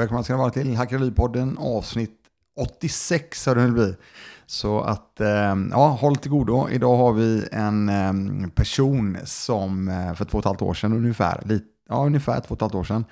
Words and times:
Välkomna 0.00 0.22
ska 0.22 0.32
ni 0.32 0.38
vara 0.38 0.50
till 0.50 0.76
Hackeripodden 0.76 1.58
avsnitt 1.58 2.18
86 2.56 3.46
har 3.46 3.54
det 3.54 3.66
nu 3.66 3.72
blivit. 3.72 3.98
Så 4.46 4.80
att, 4.80 5.20
ehm, 5.20 5.68
ja, 5.72 5.88
håll 5.88 6.16
till 6.16 6.30
godo. 6.30 6.68
Idag 6.70 6.96
har 6.96 7.12
vi 7.12 7.48
en 7.52 7.88
ehm, 7.88 8.50
person 8.50 9.18
som 9.24 9.88
eh, 9.88 10.14
för 10.14 10.24
två 10.24 10.38
och 10.38 10.42
ett 10.42 10.44
halvt 10.44 10.62
år 10.62 10.74
sedan 10.74 10.92
ungefär, 10.92 11.42
lite, 11.44 11.64
ja 11.88 12.06
ungefär 12.06 12.40
två 12.40 12.46
och 12.48 12.56
ett 12.56 12.60
halvt 12.60 12.74
år 12.74 12.84
sedan, 12.84 13.04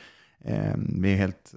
ehm, 0.45 1.02
vi 1.02 1.12
är 1.12 1.16
helt, 1.16 1.55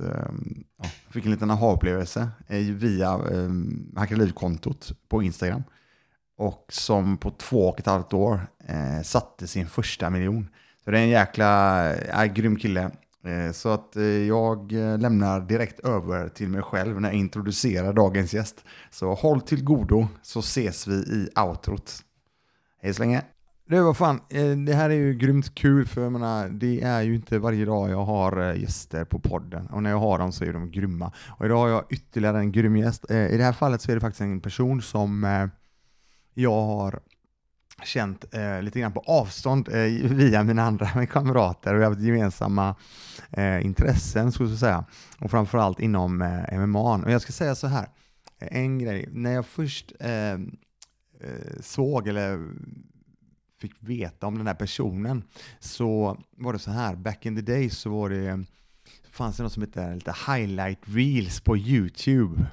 ja, 0.78 0.86
fick 1.10 1.26
en 1.26 1.32
liten 1.32 1.52
aha-upplevelse 1.52 2.30
eh, 2.48 2.58
via 2.58 3.14
eh, 3.14 3.50
Hackerliv-kontot 3.96 4.92
på 5.10 5.24
Instagram. 5.24 5.64
Och 6.38 6.66
som 6.70 7.18
på 7.18 7.32
två 7.32 7.70
och 7.70 7.80
ett 7.80 7.86
halvt 7.86 8.14
år 8.14 8.48
eh, 8.68 9.02
satte 9.04 9.48
sin 9.48 9.68
första 9.68 10.10
miljon. 10.10 10.50
Så 10.84 10.92
det 10.92 11.00
är 11.00 11.04
en 11.04 11.10
jäkla, 11.10 11.84
ja, 11.96 12.26
grym 12.26 12.56
kille. 12.56 12.92
Eh, 13.24 13.52
så 13.52 13.70
att 13.70 13.96
eh, 13.96 14.04
jag 14.04 14.74
eh, 14.74 15.00
lämnar 15.00 15.42
direkt 15.42 15.80
över 15.80 16.30
till 16.30 16.50
mig 16.50 16.62
själv 16.62 17.02
när 17.02 17.10
jag 17.10 17.18
introducerar 17.18 17.94
dagens 17.94 18.34
gäst. 18.34 18.64
Så 18.90 19.14
håll 19.14 19.42
till 19.42 19.64
godo 19.64 20.08
så 20.22 20.40
ses 20.40 20.88
vi 20.88 20.94
i 20.94 21.30
outrot. 21.40 22.00
Hej 22.82 22.94
så 22.94 23.02
länge! 23.02 23.22
Du, 23.66 23.82
vad 23.82 23.98
fan, 23.98 24.20
det 24.66 24.74
här 24.74 24.90
är 24.90 24.94
ju 24.94 25.14
grymt 25.14 25.56
kul 25.56 25.88
för 25.88 26.02
jag 26.02 26.12
menar, 26.12 26.50
det 26.50 26.82
är 26.82 27.02
ju 27.02 27.16
inte 27.16 27.40
varje 27.40 27.66
dag 27.66 27.90
jag 27.90 28.06
har 28.06 28.54
gäster 28.54 29.06
på 29.06 29.20
podden 29.20 29.68
och 29.68 29.84
när 29.84 29.90
jag 29.90 29.98
har 29.98 30.18
dem 30.18 30.32
så 30.32 30.46
är 30.46 30.54
de 30.54 30.72
grymma. 30.72 31.12
Och 31.38 31.46
idag 31.46 31.58
har 31.58 31.70
jag 31.70 31.84
ytterligare 31.90 32.40
en 32.40 32.52
grym 32.52 32.78
gäst. 32.78 33.12
I 33.12 33.38
det 33.38 33.44
här 33.44 33.54
fallet 33.54 33.82
så 33.82 33.92
är 33.92 33.96
det 33.96 34.02
faktiskt 34.02 34.22
en 34.22 34.42
person 34.42 34.82
som 34.82 35.24
jag 36.34 36.62
har 36.62 37.00
känt 37.84 38.34
eh, 38.34 38.62
lite 38.62 38.80
grann 38.80 38.92
på 38.92 39.00
avstånd 39.00 39.68
eh, 39.68 40.10
via 40.10 40.44
mina 40.44 40.64
andra 40.64 41.06
kamrater 41.12 41.74
och 41.74 41.80
vi 41.80 41.84
har 41.84 41.92
haft 41.92 42.02
gemensamma 42.02 42.76
eh, 43.32 43.66
intressen, 43.66 44.32
skulle 44.32 44.50
jag 44.50 44.60
säga. 44.60 44.86
Och 45.20 45.32
framförallt 45.32 45.80
inom 45.80 46.22
eh, 46.22 46.60
MMA. 46.60 46.96
Och 46.96 47.12
jag 47.12 47.22
ska 47.22 47.32
säga 47.32 47.56
så 47.56 47.68
här, 47.68 47.88
en 48.40 48.80
grej. 48.80 49.10
När 49.12 49.32
jag 49.32 49.46
först 49.46 49.92
ehm, 50.00 50.58
eh, 51.20 51.62
såg 51.62 52.08
eller 52.08 52.50
fick 53.62 53.74
veta 53.80 54.28
om 54.28 54.38
den 54.38 54.48
här 54.48 54.54
personen 54.54 55.24
så 55.60 56.18
var 56.38 56.54
det 56.54 56.60
så 56.60 56.72
här, 56.72 56.96
back 56.96 57.26
in 57.26 57.36
the 57.36 57.42
days 57.42 57.78
så 57.78 57.90
var 57.90 58.10
det, 58.10 58.44
fanns 59.12 59.38
det 59.38 59.44
något 59.44 59.54
som 59.54 59.64
hette 59.64 59.94
lite 59.94 60.16
highlight 60.28 60.80
reels 60.84 61.42
på 61.42 61.58
YouTube. 61.58 62.46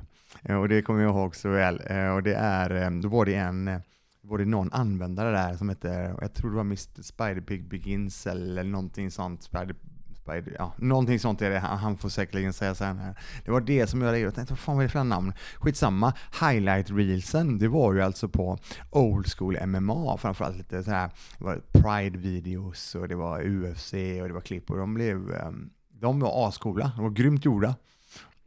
Eh, 0.43 0.57
och 0.57 0.69
det 0.69 0.83
kommer 0.83 1.03
jag 1.03 1.11
ihåg 1.11 1.37
så 1.37 1.49
väl. 1.49 1.81
Eh, 1.87 2.09
och 2.09 2.23
det 2.23 2.35
är, 2.35 2.71
ehm, 2.71 3.01
då 3.01 3.09
var 3.09 3.25
det 3.25 3.35
en 3.35 3.81
var 4.23 4.39
det 4.39 4.45
någon 4.45 4.73
användare 4.73 5.31
där 5.31 5.57
som 5.57 5.69
hette, 5.69 6.15
jag 6.21 6.35
tror 6.35 6.51
det 6.51 6.57
var 6.57 6.65
Mr 6.65 7.03
Spiderpig 7.03 7.69
Begins 7.69 8.27
eller 8.27 8.65
någonting 8.65 9.11
sånt. 9.11 9.43
Spider, 9.43 9.77
Spider, 10.15 10.57
ja, 10.59 10.73
någonting 10.79 11.19
sånt 11.19 11.43
är 11.43 11.51
det, 11.51 11.59
han 11.59 11.97
får 11.97 12.09
säkerligen 12.09 12.53
säga 12.53 12.75
sen 12.75 12.99
här. 12.99 13.19
Det 13.45 13.51
var 13.51 13.61
det 13.61 13.87
som 13.87 14.03
jag 14.03 14.07
reagerade, 14.07 14.27
jag 14.27 14.35
tänkte 14.35 14.53
vad 14.53 14.59
fan 14.59 14.77
var 14.77 14.83
det 14.83 14.89
för 14.89 15.05
namn? 15.05 15.33
Skitsamma, 15.57 16.13
highlight 16.41 16.91
reelsen, 16.91 17.59
det 17.59 17.69
var 17.69 17.95
ju 17.95 18.03
alltså 18.03 18.29
på 18.29 18.59
old 18.91 19.27
school 19.27 19.67
MMA, 19.67 20.17
framförallt 20.19 20.57
lite 20.57 20.85
så 20.85 20.91
här, 20.91 21.11
det 21.39 21.45
var 21.45 21.61
Pride-videos 21.73 22.95
och 22.95 23.09
det 23.09 23.15
var 23.15 23.43
UFC 23.43 23.93
och 23.93 24.29
det 24.29 24.35
var 24.35 24.41
klipp 24.41 24.71
och 24.71 24.77
de 24.77 24.95
blev, 24.95 25.35
ehm, 25.35 25.71
de 25.93 26.21
var 26.21 26.49
ascoola, 26.49 26.93
de 26.97 27.03
var 27.03 27.11
grymt 27.11 27.45
gjorda. 27.45 27.75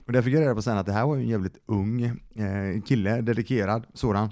Och 0.05 0.11
där 0.11 0.21
fick 0.21 0.33
jag 0.33 0.41
reda 0.41 0.55
på 0.55 0.61
sen 0.61 0.77
att 0.77 0.85
det 0.85 0.93
här 0.93 1.05
var 1.05 1.15
ju 1.15 1.21
en 1.21 1.29
jävligt 1.29 1.57
ung 1.65 2.03
eh, 2.35 2.81
kille, 2.85 3.21
dedikerad 3.21 3.85
sådan 3.93 4.29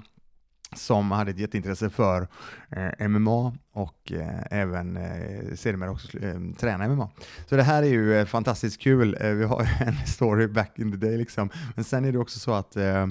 som 0.76 1.10
hade 1.10 1.30
ett 1.30 1.38
jätteintresse 1.38 1.90
för 1.90 2.28
eh, 2.70 3.08
MMA 3.08 3.56
och 3.72 4.12
eh, 4.12 4.42
även 4.50 4.96
eh, 4.96 5.54
sedermera 5.54 5.90
också 5.90 6.18
eh, 6.18 6.40
träna 6.58 6.88
MMA. 6.88 7.10
Så 7.46 7.56
det 7.56 7.62
här 7.62 7.82
är 7.82 7.86
ju 7.86 8.14
eh, 8.14 8.26
fantastiskt 8.26 8.80
kul. 8.80 9.16
Eh, 9.20 9.30
vi 9.30 9.44
har 9.44 9.60
en 9.80 10.06
story 10.06 10.46
back 10.46 10.78
in 10.78 10.92
the 10.92 10.98
day 10.98 11.16
liksom. 11.18 11.50
Men 11.74 11.84
sen 11.84 12.04
är 12.04 12.12
det 12.12 12.18
också 12.18 12.38
så 12.38 12.52
att 12.52 12.76
eh, 12.76 13.02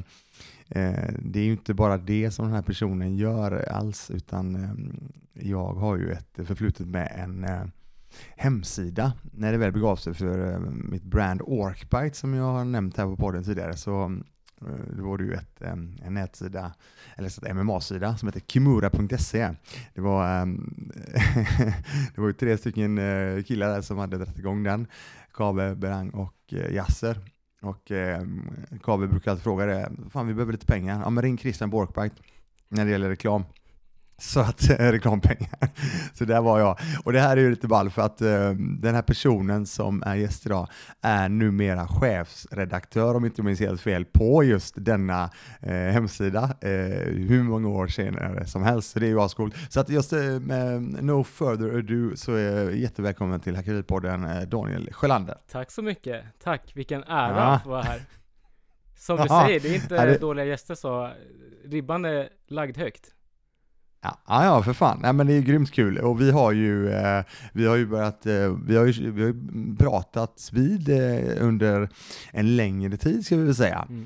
eh, 0.70 1.10
det 1.20 1.40
är 1.40 1.44
ju 1.44 1.52
inte 1.52 1.74
bara 1.74 1.98
det 1.98 2.32
som 2.32 2.46
den 2.46 2.56
här 2.56 2.62
personen 2.62 3.18
gör 3.18 3.70
alls, 3.72 4.12
utan 4.12 4.56
eh, 4.56 5.46
jag 5.48 5.74
har 5.74 5.98
ju 5.98 6.12
ett 6.12 6.48
förflutet 6.48 6.88
med 6.88 7.14
en 7.16 7.44
eh, 7.44 7.64
hemsida 8.38 9.14
när 9.32 9.52
det 9.52 9.58
väl 9.58 9.72
begav 9.72 9.96
sig 9.96 10.14
för 10.14 10.54
eh, 10.54 10.60
mitt 10.60 11.04
brand 11.04 11.42
Orkbite 11.44 12.18
som 12.18 12.34
jag 12.34 12.44
har 12.44 12.66
nämnt 12.66 12.98
här 12.98 13.06
på 13.06 13.16
podden 13.18 13.44
tidigare. 13.44 13.78
Så 13.78 14.22
då 14.98 15.04
var 15.04 15.18
det 15.18 15.24
ju 15.24 15.34
ett, 15.34 15.62
eh, 15.62 15.72
en 15.72 16.14
nätsida, 16.14 16.74
eller 17.16 17.50
en 17.50 17.58
MMA-sida 17.58 18.18
som 18.18 18.28
heter 18.28 18.40
kimura.se. 18.40 19.50
Det 19.94 20.02
var, 20.02 20.42
ehm, 20.42 20.92
det 22.16 22.22
var 22.22 22.28
ju 22.28 22.34
tre 22.34 22.58
stycken 22.58 22.98
eh, 22.98 23.44
killar 23.44 23.70
där 23.70 23.82
som 23.82 23.98
hade 23.98 24.18
dragit 24.18 24.40
igång 24.40 24.64
den, 24.64 24.88
Kave, 25.34 25.76
Berang 25.76 26.10
och 26.10 26.54
eh, 26.54 26.74
Yasser. 26.74 27.20
Och 27.62 27.92
ehm, 27.92 28.52
Kave 28.84 29.08
brukar 29.08 29.32
alltid 29.32 29.44
fråga 29.44 29.66
det, 29.66 29.92
fan 30.10 30.28
vi 30.28 30.34
behöver 30.34 30.52
lite 30.52 30.66
pengar, 30.66 31.02
ja 31.04 31.10
men 31.10 31.22
ring 31.24 31.38
Christian 31.38 31.70
Borkbite 31.70 32.16
när 32.70 32.86
det 32.86 32.92
gäller 32.92 33.10
reklam 33.10 33.44
så 34.20 34.40
att 34.40 34.70
eh, 34.70 34.76
reklampengar. 34.76 35.70
Så 36.14 36.26
där 36.26 36.42
var 36.42 36.60
jag. 36.60 36.80
Och 37.04 37.14
det 37.14 37.20
här 37.20 37.38
är 37.38 37.42
ju 37.42 37.50
lite 37.50 37.68
ball 37.68 37.90
för 37.90 38.02
att 38.02 38.22
uh, 38.22 38.52
den 38.80 38.96
här 38.96 39.02
personen 39.02 39.66
som 39.66 40.04
är 40.06 40.16
gäst 40.16 40.46
idag 40.46 40.68
är 41.02 41.30
numera 41.30 41.88
chefsredaktör, 41.88 43.16
om 43.16 43.26
inte 43.26 43.44
minns 43.44 43.60
helt 43.60 43.82
fel, 43.82 44.06
på 44.06 44.44
just 44.44 44.74
denna 44.78 45.30
uh, 45.68 45.72
hemsida 45.72 46.44
uh, 46.44 46.70
hur 47.28 47.44
många 47.44 47.70
år 47.70 47.88
senare 47.88 48.46
som 48.46 48.64
helst. 48.64 48.92
Så 48.92 49.00
det 49.00 49.06
är 49.06 49.10
ju 49.10 49.22
ascoolt. 49.22 49.56
Så 49.70 49.80
att 49.80 49.90
just 49.90 50.12
med 50.42 50.82
no 50.82 51.24
further 51.24 51.78
ado 51.78 52.16
så 52.16 52.34
är 52.34 52.70
jättevälkommen 52.72 53.40
till 53.40 53.56
Hackeripodden 53.56 54.50
Daniel 54.50 54.94
Sjölander. 54.94 55.38
Tack 55.52 55.72
så 55.72 55.82
mycket. 55.82 56.24
Tack, 56.44 56.72
vilken 56.76 57.04
ära 57.04 57.38
ja. 57.38 57.56
att 57.56 57.66
vara 57.66 57.82
här. 57.82 58.02
Som 58.98 59.18
du 59.18 59.24
Aha. 59.30 59.46
säger, 59.46 59.60
det 59.60 59.70
är 59.70 59.76
inte 59.76 59.96
ja, 59.96 60.06
det... 60.06 60.18
dåliga 60.18 60.46
gäster 60.46 60.76
så 60.76 61.12
ribban 61.66 62.06
är 62.06 62.30
lagd 62.48 62.78
högt. 62.78 63.14
Ja, 64.02 64.18
ja, 64.28 64.64
för 64.64 64.74
fan. 64.74 65.00
Nej, 65.02 65.14
men 65.14 65.28
det 65.28 65.34
är 65.34 65.42
grymt 65.42 65.72
kul. 65.72 65.98
Och 65.98 66.22
vi 66.22 66.32
har 66.32 66.52
ju, 66.52 66.90
eh, 66.90 67.24
vi 67.54 67.68
har 67.68 67.76
ju 67.76 67.86
börjat, 67.86 68.26
eh, 68.26 68.58
vi 68.66 68.78
har 68.78 68.86
ju, 68.86 69.12
vi 69.12 69.22
har 69.22 69.28
ju 69.28 69.76
pratats 69.76 70.54
vid 70.54 70.90
eh, 70.90 71.46
under 71.46 71.90
en 72.32 72.56
längre 72.56 72.98
tid, 72.98 73.26
ska 73.26 73.38
vi 73.38 73.44
väl 73.44 73.56
säga. 73.56 73.86
Mm. 73.90 74.06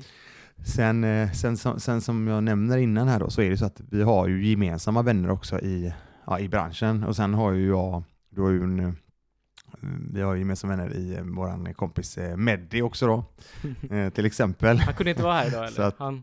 Sen, 0.64 1.04
eh, 1.04 1.32
sen, 1.32 1.56
sen, 1.56 1.80
sen, 1.80 2.00
som 2.00 2.28
jag 2.28 2.42
nämner 2.42 2.78
innan 2.78 3.08
här 3.08 3.20
då, 3.20 3.30
så 3.30 3.42
är 3.42 3.50
det 3.50 3.56
så 3.56 3.64
att 3.64 3.80
vi 3.90 4.02
har 4.02 4.28
ju 4.28 4.46
gemensamma 4.46 5.02
vänner 5.02 5.30
också 5.30 5.60
i, 5.60 5.94
ja, 6.26 6.38
i 6.38 6.48
branschen. 6.48 7.04
Och 7.04 7.16
sen 7.16 7.34
har 7.34 7.52
ju 7.52 7.68
jag, 7.68 8.02
du 8.30 8.42
har 8.42 8.50
ju 8.50 8.62
en, 8.62 8.80
eh, 8.80 8.92
vi 10.12 10.22
har 10.22 10.34
gemensamma 10.34 10.76
vänner 10.76 10.94
i 10.96 11.14
eh, 11.14 11.22
vår 11.22 11.72
kompis 11.72 12.18
Meddi 12.36 12.82
också 12.82 13.06
då, 13.06 13.24
till 14.10 14.26
exempel. 14.26 14.78
Han 14.78 14.94
kunde 14.94 15.10
inte 15.10 15.22
vara 15.22 15.34
här 15.34 15.46
idag 15.48 15.66
eller? 15.68 15.82
Att, 15.82 15.98
han 15.98 16.22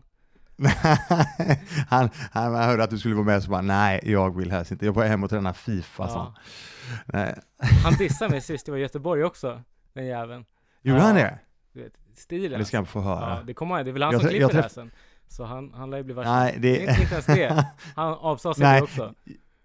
han, 1.88 2.10
han 2.32 2.54
hörde 2.54 2.84
att 2.84 2.90
du 2.90 2.98
skulle 2.98 3.14
vara 3.14 3.26
med 3.26 3.42
så 3.42 3.50
bara, 3.50 3.60
nej 3.60 4.00
jag 4.02 4.36
vill 4.36 4.50
helst 4.50 4.72
inte, 4.72 4.86
jag 4.86 4.94
får 4.94 5.02
hem 5.02 5.24
och 5.24 5.30
träna 5.30 5.54
Fifa. 5.54 6.08
Ja. 6.08 6.34
Han 7.84 7.94
dissade 7.94 8.30
mig 8.30 8.40
sist 8.40 8.68
jag 8.68 8.72
var 8.72 8.78
i 8.78 8.82
Göteborg 8.82 9.24
också, 9.24 9.62
den 9.94 10.06
jäveln. 10.06 10.44
Gjorde 10.82 11.00
ja, 11.00 11.06
han 11.06 11.14
det? 11.14 11.38
Du 11.72 11.82
vet, 11.82 11.92
stilen. 12.14 12.58
Det 12.58 12.64
ska 12.64 12.76
han 12.76 12.86
få 12.86 13.00
höra. 13.00 13.36
Ja, 13.36 13.42
det 13.46 13.54
kommer 13.54 13.84
det 13.84 13.90
är 13.90 13.92
väl 13.92 14.02
han 14.02 14.20
som 14.20 14.28
klipper 14.28 14.48
det 14.48 14.62
här 14.62 14.68
sen. 14.68 14.90
Så 15.28 15.44
han, 15.44 15.72
han 15.74 15.90
lär 15.90 15.98
ju 15.98 16.04
bli 16.04 16.14
värsta. 16.14 16.34
Nej, 16.34 16.56
det... 16.58 16.80
Inte, 16.80 17.02
inte 17.02 17.14
ens 17.14 17.26
det. 17.26 17.66
Han 17.94 18.12
avsade 18.12 18.54
sig 18.54 18.64
det 18.76 18.82
också. 18.82 19.14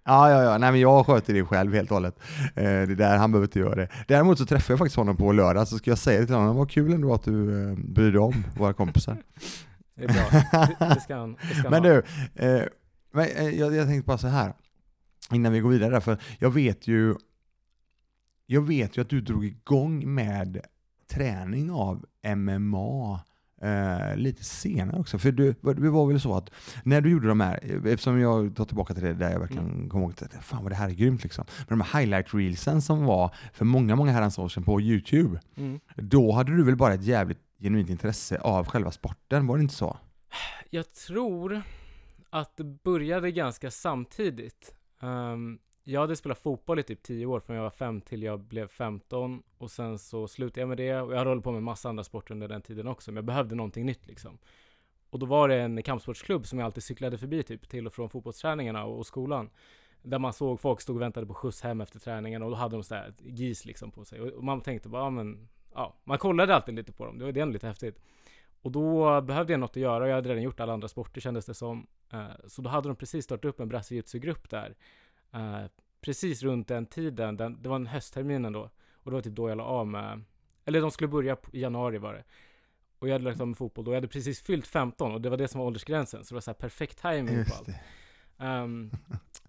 Ja, 0.05 0.31
ja, 0.31 0.43
ja. 0.43 0.57
Nej, 0.57 0.71
men 0.71 0.81
jag 0.81 1.05
sköter 1.05 1.33
det 1.33 1.45
själv 1.45 1.73
helt 1.73 1.91
och 1.91 1.95
hållet. 1.95 2.19
Eh, 2.55 2.63
det 2.63 2.95
där, 2.95 3.17
han 3.17 3.31
behöver 3.31 3.47
inte 3.47 3.59
göra 3.59 3.75
det. 3.75 3.89
Däremot 4.07 4.37
så 4.37 4.45
träffade 4.45 4.73
jag 4.73 4.79
faktiskt 4.79 4.97
honom 4.97 5.17
på 5.17 5.31
lördag, 5.31 5.67
så 5.67 5.77
ska 5.77 5.91
jag 5.91 5.97
säga 5.97 6.19
det 6.19 6.25
till 6.25 6.35
honom, 6.35 6.57
vad 6.57 6.71
kul 6.71 6.93
ändå 6.93 7.13
att 7.13 7.23
du 7.23 7.69
eh, 7.69 7.77
bryr 7.77 8.11
dig 8.11 8.19
om 8.19 8.43
våra 8.57 8.73
kompisar. 8.73 9.17
Det 9.97 10.03
är 10.03 10.07
bra. 10.07 10.89
Det, 10.93 11.01
ska 11.01 11.15
han, 11.15 11.37
det 11.49 11.55
ska 11.55 11.69
Men 11.69 11.83
du, 11.83 12.03
eh, 12.35 12.63
eh, 13.15 13.49
jag, 13.49 13.75
jag 13.75 13.87
tänkte 13.87 14.07
bara 14.07 14.17
så 14.17 14.27
här 14.27 14.53
innan 15.31 15.51
vi 15.53 15.59
går 15.59 15.69
vidare, 15.69 16.01
för 16.01 16.17
jag 16.39 16.49
vet 16.49 16.87
ju 16.87 17.15
jag 18.45 18.61
vet 18.61 18.97
ju 18.97 19.01
att 19.01 19.09
du 19.09 19.21
drog 19.21 19.45
igång 19.45 20.13
med 20.13 20.61
träning 21.07 21.71
av 21.71 22.05
MMA 22.35 23.19
eh, 23.61 24.15
lite 24.15 24.43
senare 24.43 24.99
också. 24.99 25.19
För 25.19 25.31
du, 25.31 25.55
det 25.61 25.89
var 25.89 26.07
väl 26.07 26.21
så 26.21 26.35
att 26.35 26.49
när 26.83 27.01
du 27.01 27.09
gjorde 27.09 27.27
de 27.27 27.39
här, 27.39 27.85
eftersom 27.87 28.19
jag 28.19 28.55
tar 28.55 28.65
tillbaka 28.65 28.93
till 28.93 29.03
det 29.03 29.13
där 29.13 29.31
jag 29.31 29.39
verkligen 29.39 29.69
mm. 29.69 29.89
kommer 29.89 30.05
ihåg 30.05 30.13
att 30.21 30.45
fan 30.45 30.63
vad 30.63 30.71
det 30.71 30.75
här 30.75 30.89
är 30.89 30.93
grymt 30.93 31.23
liksom. 31.23 31.45
Men 31.67 31.79
de 31.79 31.85
här 31.85 31.99
highlight 31.99 32.33
reelsen 32.33 32.81
som 32.81 33.05
var 33.05 33.35
för 33.53 33.65
många, 33.65 33.95
många 33.95 34.11
herrans 34.11 34.39
år 34.39 34.49
sedan 34.49 34.63
på 34.63 34.81
YouTube. 34.81 35.39
Mm. 35.55 35.79
Då 35.95 36.31
hade 36.31 36.57
du 36.57 36.63
väl 36.63 36.75
bara 36.75 36.93
ett 36.93 37.03
jävligt 37.03 37.46
genuint 37.59 37.89
intresse 37.89 38.39
av 38.39 38.67
själva 38.67 38.91
sporten, 38.91 39.47
var 39.47 39.57
det 39.57 39.61
inte 39.61 39.75
så? 39.75 39.97
Jag 40.69 40.93
tror 40.93 41.61
att 42.29 42.57
det 42.57 42.63
började 42.63 43.31
ganska 43.31 43.71
samtidigt. 43.71 44.75
Um, 44.99 45.59
jag 45.83 46.01
hade 46.01 46.15
spelat 46.15 46.39
fotboll 46.39 46.79
i 46.79 46.83
typ 46.83 47.03
10 47.03 47.25
år, 47.25 47.39
från 47.39 47.55
jag 47.55 47.63
var 47.63 47.69
5 47.69 48.01
till 48.01 48.23
jag 48.23 48.39
blev 48.39 48.67
15 48.67 49.43
och 49.57 49.71
sen 49.71 49.99
så 49.99 50.27
slutade 50.27 50.59
jag 50.59 50.69
med 50.69 50.77
det 50.77 51.01
och 51.01 51.13
jag 51.13 51.17
hade 51.17 51.29
hållit 51.29 51.43
på 51.43 51.51
med 51.51 51.63
massa 51.63 51.89
andra 51.89 52.03
sporter 52.03 52.33
under 52.33 52.47
den 52.47 52.61
tiden 52.61 52.87
också, 52.87 53.11
men 53.11 53.15
jag 53.15 53.25
behövde 53.25 53.55
någonting 53.55 53.85
nytt 53.85 54.07
liksom. 54.07 54.37
Och 55.09 55.19
då 55.19 55.25
var 55.25 55.47
det 55.47 55.55
en 55.55 55.83
kampsportsklubb 55.83 56.47
som 56.47 56.59
jag 56.59 56.65
alltid 56.65 56.83
cyklade 56.83 57.17
förbi 57.17 57.43
typ 57.43 57.69
till 57.69 57.87
och 57.87 57.93
från 57.93 58.09
fotbollsträningarna 58.09 58.85
och, 58.85 59.05
skolan. 59.05 59.49
Där 60.01 60.19
man 60.19 60.33
såg 60.33 60.59
folk 60.59 60.81
stod 60.81 60.95
och 60.95 61.01
väntade 61.01 61.27
på 61.27 61.33
skjuts 61.33 61.61
hem 61.61 61.81
efter 61.81 61.99
träningen 61.99 62.43
och 62.43 62.49
då 62.49 62.55
hade 62.55 62.75
de 62.75 62.83
sådär 62.83 63.13
GIS 63.19 63.65
liksom 63.65 63.91
på 63.91 64.05
sig. 64.05 64.21
Och 64.21 64.43
man 64.43 64.61
tänkte 64.61 64.89
bara, 64.89 65.03
ja 65.03 65.09
men 65.09 65.47
ja, 65.77 65.93
man 66.03 66.17
kollade 66.17 66.55
alltid 66.55 66.75
lite 66.75 66.91
på 66.91 67.05
dem. 67.05 67.17
Det 67.17 67.25
var 67.25 67.31
det 67.31 67.39
ändå 67.39 67.53
lite 67.53 67.67
häftigt. 67.67 68.01
Och 68.61 68.71
då 68.71 69.21
behövde 69.21 69.53
jag 69.53 69.59
något 69.59 69.69
att 69.69 69.75
göra 69.75 70.03
och 70.03 70.09
jag 70.09 70.15
hade 70.15 70.29
redan 70.29 70.43
gjort 70.43 70.59
alla 70.59 70.73
andra 70.73 70.87
sporter 70.87 71.21
kändes 71.21 71.45
det 71.45 71.53
som. 71.53 71.87
Eh, 72.13 72.27
så 72.47 72.61
då 72.61 72.69
hade 72.69 72.89
de 72.89 72.95
precis 72.95 73.25
startat 73.25 73.45
upp 73.45 73.59
en 73.59 73.69
brasiliutsu-grupp 73.69 74.49
där. 74.49 74.75
Eh, 75.33 75.65
precis 76.01 76.43
runt 76.43 76.67
den 76.67 76.85
tiden, 76.85 77.37
den, 77.37 77.61
det 77.61 77.69
var 77.69 77.75
en 77.75 77.87
höstterminen 77.87 78.53
då. 78.53 78.69
Och 78.93 79.11
det 79.11 79.15
var 79.15 79.21
typ 79.21 79.35
då 79.35 79.49
jag 79.49 79.57
la 79.57 79.63
av 79.63 79.87
med, 79.87 80.23
eller 80.65 80.81
de 80.81 80.91
skulle 80.91 81.07
börja 81.07 81.37
i 81.53 81.61
januari 81.61 81.97
var 81.97 82.13
det. 82.13 82.23
Och 82.99 83.07
jag 83.07 83.13
hade 83.13 83.25
lagt 83.25 83.41
av 83.41 83.47
med 83.47 83.57
fotboll 83.57 83.85
då. 83.85 83.91
Jag 83.91 83.97
hade 83.97 84.07
precis 84.07 84.41
fyllt 84.41 84.67
15 84.67 85.13
och 85.13 85.21
det 85.21 85.29
var 85.29 85.37
det 85.37 85.47
som 85.47 85.59
var 85.59 85.67
åldersgränsen. 85.67 86.23
Så 86.23 86.33
det 86.33 86.35
var 86.35 86.41
så 86.41 86.51
här 86.51 86.55
perfekt 86.55 87.01
timing 87.01 87.45
på 87.45 87.53
allt. 87.53 87.69
Um, 88.63 88.91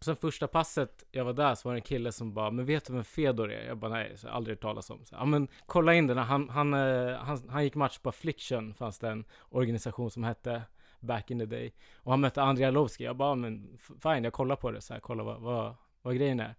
sen 0.00 0.16
första 0.16 0.46
passet 0.46 1.04
jag 1.10 1.24
var 1.24 1.32
där 1.32 1.54
så 1.54 1.68
var 1.68 1.74
det 1.74 1.78
en 1.78 1.82
kille 1.82 2.12
som 2.12 2.34
bara, 2.34 2.50
men 2.50 2.66
vet 2.66 2.86
du 2.86 2.92
vem 2.92 3.04
Fedor 3.04 3.52
är? 3.52 3.66
Jag 3.66 3.78
bara, 3.78 3.90
nej, 3.90 4.12
så 4.16 4.26
jag 4.26 4.34
aldrig 4.34 4.56
hört 4.56 4.62
talas 4.62 4.90
om. 4.90 5.04
Ja 5.10 5.24
men 5.24 5.48
kolla 5.66 5.94
in 5.94 6.06
den, 6.06 6.18
han, 6.18 6.48
han, 6.48 6.74
eh, 6.74 7.16
han, 7.16 7.48
han 7.48 7.64
gick 7.64 7.74
match 7.74 7.98
på 7.98 8.08
Affliction, 8.08 8.74
fanns 8.74 8.98
det 8.98 9.08
en 9.08 9.24
organisation 9.48 10.10
som 10.10 10.24
hette 10.24 10.62
back 11.00 11.30
in 11.30 11.38
the 11.38 11.46
day. 11.46 11.72
Och 11.94 12.12
han 12.12 12.20
mötte 12.20 12.42
Andrei 12.42 12.66
Arlovski. 12.66 13.04
Jag 13.04 13.16
bara, 13.16 13.34
men 13.34 13.78
fine, 14.02 14.24
jag 14.24 14.32
kollar 14.32 14.56
på 14.56 14.70
det 14.70 14.80
så 14.80 14.92
här, 14.92 15.00
kolla 15.00 15.22
vad, 15.22 15.40
vad, 15.40 15.74
vad 16.02 16.16
grejen 16.16 16.40
är. 16.40 16.54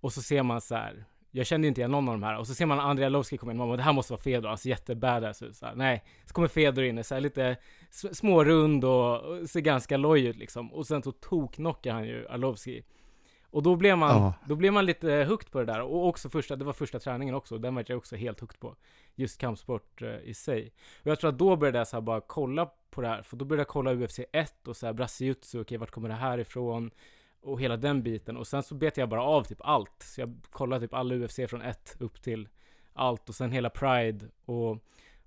Och 0.00 0.12
så 0.12 0.22
ser 0.22 0.42
man 0.42 0.60
så 0.60 0.74
här, 0.74 1.04
jag 1.36 1.46
kände 1.46 1.68
inte 1.68 1.80
igen 1.80 1.90
någon 1.90 2.08
av 2.08 2.14
de 2.14 2.22
här. 2.22 2.38
Och 2.38 2.46
så 2.46 2.54
ser 2.54 2.66
man 2.66 2.80
Andrei 2.80 3.06
Arlovski 3.06 3.36
komma 3.36 3.52
in, 3.52 3.58
man 3.58 3.68
bara, 3.68 3.76
det 3.76 3.82
här 3.82 3.92
måste 3.92 4.12
vara 4.12 4.20
Fedor, 4.20 4.56
ser 4.56 4.70
jättebadass 4.70 5.42
ut. 5.42 5.56
Så 5.56 5.66
här, 5.66 5.74
nej, 5.74 6.04
så 6.24 6.34
kommer 6.34 6.48
Fedor 6.48 6.84
in, 6.84 7.04
så 7.04 7.14
här, 7.14 7.20
lite 7.20 7.56
smårund 7.90 8.84
och, 8.84 9.20
och 9.20 9.50
ser 9.50 9.60
ganska 9.60 9.96
loj 9.96 10.26
ut 10.26 10.36
liksom. 10.36 10.72
Och 10.72 10.86
sen 10.86 11.02
så 11.02 11.12
toknockar 11.12 11.92
han 11.92 12.04
ju 12.04 12.28
Arlovski. 12.28 12.82
Och 13.50 13.62
då 13.62 13.76
blev 13.76 13.98
man, 13.98 14.16
oh. 14.16 14.32
då 14.48 14.54
blev 14.54 14.72
man 14.72 14.86
lite 14.86 15.26
hooked 15.28 15.50
på 15.50 15.58
det 15.58 15.64
där. 15.64 15.80
Och 15.80 16.06
också 16.06 16.28
första, 16.28 16.56
det 16.56 16.64
var 16.64 16.72
första 16.72 16.98
träningen 16.98 17.34
också, 17.34 17.58
den 17.58 17.74
var 17.74 17.84
jag 17.86 17.98
också 17.98 18.16
helt 18.16 18.40
hooked 18.40 18.60
på. 18.60 18.76
Just 19.14 19.40
kampsport 19.40 20.02
uh, 20.02 20.18
i 20.24 20.34
sig. 20.34 20.72
Och 21.02 21.06
jag 21.06 21.20
tror 21.20 21.30
att 21.30 21.38
då 21.38 21.56
började 21.56 21.78
jag 21.78 21.88
så 21.88 22.00
bara 22.00 22.20
kolla 22.20 22.70
på 22.90 23.00
det 23.00 23.08
här, 23.08 23.22
för 23.22 23.36
då 23.36 23.44
började 23.44 23.60
jag 23.60 23.68
kolla 23.68 23.94
UFC 23.94 24.20
1 24.32 24.68
och 24.68 24.76
så 24.76 24.86
här 24.86 24.92
brasiliutsu, 24.92 25.58
okej 25.58 25.62
okay, 25.62 25.78
vart 25.78 25.90
kommer 25.90 26.08
det 26.08 26.14
här 26.14 26.38
ifrån? 26.38 26.90
Och 27.40 27.60
hela 27.60 27.76
den 27.76 28.02
biten. 28.02 28.36
Och 28.36 28.46
sen 28.46 28.62
så 28.62 28.74
bet 28.74 28.96
jag 28.96 29.08
bara 29.08 29.22
av 29.22 29.42
typ 29.42 29.58
allt. 29.60 30.02
Så 30.02 30.20
jag 30.20 30.36
kollade 30.50 30.86
typ 30.86 30.94
alla 30.94 31.14
UFC 31.14 31.40
från 31.48 31.62
ett 31.62 31.96
upp 31.98 32.22
till 32.22 32.48
allt 32.92 33.28
och 33.28 33.34
sen 33.34 33.52
hela 33.52 33.70
Pride 33.70 34.26
och 34.44 34.78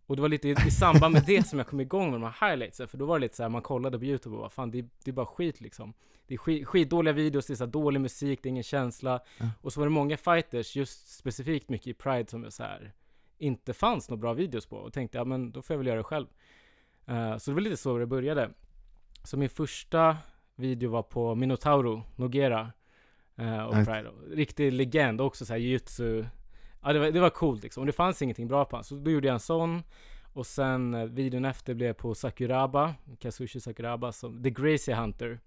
och 0.09 0.15
det 0.15 0.21
var 0.21 0.29
lite 0.29 0.49
i, 0.49 0.51
i 0.67 0.71
samband 0.71 1.13
med 1.13 1.23
det 1.25 1.47
som 1.47 1.59
jag 1.59 1.67
kom 1.67 1.79
igång 1.79 2.11
med 2.11 2.21
de 2.21 2.31
här 2.33 2.49
highlightsen, 2.49 2.87
för 2.87 2.97
då 2.97 3.05
var 3.05 3.19
det 3.19 3.21
lite 3.21 3.35
så 3.35 3.43
här, 3.43 3.49
man 3.49 3.61
kollade 3.61 3.99
på 3.99 4.05
YouTube 4.05 4.35
och 4.35 4.41
bara 4.41 4.49
fan 4.49 4.71
det, 4.71 4.81
det 5.03 5.11
är 5.11 5.13
bara 5.13 5.25
skit 5.25 5.61
liksom. 5.61 5.93
Det 6.27 6.33
är 6.33 6.37
skit, 6.37 6.67
skitdåliga 6.67 7.13
videos, 7.13 7.47
det 7.47 7.53
är 7.53 7.55
så 7.55 7.63
här, 7.63 7.71
dålig 7.71 8.01
musik, 8.01 8.39
det 8.43 8.47
är 8.47 8.51
ingen 8.51 8.63
känsla. 8.63 9.19
Mm. 9.37 9.51
Och 9.61 9.73
så 9.73 9.79
var 9.79 9.87
det 9.87 9.91
många 9.91 10.17
fighters, 10.17 10.75
just 10.75 11.17
specifikt 11.17 11.69
mycket 11.69 11.87
i 11.87 11.93
Pride 11.93 12.29
som 12.29 12.43
jag 12.43 12.53
så 12.53 12.63
här, 12.63 12.93
inte 13.37 13.73
fanns 13.73 14.09
några 14.09 14.21
bra 14.21 14.33
videos 14.33 14.65
på. 14.65 14.75
Och 14.75 14.93
tänkte, 14.93 15.17
ja 15.17 15.25
men 15.25 15.51
då 15.51 15.61
får 15.61 15.73
jag 15.73 15.77
väl 15.77 15.87
göra 15.87 15.97
det 15.97 16.03
själv. 16.03 16.27
Uh, 17.09 17.37
så 17.37 17.51
det 17.51 17.55
var 17.55 17.61
lite 17.61 17.77
så 17.77 17.97
det 17.97 18.05
började. 18.05 18.49
Så 19.23 19.37
min 19.37 19.49
första 19.49 20.17
video 20.59 20.89
var 20.89 21.03
på 21.03 21.35
Minotauro 21.35 22.03
Nogera 22.15 22.71
uh, 23.41 23.63
och 23.63 23.73
Pride. 23.73 24.11
Riktig 24.31 24.73
legend 24.73 25.21
också 25.21 25.45
såhär 25.45 25.59
jujutsu. 25.59 26.25
Ja 26.81 26.93
det 26.93 26.99
var, 26.99 27.11
det 27.11 27.19
var 27.19 27.29
coolt 27.29 27.63
liksom. 27.63 27.81
Och 27.81 27.87
det 27.87 27.91
fanns 27.91 28.21
ingenting 28.21 28.47
bra 28.47 28.65
på 28.65 28.71
honom. 28.71 28.83
Så 28.83 28.95
då 28.95 29.11
gjorde 29.11 29.27
jag 29.27 29.33
en 29.33 29.39
sån. 29.39 29.83
Och 30.33 30.45
sen 30.45 30.93
uh, 30.93 31.05
videon 31.05 31.45
efter 31.45 31.73
blev 31.73 31.93
på 31.93 32.15
Sakuraba, 32.15 32.95
Kazushi 33.19 33.59
Sakuraba, 33.59 34.11
som 34.11 34.43
The 34.43 34.49
Gracie 34.49 34.95
Hunter. 34.95 35.39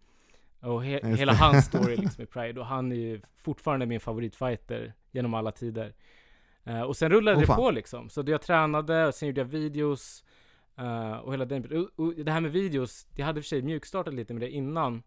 Och 0.60 0.84
he 0.84 1.16
hela 1.16 1.32
hans 1.32 1.66
story 1.66 1.96
liksom 1.96 2.24
i 2.24 2.26
Pride. 2.26 2.60
Och 2.60 2.66
han 2.66 2.92
är 2.92 2.96
ju 2.96 3.20
fortfarande 3.36 3.86
min 3.86 4.00
favoritfighter 4.00 4.94
genom 5.10 5.34
alla 5.34 5.52
tider. 5.52 5.94
Uh, 6.66 6.82
och 6.82 6.96
sen 6.96 7.10
rullade 7.10 7.36
oh, 7.36 7.40
det 7.40 7.46
på 7.46 7.70
liksom. 7.70 8.08
Så 8.10 8.24
jag 8.26 8.42
tränade, 8.42 9.06
och 9.06 9.14
sen 9.14 9.28
gjorde 9.28 9.40
jag 9.40 9.48
videos. 9.48 10.24
Uh, 10.80 11.12
och 11.12 11.32
hela 11.32 11.44
den 11.44 11.64
och, 11.78 12.06
och 12.06 12.14
det 12.14 12.32
här 12.32 12.40
med 12.40 12.52
videos, 12.52 13.06
jag 13.16 13.26
hade 13.26 13.42
för 13.42 13.46
sig 13.46 13.62
mjukstartat 13.62 14.14
lite 14.14 14.34
med 14.34 14.42
det 14.42 14.50
innan. 14.50 15.02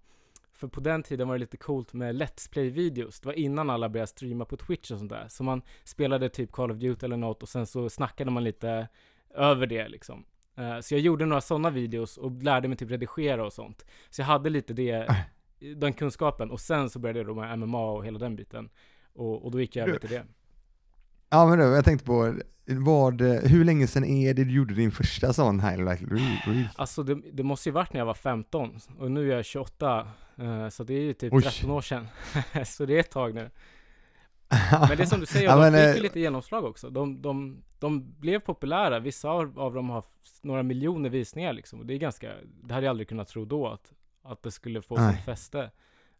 För 0.54 0.68
på 0.68 0.80
den 0.80 1.04
tiden 1.04 1.28
var 1.28 1.36
det 1.36 1.40
lite 1.40 1.58
coolt 1.58 1.94
med 1.94 2.16
Let's 2.16 2.52
Play-videos. 2.52 3.20
Det 3.20 3.26
var 3.26 3.34
innan 3.34 3.70
alla 3.70 3.90
började 3.90 4.08
streama 4.08 4.46
på 4.46 4.58
Twitch 4.58 4.92
och 4.92 4.98
sånt 4.98 5.12
där. 5.12 5.28
Så 5.28 5.44
man 5.44 5.62
spelade 5.84 6.30
typ 6.30 6.52
Call 6.52 6.72
of 6.72 6.78
Duty 6.78 7.06
eller 7.06 7.18
något 7.18 7.44
och 7.44 7.50
sen 7.50 7.68
så 7.68 7.90
snackade 7.90 8.32
man 8.32 8.44
lite 8.44 8.88
över 9.30 9.68
det 9.68 9.88
liksom. 9.88 10.26
Uh, 10.60 10.80
så 10.80 10.94
jag 10.94 11.02
gjorde 11.02 11.26
några 11.26 11.42
sådana 11.42 11.70
videos 11.70 12.18
och 12.18 12.44
lärde 12.44 12.68
mig 12.68 12.78
typ 12.78 12.92
redigera 12.92 13.46
och 13.46 13.54
sånt. 13.54 13.86
Så 14.10 14.22
jag 14.22 14.26
hade 14.26 14.50
lite 14.50 14.74
det, 14.74 15.16
den 15.76 15.94
kunskapen. 15.94 16.52
Och 16.52 16.60
sen 16.60 16.90
så 16.90 17.00
började 17.00 17.20
jag 17.20 17.28
då 17.28 17.36
med 17.36 17.60
MMA 17.60 17.92
och 17.92 18.06
hela 18.06 18.20
den 18.20 18.36
biten. 18.36 18.70
Och, 19.14 19.46
och 19.46 19.52
då 19.52 19.62
gick 19.62 19.76
jag 19.76 19.90
över 19.90 20.00
till 20.00 20.10
det. 20.10 20.26
Ja 21.36 21.46
men 21.46 21.60
då, 21.60 21.66
jag 21.66 21.86
tänkte 21.86 22.06
på, 22.06 22.36
vad, 22.66 23.22
hur 23.22 23.66
länge 23.66 23.88
sedan 23.88 24.06
är 24.06 24.34
det 24.34 24.44
du 24.44 24.52
gjorde 24.52 24.74
din 24.74 24.92
första 24.92 25.34
sån 25.34 25.60
highlight 25.60 26.02
reel? 26.02 26.70
Alltså 26.76 27.04
det, 27.04 27.16
det, 27.34 27.44
måste 27.44 27.70
ju 27.70 27.74
varit 27.74 27.94
när 27.94 28.00
jag 28.00 28.06
var 28.06 28.14
15 28.14 28.80
och 29.00 29.12
nu 29.12 29.32
är 29.32 29.36
jag 29.36 29.46
28 29.46 30.08
uh, 30.40 30.70
Så 30.70 30.84
det 30.84 30.94
är 30.94 31.02
ju 31.02 31.14
typ 31.14 31.34
Oj. 31.34 31.42
13 31.42 31.72
år 31.72 31.82
sedan. 31.82 32.08
Så 32.66 32.86
det 32.86 32.96
är 32.96 33.00
ett 33.00 33.12
tag 33.12 33.36
nu. 33.36 33.42
Men 34.72 34.98
det 34.98 35.04
är 35.04 35.06
som 35.06 35.20
du 35.20 35.26
säger, 35.26 35.50
ja, 35.50 35.56
de 35.56 35.72
fick 35.72 35.82
ju 35.82 35.98
äh... 35.98 36.02
lite 36.02 36.20
genomslag 36.20 36.66
också. 36.66 36.90
De, 36.90 37.22
de, 37.22 37.64
de 37.80 38.20
blev 38.20 38.40
populära, 38.40 39.00
vissa 39.00 39.30
av 39.30 39.74
dem 39.74 39.90
har 39.90 40.04
några 40.42 40.64
miljoner 40.64 41.10
visningar 41.10 41.54
liksom. 41.54 41.80
Och 41.80 41.86
det 41.86 41.94
är 41.94 41.98
ganska 41.98 42.32
Det 42.64 42.74
hade 42.74 42.86
jag 42.86 42.90
aldrig 42.90 43.10
kunnat 43.10 43.28
tro 43.28 43.46
då 43.46 43.68
att, 43.68 43.94
att 44.24 44.44
det 44.44 44.52
skulle 44.52 44.82
få 44.82 44.96
sånt 44.96 45.26
fäste 45.26 45.72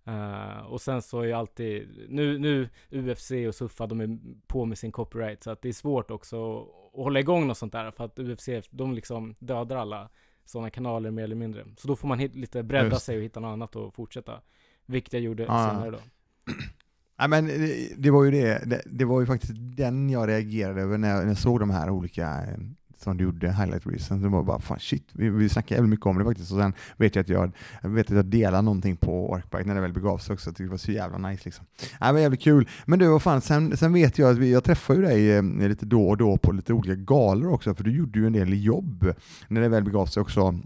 Uh, 0.08 0.58
och 0.58 0.82
sen 0.82 1.02
så 1.02 1.20
är 1.20 1.26
ju 1.26 1.34
alltid, 1.34 2.06
nu, 2.10 2.40
nu 2.40 2.70
UFC 2.92 3.32
och 3.48 3.56
Suffa, 3.56 3.88
de 3.88 4.02
är 4.02 4.20
på 4.48 4.66
med 4.66 4.78
sin 4.78 4.92
copyright, 4.92 5.44
så 5.44 5.52
att 5.52 5.62
det 5.62 5.70
är 5.70 5.74
svårt 5.74 6.12
också 6.12 6.62
att, 6.62 6.68
hålla 6.94 7.20
igång 7.20 7.48
något 7.48 7.58
sånt 7.58 7.74
där, 7.74 7.92
för 7.92 8.06
att 8.06 8.20
UFC, 8.20 8.50
de 8.70 8.94
liksom 8.94 9.36
dödar 9.40 9.76
alla 9.76 10.10
sådana 10.46 10.70
kanaler 10.70 11.12
mer 11.12 11.24
eller 11.24 11.36
mindre. 11.36 11.66
Så 11.78 11.88
då 11.88 11.96
får 11.96 12.08
man 12.08 12.20
hit, 12.20 12.36
lite 12.36 12.64
bredda 12.64 13.00
sig 13.00 13.18
och 13.18 13.24
hitta 13.24 13.40
något 13.40 13.54
annat 13.54 13.76
och 13.76 13.96
fortsätta. 13.96 14.42
Vilket 14.86 15.14
jag 15.14 15.22
gjorde 15.22 15.46
ah. 15.50 15.70
senare 15.70 15.92
då. 15.92 15.98
Nej 17.20 17.30
men 17.30 17.48
det, 17.48 17.94
det 17.98 18.12
var 18.12 18.24
ju 18.24 18.32
det, 18.32 18.64
det, 18.66 18.82
det, 18.86 19.06
var 19.06 19.20
ju 19.20 19.26
faktiskt 19.26 19.54
den 19.56 20.10
jag 20.10 20.28
reagerade 20.30 20.82
över 20.82 20.98
när 20.98 21.10
jag, 21.10 21.20
när 21.20 21.28
jag 21.28 21.38
såg 21.38 21.60
de 21.60 21.70
här 21.70 21.90
olika 21.90 22.28
eh, 22.28 22.58
som 22.98 23.18
du 23.18 23.24
gjorde, 23.24 23.52
highlight 23.52 23.88
Reason, 23.88 24.22
det 24.22 24.30
var 24.30 24.44
bara 24.44 24.60
fan 24.60 24.80
shit, 24.80 25.10
vi, 25.14 25.30
vi 25.30 25.50
snackade 25.50 25.76
jävligt 25.76 25.90
mycket 25.90 26.06
om 26.06 26.18
det 26.18 26.26
faktiskt 26.26 26.52
och 26.52 26.58
sen 26.58 26.74
vet 26.98 27.16
jag 27.16 27.24
att 27.24 27.30
jag, 27.30 27.52
jag 27.82 27.90
vet 27.90 28.12
att 28.12 28.16
jag 28.16 28.26
delade 28.26 28.62
någonting 28.62 28.98
på 28.98 29.30
Orkbike 29.30 29.64
när 29.64 29.76
det 29.76 29.82
väl 29.82 29.94
begav 29.94 30.18
sig 30.18 30.34
också, 30.34 30.50
jag 30.50 30.56
tyckte 30.56 30.64
det 30.64 30.70
var 30.70 30.78
så 30.78 30.92
jävla 30.92 31.18
nice 31.18 31.42
liksom. 31.46 31.66
Äh, 32.02 32.08
det 32.08 32.14
var 32.14 32.20
jävligt 32.20 32.42
kul. 32.42 32.70
Men 32.86 33.00
du, 33.00 33.08
vad 33.08 33.22
fan, 33.22 33.42
sen, 33.42 33.78
sen 33.78 33.94
vet 33.94 34.18
jag 34.18 34.30
att 34.30 34.38
vi, 34.38 34.52
jag 34.52 34.64
träffar 34.64 34.94
ju 34.96 35.02
dig 35.02 35.32
eh, 35.32 35.44
lite 35.44 35.86
då 35.86 36.10
och 36.10 36.18
då 36.18 36.38
på 36.38 36.52
lite 36.52 36.74
olika 36.74 36.96
galor 36.96 37.54
också, 37.54 37.76
för 37.76 37.84
du 37.84 37.92
gjorde 37.92 38.20
ju 38.20 38.28
en 38.28 38.34
del 38.34 38.66
jobb 38.66 39.14
när 39.48 39.62
det 39.62 39.70
väl 39.70 39.84
begav 39.84 40.06
sig 40.06 40.22
också. 40.22 40.60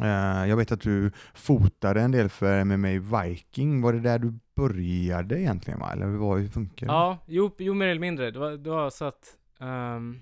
Uh, 0.00 0.48
jag 0.48 0.56
vet 0.56 0.72
att 0.72 0.80
du 0.80 1.10
fotade 1.34 2.00
en 2.00 2.10
del 2.10 2.28
för 2.28 2.64
MMA 2.64 3.22
Viking, 3.22 3.80
var 3.82 3.92
det 3.92 4.00
där 4.00 4.18
du 4.18 4.38
började 4.56 5.40
egentligen 5.40 5.80
va? 5.80 5.92
Eller 5.92 6.06
hur 6.06 6.48
funkar 6.48 6.86
det? 6.86 6.92
Ja, 6.92 7.18
jo, 7.26 7.50
jo 7.58 7.74
mer 7.74 7.88
eller 7.88 8.00
mindre. 8.00 8.30
Det 8.30 8.38
var, 8.38 8.50
det 8.50 8.70
var 8.70 8.90
så 8.90 9.04
att 9.04 9.24
um 9.60 10.20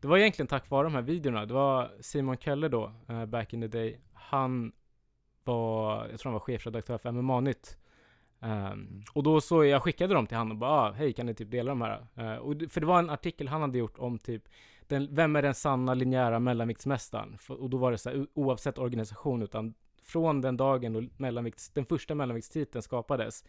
det 0.00 0.08
var 0.08 0.18
egentligen 0.18 0.46
tack 0.46 0.70
vare 0.70 0.86
de 0.86 0.94
här 0.94 1.02
videorna. 1.02 1.46
Det 1.46 1.54
var 1.54 1.90
Simon 2.00 2.36
Keller 2.36 2.68
då, 2.68 2.92
uh, 3.10 3.26
back 3.26 3.52
in 3.52 3.60
the 3.60 3.68
day. 3.68 4.00
Han 4.12 4.72
var, 5.44 6.06
jag 6.10 6.20
tror 6.20 6.30
han 6.30 6.32
var 6.32 6.40
chefredaktör 6.40 6.98
för 6.98 7.12
MMA-nytt. 7.12 7.78
Um. 8.40 8.50
Ehm, 8.50 9.02
och 9.12 9.22
då 9.22 9.40
så, 9.40 9.64
jag 9.64 9.82
skickade 9.82 10.14
dem 10.14 10.26
till 10.26 10.36
honom 10.36 10.56
och 10.56 10.58
bara, 10.58 10.70
ah, 10.70 10.92
hej 10.92 11.12
kan 11.12 11.26
ni 11.26 11.34
typ 11.34 11.50
dela 11.50 11.68
de 11.70 11.80
här? 11.80 12.06
Uh, 12.18 12.36
och, 12.36 12.54
för 12.70 12.80
det 12.80 12.86
var 12.86 12.98
en 12.98 13.10
artikel 13.10 13.48
han 13.48 13.60
hade 13.60 13.78
gjort 13.78 13.98
om 13.98 14.18
typ, 14.18 14.48
den, 14.86 15.14
vem 15.14 15.36
är 15.36 15.42
den 15.42 15.54
sanna 15.54 15.94
linjära 15.94 16.38
mellanviktsmästaren? 16.38 17.38
För, 17.38 17.54
och 17.62 17.70
då 17.70 17.76
var 17.76 17.92
det 17.92 17.98
så 17.98 18.10
här, 18.10 18.26
oavsett 18.34 18.78
organisation, 18.78 19.42
utan 19.42 19.74
från 20.02 20.40
den 20.40 20.56
dagen 20.56 20.92
då 20.92 21.02
mellanvikts, 21.16 21.70
den 21.70 21.86
första 21.86 22.14
mellanviktstiteln 22.14 22.82
skapades, 22.82 23.44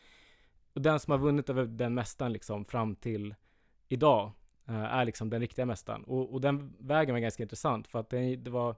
och 0.74 0.82
den 0.82 1.00
som 1.00 1.12
har 1.12 1.18
vunnit 1.18 1.50
över 1.50 1.66
den 1.66 1.94
mästaren 1.94 2.34
liksom 2.34 2.66
fram 2.66 2.96
till 2.96 3.36
idag, 3.88 4.32
Eh, 4.70 4.94
är 4.94 5.06
liksom 5.06 5.30
den 5.30 5.42
riktiga 5.42 5.66
mästaren. 5.66 6.04
Och, 6.04 6.34
och, 6.34 6.42
den 6.42 6.74
vägen 6.80 7.16
var 7.16 7.20
ganska 7.20 7.44
intressant 7.44 7.88
för 7.88 8.00
att 8.00 8.10
det, 8.10 8.36
det 8.36 8.50
var 8.50 8.76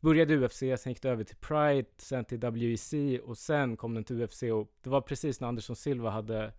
Började 0.00 0.36
UFC, 0.36 0.58
sen 0.58 0.92
gick 0.92 1.02
det 1.02 1.08
över 1.08 1.24
till 1.24 1.36
Pride, 1.36 1.88
sen 1.96 2.24
till 2.24 2.38
WEC 2.38 2.94
och 3.24 3.38
sen 3.38 3.76
kom 3.76 3.94
den 3.94 4.04
till 4.04 4.22
UFC 4.22 4.42
och 4.42 4.72
det 4.82 4.90
var 4.90 5.00
precis 5.00 5.40
när 5.40 5.48
Anderson 5.48 5.76
Silva 5.76 6.10
hade 6.10 6.52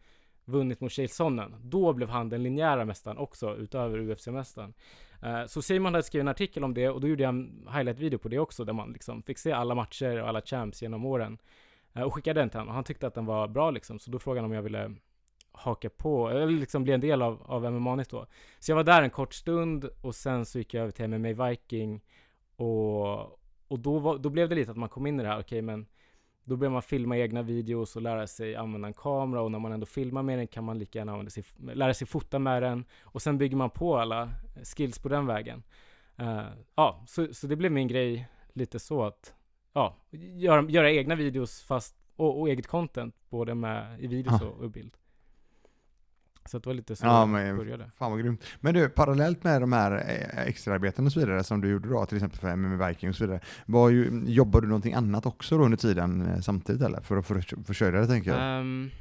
vunnit 0.45 0.81
mot 0.81 0.91
Chael 0.91 1.09
Då 1.61 1.93
blev 1.93 2.09
han 2.09 2.29
den 2.29 2.43
linjära 2.43 2.85
mästaren 2.85 3.17
också, 3.17 3.55
utöver 3.55 3.99
UFC-mästaren. 3.99 4.73
Eh, 5.23 5.45
så 5.45 5.61
Simon 5.61 5.93
hade 5.93 6.03
skrivit 6.03 6.23
en 6.23 6.27
artikel 6.27 6.63
om 6.63 6.73
det 6.73 6.89
och 6.89 7.01
då 7.01 7.07
gjorde 7.07 7.23
jag 7.23 7.29
en 7.29 7.67
highlight-video 7.73 8.17
på 8.17 8.27
det 8.29 8.39
också, 8.39 8.65
där 8.65 8.73
man 8.73 8.91
liksom 8.91 9.23
fick 9.23 9.37
se 9.37 9.51
alla 9.51 9.75
matcher 9.75 10.21
och 10.21 10.27
alla 10.27 10.41
champs 10.41 10.81
genom 10.81 11.05
åren. 11.05 11.37
Eh, 11.93 12.01
och 12.01 12.13
skickade 12.13 12.39
den 12.39 12.49
till 12.49 12.59
honom 12.59 12.69
och 12.69 12.75
han 12.75 12.83
tyckte 12.83 13.07
att 13.07 13.13
den 13.13 13.25
var 13.25 13.47
bra 13.47 13.71
liksom, 13.71 13.99
så 13.99 14.11
då 14.11 14.19
frågade 14.19 14.41
han 14.41 14.51
om 14.51 14.55
jag 14.55 14.63
ville 14.63 14.91
haka 15.57 15.89
på, 15.89 16.29
eller 16.29 16.47
liksom 16.47 16.83
bli 16.83 16.93
en 16.93 17.01
del 17.01 17.21
av, 17.21 17.43
av 17.45 17.71
MMA 17.71 17.95
då. 17.95 18.25
Så 18.59 18.71
jag 18.71 18.75
var 18.75 18.83
där 18.83 19.01
en 19.01 19.09
kort 19.09 19.33
stund 19.33 19.89
och 20.01 20.15
sen 20.15 20.45
så 20.45 20.57
gick 20.57 20.73
jag 20.73 20.81
över 20.81 20.91
till 20.91 21.07
MMA 21.07 21.47
Viking 21.47 22.01
och, 22.55 23.19
och 23.67 23.79
då, 23.79 23.99
var, 23.99 24.17
då 24.17 24.29
blev 24.29 24.49
det 24.49 24.55
lite 24.55 24.71
att 24.71 24.77
man 24.77 24.89
kom 24.89 25.07
in 25.07 25.19
i 25.19 25.23
det 25.23 25.29
här, 25.29 25.35
okej 25.35 25.43
okay, 25.43 25.61
men 25.61 25.85
då 26.43 26.55
börjar 26.55 26.71
man 26.71 26.81
filma 26.81 27.17
egna 27.17 27.41
videos 27.41 27.95
och 27.95 28.01
lära 28.01 28.27
sig 28.27 28.55
använda 28.55 28.87
en 28.87 28.93
kamera 28.93 29.41
och 29.41 29.51
när 29.51 29.59
man 29.59 29.71
ändå 29.71 29.85
filmar 29.85 30.23
med 30.23 30.39
den 30.39 30.47
kan 30.47 30.63
man 30.63 30.79
lika 30.79 30.99
gärna 30.99 31.11
använda 31.11 31.29
sig, 31.29 31.43
lära 31.57 31.93
sig 31.93 32.07
fota 32.07 32.39
med 32.39 32.63
den 32.63 32.85
och 33.01 33.21
sen 33.21 33.37
bygger 33.37 33.57
man 33.57 33.69
på 33.69 33.97
alla 33.97 34.29
skills 34.63 34.99
på 34.99 35.09
den 35.09 35.25
vägen. 35.25 35.63
Uh, 36.21 36.41
ja, 36.75 37.03
så, 37.07 37.33
så 37.33 37.47
det 37.47 37.55
blev 37.55 37.71
min 37.71 37.87
grej 37.87 38.27
lite 38.53 38.79
så 38.79 39.03
att 39.03 39.33
ja, 39.73 39.95
göra, 40.11 40.69
göra 40.69 40.91
egna 40.91 41.15
videos 41.15 41.61
fast 41.61 41.95
och, 42.15 42.39
och 42.39 42.49
eget 42.49 42.67
content 42.67 43.15
både 43.29 43.55
med 43.55 43.99
i 43.99 44.07
videos 44.07 44.41
och, 44.41 44.59
och 44.59 44.69
bild. 44.69 44.97
Så 46.47 46.59
det 46.59 46.67
var 46.67 46.73
lite 46.73 46.95
så 46.95 47.05
ja, 47.05 47.25
men, 47.25 47.57
började. 47.57 47.91
Fan 47.95 48.11
vad 48.11 48.19
grymt. 48.19 48.43
Men 48.59 48.73
du, 48.73 48.89
parallellt 48.89 49.43
med 49.43 49.61
de 49.61 49.73
här 49.73 49.91
eh, 49.91 50.47
extraarbeten 50.47 51.05
och 51.05 51.11
så 51.11 51.19
vidare 51.19 51.43
som 51.43 51.61
du 51.61 51.71
gjorde 51.71 51.89
då, 51.89 52.05
till 52.05 52.17
exempel 52.17 52.39
för 52.39 52.55
MMA 52.55 52.87
Viking 52.87 53.09
och 53.09 53.15
så 53.15 53.25
vidare, 53.25 53.39
var 53.65 53.89
ju, 53.89 54.23
jobbade 54.25 54.65
du 54.65 54.69
någonting 54.69 54.93
annat 54.93 55.25
också 55.25 55.57
då 55.57 55.63
under 55.63 55.77
tiden 55.77 56.25
eh, 56.25 56.39
samtidigt 56.39 56.81
eller? 56.81 57.01
För 57.01 57.17
att 57.17 57.27
för, 57.27 57.63
försörja 57.63 57.99
dig 57.99 58.07
tänker 58.07 58.31
jag. 58.31 58.59
Um, 58.59 58.91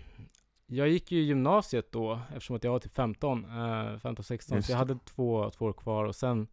jag 0.66 0.88
gick 0.88 1.12
ju 1.12 1.20
gymnasiet 1.20 1.92
då, 1.92 2.20
eftersom 2.28 2.56
att 2.56 2.64
jag 2.64 2.72
var 2.72 2.78
typ 2.78 2.94
15, 2.94 3.44
uh, 3.44 3.50
15-16, 3.50 4.60
så 4.60 4.72
jag 4.72 4.78
hade 4.78 4.98
två, 5.04 5.50
två 5.50 5.64
år 5.64 5.72
kvar 5.72 6.04
och 6.04 6.16
sen 6.16 6.46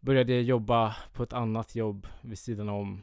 började 0.00 0.32
jag 0.34 0.42
jobba 0.42 0.96
på 1.12 1.22
ett 1.22 1.32
annat 1.32 1.74
jobb 1.74 2.06
vid 2.20 2.38
sidan 2.38 2.68
om 2.68 3.02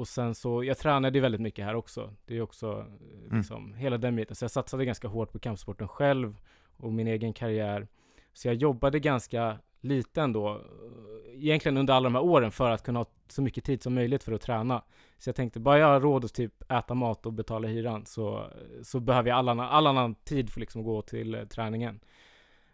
och 0.00 0.08
sen 0.08 0.34
så, 0.34 0.64
jag 0.64 0.78
tränade 0.78 1.18
ju 1.18 1.22
väldigt 1.22 1.40
mycket 1.40 1.64
här 1.64 1.74
också. 1.74 2.14
Det 2.26 2.36
är 2.36 2.40
också 2.40 2.70
eh, 2.70 3.26
mm. 3.26 3.38
liksom 3.38 3.64
mm. 3.64 3.78
hela 3.78 3.98
den 3.98 4.16
biten. 4.16 4.36
Så 4.36 4.44
jag 4.44 4.50
satsade 4.50 4.84
ganska 4.84 5.08
hårt 5.08 5.32
på 5.32 5.38
kampsporten 5.38 5.88
själv 5.88 6.36
och 6.76 6.92
min 6.92 7.06
egen 7.06 7.32
karriär. 7.32 7.88
Så 8.32 8.48
jag 8.48 8.54
jobbade 8.54 9.00
ganska 9.00 9.58
lite 9.80 10.22
ändå, 10.22 10.50
eh, 10.50 11.34
egentligen 11.34 11.76
under 11.76 11.94
alla 11.94 12.04
de 12.04 12.14
här 12.14 12.24
åren 12.24 12.50
för 12.50 12.70
att 12.70 12.82
kunna 12.82 12.98
ha 12.98 13.06
så 13.28 13.42
mycket 13.42 13.64
tid 13.64 13.82
som 13.82 13.94
möjligt 13.94 14.24
för 14.24 14.32
att 14.32 14.40
träna. 14.40 14.82
Så 15.18 15.28
jag 15.28 15.36
tänkte, 15.36 15.60
bara 15.60 15.78
jag 15.78 15.86
har 15.86 16.00
råd 16.00 16.24
att 16.24 16.34
typ 16.34 16.72
äta 16.72 16.94
mat 16.94 17.26
och 17.26 17.32
betala 17.32 17.68
hyran 17.68 18.06
så, 18.06 18.50
så 18.82 19.00
behöver 19.00 19.28
jag 19.28 19.38
all 19.38 19.48
annan, 19.48 19.68
all 19.68 19.86
annan 19.86 20.14
tid 20.14 20.50
för 20.50 20.60
liksom 20.60 20.80
att 20.80 20.86
gå 20.86 21.02
till 21.02 21.34
eh, 21.34 21.44
träningen. 21.44 22.00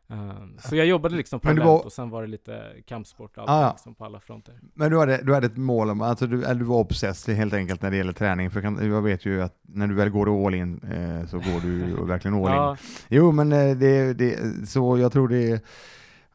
Um, 0.09 0.59
så 0.59 0.77
jag 0.77 0.87
jobbade 0.87 1.17
liksom 1.17 1.41
parallellt 1.41 1.67
var... 1.67 1.85
och 1.85 1.93
sen 1.93 2.11
var 2.11 2.23
det 2.23 2.29
lite 2.29 2.73
kampsport 2.87 3.39
och 3.39 3.51
allt, 3.51 3.75
liksom 3.75 3.95
på 3.95 4.05
alla 4.05 4.21
fronter. 4.21 4.61
Men 4.75 4.91
du 4.91 4.99
hade, 4.99 5.23
du 5.23 5.35
hade 5.35 5.47
ett 5.47 5.57
mål 5.57 5.91
om, 5.91 6.01
alltså 6.01 6.27
du, 6.27 6.55
du 6.55 6.65
var 6.65 6.77
obsessed 6.77 7.37
helt 7.37 7.55
enkelt 7.55 7.83
när 7.83 7.91
det 7.91 7.97
gäller 7.97 8.13
träning, 8.13 8.51
för 8.51 8.85
jag 8.85 9.03
vet 9.03 9.27
ju 9.27 9.43
att 9.43 9.55
när 9.63 9.87
du 9.87 9.95
väl 9.95 10.11
går 10.11 10.47
all 10.47 10.55
in 10.55 10.81
eh, 10.83 11.27
så 11.29 11.37
går 11.37 11.61
du 11.61 12.05
verkligen 12.07 12.35
all 12.35 12.51
in. 12.51 12.57
ja. 12.57 12.77
Jo 13.09 13.33
men 13.33 13.53
eh, 13.53 13.77
det, 13.77 14.13
det, 14.15 14.39
så 14.69 14.99
jag 14.99 15.13
tror 15.13 15.29
det, 15.29 15.65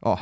ja, 0.00 0.20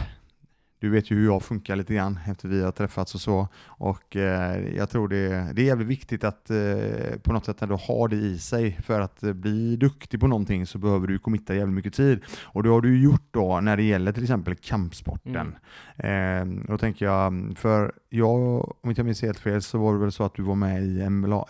du 0.81 0.91
vet 0.91 1.11
ju 1.11 1.17
hur 1.17 1.25
jag 1.25 1.43
funkar 1.43 1.77
lite 1.77 1.95
grann 1.95 2.19
efter 2.27 2.49
vi 2.49 2.63
har 2.63 2.73
träffats 2.73 3.15
och 3.15 3.21
så. 3.21 3.49
Och 3.67 4.17
eh, 4.17 4.77
jag 4.77 4.91
tror 4.91 5.09
det, 5.09 5.53
det 5.55 5.63
är 5.63 5.67
jävligt 5.67 5.89
viktigt 5.89 6.25
att 6.25 6.51
eh, 6.51 7.19
på 7.23 7.33
något 7.33 7.45
sätt 7.45 7.63
ändå 7.63 7.77
ha 7.77 8.09
det 8.09 8.17
i 8.17 8.39
sig. 8.39 8.73
För 8.83 9.01
att 9.01 9.23
eh, 9.23 9.33
bli 9.33 9.77
duktig 9.77 10.21
på 10.21 10.27
någonting 10.27 10.67
så 10.67 10.79
behöver 10.79 11.07
du 11.07 11.19
committa 11.19 11.55
jävligt 11.55 11.75
mycket 11.75 11.95
tid. 11.95 12.21
Och 12.43 12.63
det 12.63 12.69
har 12.69 12.81
du 12.81 13.03
gjort 13.03 13.29
då 13.31 13.61
när 13.61 13.77
det 13.77 13.83
gäller 13.83 14.13
till 14.13 14.23
exempel 14.23 14.55
kampsporten. 14.55 15.57
Mm. 15.97 16.59
Eh, 16.59 16.65
då 16.69 16.79
tänker 16.79 17.07
jag, 17.07 17.55
för 17.57 17.93
jag, 18.09 18.39
om 18.83 18.91
inte 18.91 19.01
jag 19.01 19.07
minns 19.07 19.23
helt 19.23 19.39
fel 19.39 19.63
så 19.63 19.79
var 19.79 19.93
det 19.93 19.99
väl 19.99 20.13
så 20.13 20.25
att 20.25 20.35
du 20.35 20.43
var 20.43 20.55
med 20.55 20.83
i 20.83 21.09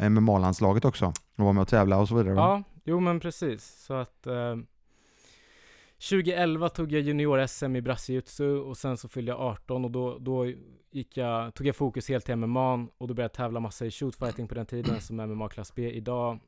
MMA-landslaget 0.08 0.84
också? 0.84 1.06
Och 1.36 1.44
var 1.44 1.52
med 1.52 1.62
och 1.62 1.68
tävlade 1.68 2.02
och 2.02 2.08
så 2.08 2.14
vidare? 2.14 2.34
Va? 2.34 2.40
Ja, 2.40 2.62
jo 2.84 3.00
men 3.00 3.20
precis. 3.20 3.84
Så 3.86 3.94
att 3.94 4.26
eh, 4.26 4.56
2011 6.00 6.68
tog 6.68 6.92
jag 6.92 7.02
junior-SM 7.02 7.76
i 7.76 7.80
brassejutsu 7.80 8.58
och 8.58 8.76
sen 8.76 8.96
så 8.96 9.08
fyllde 9.08 9.32
jag 9.32 9.40
18 9.40 9.84
och 9.84 9.90
då, 9.90 10.18
då 10.18 10.46
gick 10.90 11.16
jag, 11.16 11.54
tog 11.54 11.66
jag 11.66 11.76
fokus 11.76 12.08
helt 12.08 12.24
till 12.24 12.36
MMA 12.36 12.74
och 12.98 13.08
då 13.08 13.14
började 13.14 13.22
jag 13.22 13.32
tävla 13.32 13.60
massa 13.60 13.86
i 13.86 13.90
shootfighting 13.90 14.48
på 14.48 14.54
den 14.54 14.66
tiden 14.66 15.00
som 15.00 15.16
MMA 15.16 15.48
klass 15.48 15.74
B 15.74 15.92
idag. 15.92 16.40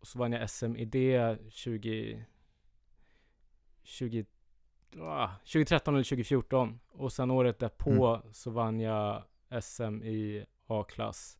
Och 0.00 0.06
så 0.06 0.18
vann 0.18 0.32
jag 0.32 0.50
SM 0.50 0.76
i 0.76 0.84
det 0.84 1.38
20, 1.50 2.24
20, 3.82 4.24
ah, 4.98 5.28
2013 5.38 5.94
eller 5.94 6.04
2014 6.04 6.80
och 6.88 7.12
sen 7.12 7.30
året 7.30 7.58
därpå 7.58 8.06
mm. 8.06 8.32
så 8.32 8.50
vann 8.50 8.80
jag 8.80 9.22
SM 9.60 10.02
i 10.02 10.44
A-klass 10.66 11.38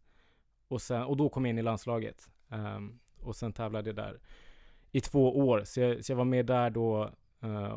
och, 0.68 0.82
sen, 0.82 1.02
och 1.02 1.16
då 1.16 1.28
kom 1.28 1.44
jag 1.44 1.50
in 1.50 1.58
i 1.58 1.62
landslaget 1.62 2.30
um, 2.48 3.00
och 3.20 3.36
sen 3.36 3.52
tävlade 3.52 3.88
jag 3.88 3.96
där 3.96 4.20
i 4.92 5.00
två 5.00 5.38
år. 5.38 5.62
Så 5.64 5.80
jag, 5.80 6.04
så 6.04 6.12
jag 6.12 6.16
var 6.16 6.24
med 6.24 6.46
där 6.46 6.70
då 6.70 7.10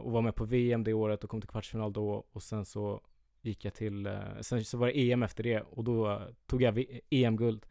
och 0.01 0.11
var 0.11 0.21
med 0.21 0.35
på 0.35 0.45
VM 0.45 0.83
det 0.83 0.93
året 0.93 1.23
och 1.23 1.29
kom 1.29 1.41
till 1.41 1.49
kvartsfinal 1.49 1.93
då 1.93 2.25
och 2.31 2.43
sen 2.43 2.65
så 2.65 3.01
gick 3.43 3.65
jag 3.65 3.73
till, 3.73 4.07
uh, 4.07 4.41
sen 4.41 4.65
så 4.65 4.77
var 4.77 4.87
det 4.87 5.11
EM 5.11 5.23
efter 5.23 5.43
det 5.43 5.61
och 5.61 5.83
då 5.83 6.09
uh, 6.09 6.21
tog 6.45 6.61
jag 6.61 6.85
EM-guld. 7.09 7.65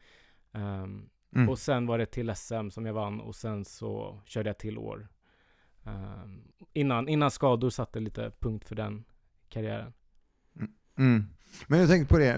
Um, 0.52 1.10
mm. 1.36 1.48
Och 1.48 1.58
sen 1.58 1.86
var 1.86 1.98
det 1.98 2.06
till 2.06 2.34
SM 2.34 2.70
som 2.70 2.86
jag 2.86 2.94
vann 2.94 3.20
och 3.20 3.34
sen 3.34 3.64
så 3.64 4.20
körde 4.24 4.48
jag 4.48 4.58
till 4.58 4.78
år. 4.78 5.08
Um, 5.84 6.42
innan, 6.72 7.08
innan 7.08 7.30
skador 7.30 7.70
satte 7.70 8.00
lite 8.00 8.32
punkt 8.38 8.68
för 8.68 8.74
den 8.74 9.04
karriären. 9.48 9.92
Mm. 10.56 10.72
mm. 10.98 11.24
Men 11.66 11.80
jag 11.80 11.88
tänkte 11.88 12.14
på 12.14 12.18
det, 12.18 12.34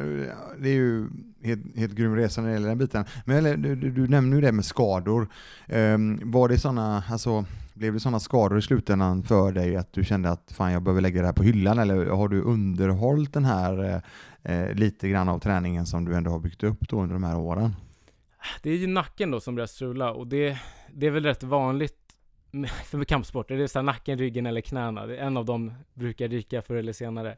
det 0.59 0.69
är 0.69 0.75
ju 0.75 1.09
helt, 1.43 1.77
helt 1.77 1.95
grym 1.95 2.17
resa 2.17 2.41
när 2.41 2.49
det 2.49 2.55
gäller 2.55 2.69
den 2.69 2.79
biten. 2.79 3.05
Men 3.25 3.63
du, 3.63 3.77
du, 3.77 3.91
du 3.91 4.09
nämner 4.09 4.37
ju 4.37 4.41
det 4.41 4.53
med 4.53 4.65
skador. 4.65 5.29
Um, 5.69 6.31
var 6.31 6.49
det 6.49 6.59
sådana, 6.59 7.05
alltså 7.09 7.45
blev 7.75 7.93
det 7.93 8.01
sådana 8.01 8.21
skador 8.21 8.59
i 8.59 8.63
slutändan 8.63 9.23
för 9.23 9.53
dig 9.53 9.77
att 9.77 9.93
du 9.93 10.05
kände 10.05 10.31
att 10.31 10.53
fan 10.53 10.73
jag 10.73 10.83
behöver 10.83 11.01
lägga 11.01 11.21
det 11.21 11.27
här 11.27 11.35
på 11.35 11.43
hyllan 11.43 11.79
eller 11.79 12.07
har 12.07 12.29
du 12.29 12.43
underhållit 12.43 13.33
den 13.33 13.45
här 13.45 14.03
eh, 14.43 14.75
lite 14.75 15.09
grann 15.09 15.29
av 15.29 15.39
träningen 15.39 15.87
som 15.87 16.05
du 16.05 16.15
ändå 16.15 16.31
har 16.31 16.39
byggt 16.39 16.63
upp 16.63 16.89
då 16.89 17.01
under 17.01 17.15
de 17.15 17.25
här 17.25 17.39
åren? 17.39 17.75
Det 18.63 18.71
är 18.71 18.77
ju 18.77 18.87
nacken 18.87 19.31
då 19.31 19.41
som 19.41 19.55
börjar 19.55 19.67
strula 19.67 20.13
och 20.13 20.27
det, 20.27 20.59
det 20.93 21.07
är 21.07 21.11
väl 21.11 21.25
rätt 21.25 21.43
vanligt 21.43 21.99
för 22.85 23.05
kampsporter. 23.05 23.57
Det 23.57 23.63
är 23.63 23.67
så 23.67 23.83
nacken, 23.83 24.19
ryggen 24.19 24.47
eller 24.47 24.61
knäna. 24.61 25.17
En 25.17 25.37
av 25.37 25.45
dem 25.45 25.75
brukar 25.95 26.29
ryka 26.29 26.63
förr 26.63 26.75
eller 26.75 26.93
senare. 26.93 27.37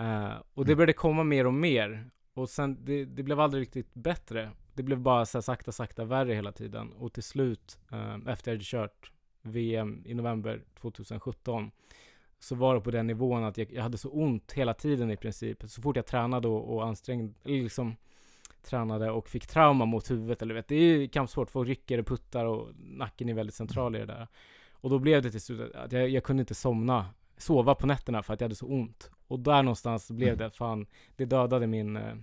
Uh, 0.00 0.32
och 0.54 0.64
det 0.64 0.72
mm. 0.72 0.76
började 0.76 0.92
komma 0.92 1.24
mer 1.24 1.46
och 1.46 1.54
mer. 1.54 2.10
Och 2.34 2.48
sen, 2.48 2.84
det, 2.84 3.04
det 3.04 3.22
blev 3.22 3.40
aldrig 3.40 3.60
riktigt 3.60 3.94
bättre. 3.94 4.50
Det 4.74 4.82
blev 4.82 4.98
bara 4.98 5.26
så 5.26 5.42
sakta, 5.42 5.72
sakta 5.72 6.04
värre 6.04 6.34
hela 6.34 6.52
tiden. 6.52 6.92
Och 6.92 7.12
till 7.12 7.22
slut, 7.22 7.78
uh, 7.92 8.28
efter 8.28 8.50
jag 8.50 8.56
hade 8.56 8.64
kört 8.64 9.12
VM 9.48 10.02
i 10.06 10.14
november 10.14 10.62
2017 10.80 11.70
så 12.38 12.54
var 12.54 12.74
det 12.74 12.80
på 12.80 12.90
den 12.90 13.06
nivån 13.06 13.44
att 13.44 13.58
jag, 13.58 13.72
jag, 13.72 13.82
hade 13.82 13.98
så 13.98 14.10
ont 14.10 14.52
hela 14.52 14.74
tiden 14.74 15.10
i 15.10 15.16
princip. 15.16 15.62
Så 15.66 15.82
fort 15.82 15.96
jag 15.96 16.06
tränade 16.06 16.48
och, 16.48 16.74
och 16.74 16.86
ansträngde, 16.86 17.34
liksom 17.44 17.96
tränade 18.62 19.10
och 19.10 19.28
fick 19.28 19.46
trauma 19.46 19.84
mot 19.84 20.10
huvudet, 20.10 20.42
eller 20.42 20.54
vet, 20.54 20.68
det 20.68 20.74
är 20.74 20.98
ju 20.98 21.08
kampsport, 21.08 21.50
folk 21.50 21.68
rycker 21.68 21.98
och 21.98 22.06
puttar 22.06 22.44
och 22.44 22.68
nacken 22.76 23.28
är 23.28 23.34
väldigt 23.34 23.54
central 23.54 23.96
i 23.96 23.98
det 23.98 24.06
där. 24.06 24.28
Och 24.72 24.90
då 24.90 24.98
blev 24.98 25.22
det 25.22 25.30
till 25.30 25.40
slut 25.40 25.74
att 25.74 25.92
jag, 25.92 26.08
jag 26.08 26.24
kunde 26.24 26.40
inte 26.40 26.54
somna, 26.54 27.06
sova 27.36 27.74
på 27.74 27.86
nätterna 27.86 28.22
för 28.22 28.34
att 28.34 28.40
jag 28.40 28.44
hade 28.44 28.54
så 28.54 28.66
ont. 28.66 29.10
Och 29.28 29.40
där 29.40 29.62
någonstans 29.62 30.10
blev 30.10 30.36
det, 30.36 30.50
fan, 30.50 30.86
det 31.16 31.24
dödade 31.24 31.66
min 31.66 31.96
eh, 31.96 32.14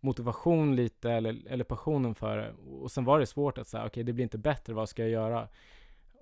motivation 0.00 0.76
lite, 0.76 1.10
eller, 1.10 1.42
eller 1.46 1.64
passionen 1.64 2.14
för 2.14 2.36
det. 2.36 2.52
Och 2.80 2.90
sen 2.90 3.04
var 3.04 3.20
det 3.20 3.26
svårt 3.26 3.58
att 3.58 3.68
säga, 3.68 3.82
okej 3.82 3.88
okay, 3.88 4.02
det 4.02 4.12
blir 4.12 4.22
inte 4.22 4.38
bättre, 4.38 4.74
vad 4.74 4.88
ska 4.88 5.02
jag 5.02 5.10
göra? 5.10 5.48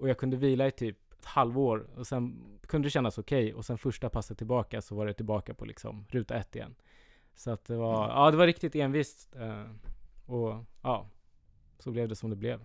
Och 0.05 0.11
jag 0.11 0.19
kunde 0.19 0.37
vila 0.37 0.67
i 0.67 0.71
typ 0.71 1.13
ett 1.19 1.25
halvår 1.25 1.87
och 1.97 2.07
sen 2.07 2.45
kunde 2.67 2.87
det 2.87 2.91
kännas 2.91 3.19
okej 3.19 3.45
okay. 3.45 3.53
och 3.53 3.65
sen 3.65 3.79
första 3.79 4.09
passet 4.09 4.39
tillbaka 4.39 4.83
så 4.83 4.95
var 4.95 5.07
det 5.07 5.13
tillbaka 5.13 5.55
på 5.55 5.65
liksom 5.65 6.07
ruta 6.09 6.35
ett 6.35 6.57
igen. 6.57 6.75
Så 7.35 7.51
att 7.51 7.65
det 7.65 7.77
var, 7.77 8.05
mm. 8.05 8.17
ja 8.17 8.31
det 8.31 8.37
var 8.37 8.47
riktigt 8.47 8.75
envist. 8.75 9.37
Eh, 9.37 9.65
och 10.27 10.65
ja, 10.83 11.11
så 11.79 11.91
blev 11.91 12.09
det 12.09 12.17
som 12.17 12.31
det 12.31 12.37
blev. 12.37 12.61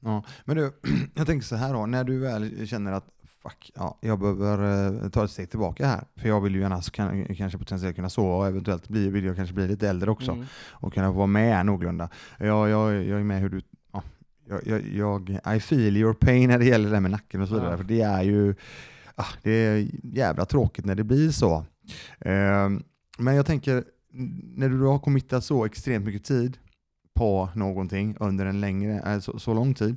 Ja, 0.00 0.24
men 0.44 0.56
du, 0.56 0.72
jag 1.14 1.26
tänker 1.26 1.46
så 1.46 1.56
här 1.56 1.72
då, 1.72 1.86
när 1.86 2.04
du 2.04 2.18
väl 2.18 2.68
känner 2.68 2.92
att 2.92 3.10
fuck, 3.24 3.70
ja, 3.74 3.98
jag 4.00 4.18
behöver 4.18 5.04
eh, 5.04 5.10
ta 5.10 5.24
ett 5.24 5.30
steg 5.30 5.50
tillbaka 5.50 5.86
här, 5.86 6.04
för 6.16 6.28
jag 6.28 6.40
vill 6.40 6.54
ju 6.54 6.60
gärna 6.60 6.80
kan, 6.80 7.34
kanske 7.34 7.58
potentiellt 7.58 7.96
kunna 7.96 8.10
sova 8.10 8.34
och 8.34 8.46
eventuellt 8.46 8.88
bli, 8.88 9.08
vill 9.10 9.24
jag 9.24 9.36
kanske 9.36 9.54
bli 9.54 9.68
lite 9.68 9.88
äldre 9.88 10.10
också 10.10 10.32
mm. 10.32 10.46
och 10.70 10.94
kunna 10.94 11.12
vara 11.12 11.26
med 11.26 11.66
någorlunda. 11.66 12.08
Jag, 12.38 12.68
jag, 12.68 12.94
jag 12.94 13.20
är 13.20 13.24
med 13.24 13.40
hur 13.40 13.48
du 13.48 13.62
jag, 14.48 14.60
jag, 14.66 14.82
jag, 14.88 15.56
I 15.56 15.60
feel 15.60 15.96
your 15.96 16.14
pain 16.14 16.48
när 16.48 16.58
det 16.58 16.64
gäller 16.64 16.84
det 16.84 16.96
där 16.96 17.00
med 17.00 17.10
nacken 17.10 17.40
och 17.40 17.48
så 17.48 17.54
vidare, 17.54 17.70
ja. 17.70 17.76
för 17.76 17.84
det 17.84 18.00
är 18.00 18.22
ju 18.22 18.54
ah, 19.14 19.32
det 19.42 19.50
är 19.50 19.88
jävla 20.02 20.44
tråkigt 20.44 20.84
när 20.84 20.94
det 20.94 21.04
blir 21.04 21.30
så. 21.30 21.54
Eh, 22.20 22.68
men 23.18 23.34
jag 23.34 23.46
tänker, 23.46 23.84
när 24.56 24.68
du 24.68 24.82
har 24.82 24.98
committat 24.98 25.44
så 25.44 25.64
extremt 25.64 26.06
mycket 26.06 26.24
tid 26.24 26.58
på 27.14 27.48
någonting 27.54 28.16
under 28.20 28.46
en 28.46 28.60
längre, 28.60 29.14
äh, 29.14 29.20
så, 29.20 29.38
så 29.38 29.54
lång 29.54 29.74
tid, 29.74 29.96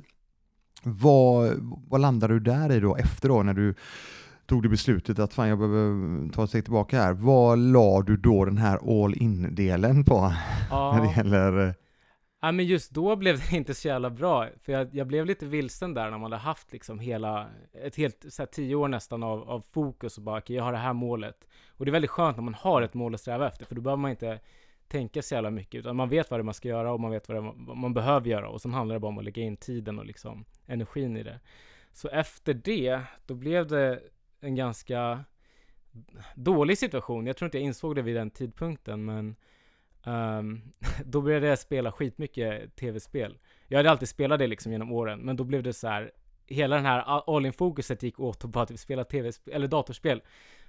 vad, 0.82 1.54
vad 1.88 2.00
landar 2.00 2.28
du 2.28 2.40
där 2.40 2.72
i 2.72 2.80
då 2.80 2.96
efter 2.96 3.28
då 3.28 3.42
när 3.42 3.54
du 3.54 3.74
tog 4.46 4.62
det 4.62 4.68
beslutet 4.68 5.18
att 5.18 5.34
fan 5.34 5.48
jag 5.48 5.58
behöver 5.58 6.32
ta 6.32 6.44
ett 6.44 6.50
steg 6.50 6.64
tillbaka 6.64 7.02
här. 7.02 7.12
Vad 7.12 7.58
la 7.58 8.02
du 8.02 8.16
då 8.16 8.44
den 8.44 8.58
här 8.58 9.04
all 9.04 9.14
in-delen 9.14 10.04
på? 10.04 10.32
Ja. 10.70 10.92
när 10.96 11.06
det 11.06 11.16
gäller 11.16 11.74
Ja 12.44 12.52
men 12.52 12.66
just 12.66 12.90
då 12.90 13.16
blev 13.16 13.38
det 13.38 13.52
inte 13.56 13.74
så 13.74 13.88
jävla 13.88 14.10
bra, 14.10 14.48
för 14.62 14.72
jag, 14.72 14.94
jag 14.94 15.06
blev 15.06 15.26
lite 15.26 15.46
vilsen 15.46 15.94
där 15.94 16.10
när 16.10 16.18
man 16.18 16.22
hade 16.22 16.36
haft 16.36 16.72
liksom 16.72 16.98
hela, 16.98 17.48
ett 17.72 17.96
helt, 17.96 18.24
så 18.28 18.42
här, 18.42 18.46
tio 18.46 18.74
år 18.74 18.88
nästan 18.88 19.22
av, 19.22 19.50
av 19.50 19.64
fokus 19.70 20.18
och 20.18 20.24
bara, 20.24 20.38
okay, 20.38 20.56
jag 20.56 20.64
har 20.64 20.72
det 20.72 20.78
här 20.78 20.92
målet. 20.92 21.46
Och 21.68 21.84
det 21.84 21.90
är 21.90 21.92
väldigt 21.92 22.10
skönt 22.10 22.36
när 22.36 22.44
man 22.44 22.54
har 22.54 22.82
ett 22.82 22.94
mål 22.94 23.14
att 23.14 23.20
sträva 23.20 23.48
efter, 23.48 23.64
för 23.64 23.74
då 23.74 23.80
behöver 23.80 24.00
man 24.00 24.10
inte 24.10 24.40
tänka 24.88 25.22
så 25.22 25.34
jävla 25.34 25.50
mycket, 25.50 25.78
utan 25.78 25.96
man 25.96 26.08
vet 26.08 26.30
vad 26.30 26.40
det 26.40 26.42
är 26.42 26.44
man 26.44 26.54
ska 26.54 26.68
göra 26.68 26.92
och 26.92 27.00
man 27.00 27.10
vet 27.10 27.28
vad, 27.28 27.36
det 27.36 27.52
vad 27.56 27.76
man 27.76 27.94
behöver 27.94 28.28
göra 28.28 28.48
och 28.48 28.60
sen 28.60 28.74
handlar 28.74 28.94
det 28.94 29.00
bara 29.00 29.08
om 29.08 29.18
att 29.18 29.24
lägga 29.24 29.42
in 29.42 29.56
tiden 29.56 29.98
och 29.98 30.06
liksom 30.06 30.44
energin 30.66 31.16
i 31.16 31.22
det. 31.22 31.40
Så 31.92 32.08
efter 32.08 32.54
det, 32.54 33.00
då 33.26 33.34
blev 33.34 33.66
det 33.66 34.00
en 34.40 34.54
ganska 34.54 35.24
dålig 36.34 36.78
situation. 36.78 37.26
Jag 37.26 37.36
tror 37.36 37.46
inte 37.46 37.58
jag 37.58 37.64
insåg 37.64 37.94
det 37.94 38.02
vid 38.02 38.16
den 38.16 38.30
tidpunkten, 38.30 39.04
men 39.04 39.36
um, 40.04 40.62
då 41.04 41.20
började 41.20 41.46
jag 41.46 41.58
spela 41.58 41.92
skitmycket 41.92 42.76
tv-spel. 42.76 43.38
Jag 43.68 43.78
hade 43.78 43.90
alltid 43.90 44.08
spelat 44.08 44.38
det 44.38 44.46
liksom 44.46 44.72
genom 44.72 44.92
åren, 44.92 45.20
men 45.20 45.36
då 45.36 45.44
blev 45.44 45.62
det 45.62 45.72
så 45.72 45.88
här, 45.88 46.12
hela 46.46 46.76
den 46.76 46.86
här 46.86 47.00
all-in-fokuset 47.36 48.02
gick 48.02 48.20
åt 48.20 48.44
att 48.44 48.50
bara 48.50 48.66
typ 48.66 48.78
spela 48.78 49.04
tv 49.04 49.32
eller 49.52 49.68
datorspel. 49.68 50.22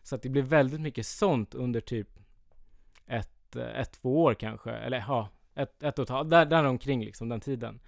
Så 0.04 0.16
att 0.16 0.22
det 0.22 0.30
blev 0.30 0.46
väldigt 0.46 0.82
mycket 0.82 1.06
sånt 1.06 1.56
under 1.56 1.80
typ 1.82 2.10
ett, 3.08 3.56
ett 3.56 3.92
två 3.92 4.24
år 4.24 4.34
kanske, 4.34 4.72
eller 4.72 5.04
ja, 5.08 5.30
ett, 5.56 5.84
ett 5.84 6.00
och 6.00 6.04
ett 6.04 6.10
halvt, 6.10 6.30
där, 6.30 6.46
där 6.46 6.64
omkring 6.64 7.06
liksom, 7.06 7.30
den 7.30 7.40
tiden. 7.40 7.80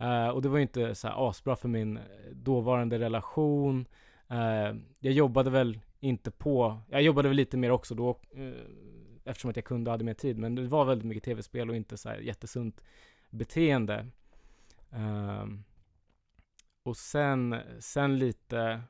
Uh, 0.00 0.28
och 0.28 0.42
det 0.42 0.48
var 0.48 0.56
ju 0.56 0.62
inte 0.62 0.94
så 0.94 1.08
här 1.08 1.28
asbra 1.28 1.56
för 1.56 1.68
min 1.68 1.98
dåvarande 2.32 2.98
relation. 2.98 3.86
Uh, 4.30 4.80
jag 4.98 5.12
jobbade 5.12 5.50
väl 5.50 5.78
inte 6.00 6.30
på, 6.30 6.78
jag 6.90 7.02
jobbade 7.02 7.28
väl 7.28 7.36
lite 7.36 7.56
mer 7.56 7.70
också 7.70 7.94
då, 7.94 8.20
uh, 8.38 8.52
eftersom 9.24 9.50
att 9.50 9.56
jag 9.56 9.64
kunde 9.64 9.90
och 9.90 9.92
hade 9.92 10.04
mer 10.04 10.14
tid, 10.14 10.38
men 10.38 10.54
det 10.54 10.68
var 10.68 10.84
väldigt 10.84 11.06
mycket 11.06 11.24
tv-spel 11.24 11.70
och 11.70 11.76
inte 11.76 11.96
så 11.96 12.08
här 12.08 12.18
jättesunt 12.18 12.80
beteende. 13.30 14.06
Um, 14.90 15.64
och 16.82 16.96
sen, 16.96 17.56
sen 17.80 18.18
lite 18.18 18.80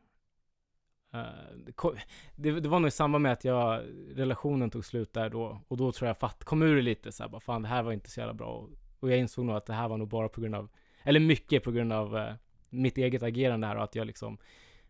uh, 1.14 1.90
det, 2.34 2.50
det, 2.60 2.68
var 2.68 2.80
nog 2.80 2.88
i 2.88 2.90
samband 2.90 3.22
med 3.22 3.32
att 3.32 3.44
jag, 3.44 3.82
relationen 4.14 4.70
tog 4.70 4.84
slut 4.84 5.12
där 5.12 5.30
då, 5.30 5.60
och 5.68 5.76
då 5.76 5.92
tror 5.92 6.06
jag 6.06 6.18
fatt, 6.18 6.44
kom 6.44 6.62
ur 6.62 6.76
det 6.76 6.82
lite 6.82 7.12
så 7.12 7.22
här, 7.22 7.30
bara 7.30 7.40
fan 7.40 7.62
det 7.62 7.68
här 7.68 7.82
var 7.82 7.92
inte 7.92 8.10
så 8.10 8.20
jävla 8.20 8.34
bra. 8.34 8.46
Och, 8.46 8.70
och 9.00 9.10
jag 9.10 9.18
insåg 9.18 9.44
nog 9.44 9.56
att 9.56 9.66
det 9.66 9.74
här 9.74 9.88
var 9.88 9.96
nog 9.96 10.08
bara 10.08 10.28
på 10.28 10.40
grund 10.40 10.54
av, 10.54 10.68
eller 11.02 11.20
mycket 11.20 11.62
på 11.62 11.70
grund 11.70 11.92
av 11.92 12.16
uh, 12.16 12.32
mitt 12.70 12.98
eget 12.98 13.22
agerande 13.22 13.66
här 13.66 13.76
och 13.76 13.84
att 13.84 13.94
jag 13.94 14.06
liksom 14.06 14.38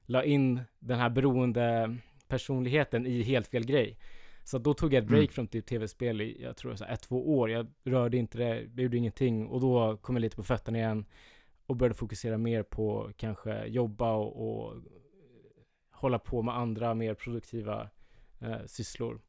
la 0.06 0.24
in 0.24 0.60
den 0.78 0.98
här 0.98 1.10
beroende 1.10 1.96
personligheten 2.28 3.06
i 3.06 3.22
helt 3.22 3.46
fel 3.46 3.66
grej. 3.66 3.98
Så 4.44 4.58
då 4.58 4.74
tog 4.74 4.94
jag 4.94 5.02
ett 5.02 5.08
break 5.08 5.24
mm. 5.24 5.32
från 5.32 5.46
typ 5.46 5.66
tv-spel 5.66 6.20
i, 6.20 6.42
jag 6.42 6.56
tror 6.56 6.74
så 6.74 6.84
ett, 6.84 7.00
två 7.00 7.38
år. 7.38 7.50
Jag 7.50 7.66
rörde 7.84 8.16
inte 8.16 8.38
det, 8.38 8.46
jag 8.46 8.80
gjorde 8.80 8.96
ingenting 8.96 9.46
och 9.46 9.60
då 9.60 9.96
kom 9.96 10.16
jag 10.16 10.20
lite 10.20 10.36
på 10.36 10.42
fötterna 10.42 10.78
igen 10.78 11.04
och 11.66 11.76
började 11.76 11.94
fokusera 11.94 12.38
mer 12.38 12.62
på 12.62 13.10
kanske 13.16 13.66
jobba 13.66 14.12
och, 14.12 14.48
och 14.48 14.74
hålla 15.90 16.18
på 16.18 16.42
med 16.42 16.56
andra 16.56 16.94
mer 16.94 17.14
produktiva 17.14 17.90
eh, 18.40 18.66
sysslor. 18.66 19.20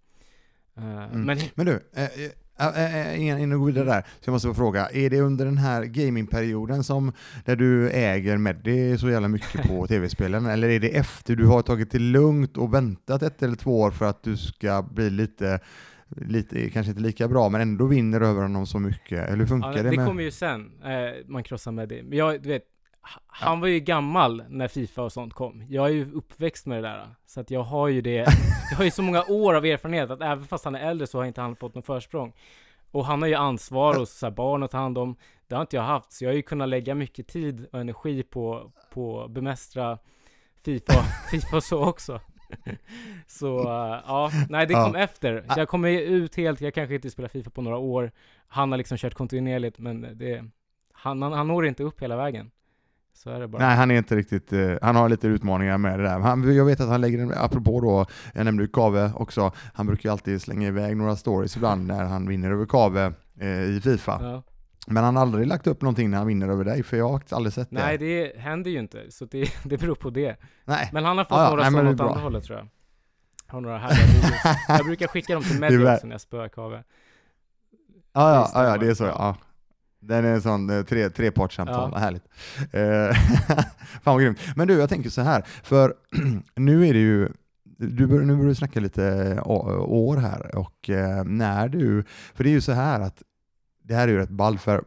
Uh, 0.77 1.03
mm. 1.03 1.21
men, 1.21 1.37
men, 1.55 1.65
du, 1.65 1.73
eh, 1.93 2.31
äh, 2.59 3.21
innan 3.21 3.49
du 3.49 3.59
går 3.59 3.65
vidare 3.65 3.85
där, 3.85 4.01
så 4.01 4.21
jag 4.21 4.31
måste 4.33 4.47
få 4.47 4.53
fråga, 4.53 4.89
är 4.89 5.09
det 5.09 5.21
under 5.21 5.45
den 5.45 5.57
här 5.57 5.83
gamingperioden 5.83 6.83
som, 6.83 7.11
där 7.45 7.55
du 7.55 7.89
äger 7.89 8.37
Meddi 8.37 8.97
så 8.97 9.09
jävla 9.09 9.27
mycket 9.27 9.67
på 9.67 9.87
tv-spelen, 9.89 10.45
eller 10.45 10.69
är 10.69 10.79
det 10.79 10.97
efter 10.97 11.35
du 11.35 11.45
har 11.45 11.61
tagit 11.61 11.91
det 11.91 11.99
lugnt 11.99 12.57
och 12.57 12.73
väntat 12.73 13.23
ett 13.23 13.43
eller 13.43 13.55
två 13.55 13.79
år 13.79 13.91
för 13.91 14.05
att 14.05 14.23
du 14.23 14.37
ska 14.37 14.81
bli 14.81 15.09
lite 15.09 15.59
lite, 16.17 16.69
kanske 16.69 16.89
inte 16.89 17.01
lika 17.01 17.27
bra, 17.27 17.49
men 17.49 17.61
ändå 17.61 17.85
vinner 17.85 18.21
över 18.21 18.41
honom 18.41 18.67
så 18.67 18.79
mycket. 18.79 19.29
Eller 19.29 19.37
hur 19.37 19.47
funkar 19.47 19.69
ja, 19.77 19.83
det? 19.83 19.89
Det 19.89 19.97
med? 19.97 20.05
kommer 20.05 20.23
ju 20.23 20.31
sen, 20.31 20.71
eh, 20.83 21.25
man 21.27 21.43
krossar 21.43 21.71
med 21.71 21.89
det. 21.89 22.03
Men 22.03 22.17
jag, 22.17 22.41
du 22.41 22.49
vet, 22.49 22.63
han 23.27 23.59
var 23.59 23.67
ju 23.67 23.79
gammal 23.79 24.43
när 24.49 24.67
Fifa 24.67 25.01
och 25.01 25.11
sånt 25.11 25.33
kom. 25.33 25.65
Jag 25.69 25.85
är 25.85 25.93
ju 25.93 26.13
uppväxt 26.13 26.65
med 26.65 26.77
det 26.77 26.89
där. 26.89 27.15
Så 27.25 27.39
att 27.39 27.51
jag 27.51 27.63
har 27.63 27.87
ju 27.87 28.01
det, 28.01 28.27
jag 28.71 28.77
har 28.77 28.83
ju 28.83 28.91
så 28.91 29.01
många 29.01 29.23
år 29.23 29.53
av 29.53 29.65
erfarenhet 29.65 30.09
att 30.09 30.21
även 30.21 30.45
fast 30.45 30.65
han 30.65 30.75
är 30.75 30.89
äldre 30.89 31.07
så 31.07 31.17
har 31.17 31.25
inte 31.25 31.41
han 31.41 31.55
fått 31.55 31.75
någon 31.75 31.83
försprång. 31.83 32.33
Och 32.91 33.05
han 33.05 33.21
har 33.21 33.29
ju 33.29 33.35
ansvar 33.35 33.99
och 33.99 34.07
så 34.07 34.31
barn 34.31 34.63
att 34.63 34.71
ta 34.71 34.77
hand 34.77 34.97
om. 34.97 35.15
Det 35.47 35.55
har 35.55 35.61
inte 35.61 35.75
jag 35.75 35.83
haft, 35.83 36.11
så 36.11 36.23
jag 36.23 36.29
har 36.29 36.35
ju 36.35 36.41
kunnat 36.41 36.69
lägga 36.69 36.95
mycket 36.95 37.27
tid 37.27 37.67
och 37.71 37.79
energi 37.79 38.23
på, 38.23 38.71
på 38.93 39.27
bemästra 39.27 39.97
Fifa, 40.63 40.93
Fifa 41.31 41.55
och 41.55 41.63
så 41.63 41.85
också. 41.85 42.21
så 43.27 43.59
uh, 43.59 44.01
ja, 44.07 44.31
nej 44.49 44.67
det 44.67 44.73
kom 44.73 44.95
ja. 44.95 44.99
efter. 44.99 45.45
Så 45.53 45.59
jag 45.59 45.67
kommer 45.67 45.89
ut 45.89 46.35
helt, 46.35 46.61
jag 46.61 46.73
kanske 46.73 46.95
inte 46.95 47.09
spelar 47.09 47.29
Fifa 47.29 47.49
på 47.49 47.61
några 47.61 47.77
år. 47.77 48.11
Han 48.47 48.71
har 48.71 48.77
liksom 48.77 48.97
kört 48.97 49.13
kontinuerligt 49.13 49.79
men 49.79 50.17
det, 50.17 50.45
han, 50.93 51.21
han, 51.21 51.33
han 51.33 51.47
når 51.47 51.65
inte 51.65 51.83
upp 51.83 52.01
hela 52.01 52.15
vägen. 52.15 52.51
Så 53.15 53.29
är 53.29 53.39
det 53.39 53.47
bara. 53.47 53.67
Nej, 53.67 53.75
han 53.75 53.91
är 53.91 53.97
inte 53.97 54.15
riktigt, 54.15 54.53
uh, 54.53 54.77
han 54.81 54.95
har 54.95 55.09
lite 55.09 55.27
utmaningar 55.27 55.77
med 55.77 55.99
det 55.99 56.03
där. 56.03 56.19
Han, 56.19 56.55
jag 56.55 56.65
vet 56.65 56.79
att 56.79 56.89
han 56.89 57.01
lägger, 57.01 57.43
apropå 57.45 57.81
då, 57.81 58.05
jag 58.33 58.45
nämnde 58.45 58.63
ju 58.63 58.69
Kave 58.69 59.11
också, 59.15 59.51
han 59.73 59.87
brukar 59.87 60.09
ju 60.09 60.11
alltid 60.11 60.41
slänga 60.41 60.67
iväg 60.67 60.97
några 60.97 61.15
stories 61.15 61.55
ibland 61.55 61.87
när 61.87 62.03
han 62.03 62.27
vinner 62.27 62.51
över 62.51 62.65
Kave 62.65 63.13
uh, 63.41 63.77
i 63.77 63.81
Fifa. 63.83 64.19
Ja. 64.21 64.43
Men 64.87 65.03
han 65.03 65.15
har 65.15 65.21
aldrig 65.21 65.47
lagt 65.47 65.67
upp 65.67 65.81
någonting 65.81 66.09
när 66.09 66.17
han 66.17 66.27
vinner 66.27 66.49
över 66.49 66.63
dig, 66.63 66.83
för 66.83 66.97
jag 66.97 67.09
har 67.09 67.21
aldrig 67.31 67.53
sett 67.53 67.69
det. 67.69 67.75
Nej, 67.75 67.97
det 67.97 68.39
händer 68.39 68.71
ju 68.71 68.79
inte, 68.79 69.11
så 69.11 69.25
det, 69.25 69.49
det 69.63 69.77
beror 69.77 69.95
på 69.95 70.09
det. 70.09 70.35
Nej. 70.65 70.89
Men 70.93 71.05
han 71.05 71.17
har 71.17 71.25
fått 71.25 71.37
ja, 71.37 71.49
några 71.49 71.65
sådana 71.65 71.89
åt 71.89 71.99
andra 71.99 72.19
hållet 72.19 72.43
tror 72.43 72.57
jag. 72.57 72.67
Har 73.47 73.61
några 73.61 73.77
härliga 73.77 74.05
videos. 74.05 74.57
Jag 74.67 74.85
brukar 74.85 75.07
skicka 75.07 75.33
dem 75.33 75.43
till 75.43 75.87
också 75.87 76.07
när 76.07 76.13
jag 76.13 76.21
spöar 76.21 76.47
Kave. 76.47 76.83
Ja, 78.13 78.49
ja, 78.53 78.67
ja, 78.67 78.77
det 78.77 78.87
är 78.87 78.93
så 78.93 79.03
ja. 79.03 79.35
Den 80.07 80.25
är 80.25 80.33
en 80.33 80.41
sån 80.41 80.69
eh, 80.69 80.83
tre, 80.83 81.09
trepartssamtal, 81.09 81.89
ja. 81.93 81.99
härligt. 81.99 82.23
Eh, 82.71 83.15
fan 84.03 84.13
vad 84.13 84.21
grymt. 84.21 84.39
Men 84.55 84.67
du, 84.67 84.73
jag 84.73 84.89
tänker 84.89 85.09
så 85.09 85.21
här, 85.21 85.45
för 85.63 85.93
nu 86.55 86.87
är 86.87 86.93
det 86.93 86.99
ju 86.99 87.29
du 87.77 88.07
bör, 88.07 88.21
nu 88.21 88.35
börjar 88.35 88.49
du 88.49 88.55
snacka 88.55 88.79
lite 88.79 89.39
år 89.41 90.17
här 90.17 90.55
och 90.55 90.89
eh, 90.89 91.23
när 91.23 91.69
du, 91.69 92.03
för 92.33 92.43
det 92.43 92.49
är 92.49 92.51
ju 92.51 92.61
så 92.61 92.71
här 92.71 92.99
att 92.99 93.23
det 93.83 93.95
här 93.95 94.07
är 94.07 94.11
ju 94.11 94.17
rätt 94.17 94.29
ball 94.29 94.57
för 94.57 94.83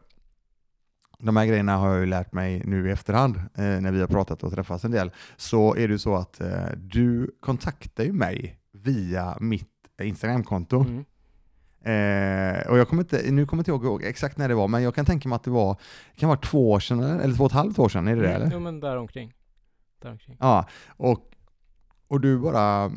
de 1.18 1.36
här 1.36 1.46
grejerna 1.46 1.76
har 1.76 1.90
jag 1.90 2.00
ju 2.00 2.06
lärt 2.06 2.32
mig 2.32 2.62
nu 2.64 2.88
i 2.88 2.92
efterhand 2.92 3.36
eh, 3.36 3.80
när 3.80 3.92
vi 3.92 4.00
har 4.00 4.06
pratat 4.06 4.42
och 4.42 4.52
träffats 4.52 4.84
en 4.84 4.90
del. 4.90 5.10
Så 5.36 5.76
är 5.76 5.88
det 5.88 5.98
så 5.98 6.16
att 6.16 6.40
eh, 6.40 6.66
du 6.76 7.30
kontaktar 7.40 8.04
ju 8.04 8.12
mig 8.12 8.60
via 8.72 9.36
mitt 9.40 9.68
Instagramkonto. 10.02 10.80
Mm. 10.80 11.04
Eh, 11.84 12.70
och 12.70 12.78
jag 12.78 12.88
kommer 12.88 13.02
inte, 13.02 13.30
nu 13.30 13.46
kommer 13.46 13.64
jag 13.66 13.76
inte 13.76 13.86
ihåg 13.86 14.02
exakt 14.02 14.38
när 14.38 14.48
det 14.48 14.54
var, 14.54 14.68
men 14.68 14.82
jag 14.82 14.94
kan 14.94 15.04
tänka 15.04 15.28
mig 15.28 15.36
att 15.36 15.44
det 15.44 15.50
var, 15.50 15.76
det 16.14 16.20
kan 16.20 16.28
vara 16.28 16.38
två 16.38 16.70
år 16.70 16.80
sedan 16.80 17.02
eller 17.02 17.34
två 17.34 17.44
och 17.44 17.50
ett 17.50 17.54
halvt 17.54 17.78
år 17.78 17.88
sedan, 17.88 18.08
är 18.08 18.16
det 18.16 18.20
mm, 18.20 18.30
det 18.30 18.36
eller? 18.36 18.50
Jo 18.52 18.60
men 18.60 18.80
däromkring. 18.80 19.32
däromkring. 20.02 20.36
Ja, 20.40 20.66
och, 20.88 21.30
och 22.08 22.20
du 22.20 22.38
bara 22.38 22.92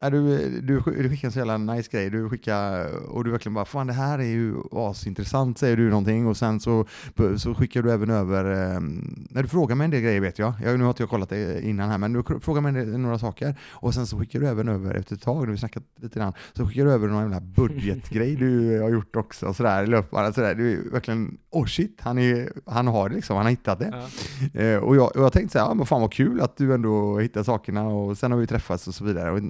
Ja, 0.00 0.10
du, 0.10 0.38
du, 0.60 0.80
du 0.80 1.08
skickar 1.08 1.28
en 1.28 1.32
så 1.32 1.38
jävla 1.38 1.58
nice 1.58 1.88
grej, 1.90 2.10
du 2.10 2.28
skickar, 2.28 2.86
och 3.08 3.24
du 3.24 3.30
verkligen 3.30 3.54
bara 3.54 3.64
fan 3.64 3.86
det 3.86 3.92
här 3.92 4.18
är 4.18 4.22
ju 4.22 4.54
asintressant 4.72 5.58
säger 5.58 5.76
du 5.76 5.90
någonting 5.90 6.26
och 6.26 6.36
sen 6.36 6.60
så, 6.60 6.86
så 7.36 7.54
skickar 7.54 7.82
du 7.82 7.92
även 7.92 8.10
över, 8.10 8.44
eh, 8.44 8.80
när 9.30 9.42
du 9.42 9.48
frågar 9.48 9.76
mig 9.76 9.84
en 9.84 9.90
del 9.90 10.00
grejer 10.00 10.20
vet 10.20 10.38
jag, 10.38 10.52
jag 10.64 10.78
nu 10.78 10.84
har 10.84 10.90
inte 10.90 11.02
jag 11.02 11.10
kollat 11.10 11.28
det 11.28 11.66
innan 11.66 11.90
här 11.90 11.98
men 11.98 12.12
du 12.12 12.22
frågar 12.40 12.60
mig 12.60 12.86
några 12.86 13.18
saker 13.18 13.54
och 13.70 13.94
sen 13.94 14.06
så 14.06 14.18
skickar 14.18 14.40
du 14.40 14.48
även 14.48 14.68
över 14.68 14.94
efter 14.94 15.14
ett 15.14 15.22
tag, 15.22 15.44
när 15.44 15.52
vi 15.52 15.58
snackat 15.58 15.82
lite 16.02 16.18
grann, 16.18 16.32
så 16.52 16.66
skickar 16.66 16.84
du 16.84 16.92
över 16.92 17.08
någon 17.08 17.22
jävla 17.22 17.40
budgetgrej 17.40 18.36
du 18.36 18.80
har 18.80 18.90
gjort 18.90 19.16
också 19.16 19.54
sådär, 19.54 19.86
löpbara 19.86 20.32
sådär, 20.32 20.54
du 20.54 20.72
är 20.72 20.90
verkligen, 20.90 21.38
oh 21.50 21.66
shit, 21.66 22.00
han, 22.00 22.18
är, 22.18 22.52
han 22.66 22.86
har 22.86 23.08
det 23.08 23.14
liksom, 23.14 23.36
han 23.36 23.46
har 23.46 23.50
hittat 23.50 23.78
det. 23.78 23.92
Ja. 24.52 24.60
Eh, 24.60 24.78
och, 24.78 24.96
jag, 24.96 25.16
och 25.16 25.22
jag 25.22 25.32
tänkte 25.32 25.52
såhär, 25.52 25.66
ja, 25.66 25.74
men 25.74 25.86
fan 25.86 26.00
vad 26.00 26.12
kul 26.12 26.40
att 26.40 26.56
du 26.56 26.74
ändå 26.74 27.18
hittar 27.18 27.42
sakerna 27.42 27.86
och 27.86 28.18
sen 28.18 28.32
har 28.32 28.38
vi 28.38 28.46
träffats 28.46 28.88
och 28.88 28.94
så 28.94 29.04
vidare. 29.04 29.30
Och, 29.30 29.40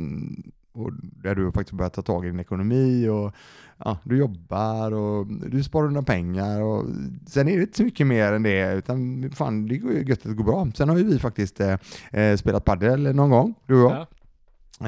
och 0.80 0.92
där 1.00 1.34
du 1.34 1.52
faktiskt 1.52 1.76
börjat 1.76 1.92
ta 1.92 2.02
tag 2.02 2.24
i 2.26 2.30
din 2.30 2.40
ekonomi 2.40 3.08
och 3.08 3.34
ja, 3.78 3.98
du 4.04 4.16
jobbar 4.16 4.92
och 4.92 5.26
du 5.26 5.62
sparar 5.62 5.88
dina 5.88 6.02
pengar 6.02 6.62
och 6.62 6.84
sen 7.26 7.48
är 7.48 7.56
det 7.56 7.62
inte 7.62 7.76
så 7.76 7.84
mycket 7.84 8.06
mer 8.06 8.32
än 8.32 8.42
det 8.42 8.74
utan 8.74 9.30
fan 9.34 9.66
det 9.66 9.78
går 9.78 9.92
ju 9.92 10.04
gött 10.04 10.18
att 10.18 10.24
det 10.24 10.34
går 10.34 10.44
bra. 10.44 10.68
Sen 10.74 10.88
har 10.88 10.98
ju 10.98 11.04
vi 11.04 11.18
faktiskt 11.18 11.60
eh, 11.60 11.76
eh 12.12 12.36
spelat 12.36 12.64
padel 12.64 13.14
någon 13.14 13.30
gång, 13.30 13.54
du 13.66 13.74
och 13.74 13.90
jag. 13.90 13.98
Ja. 13.98 14.06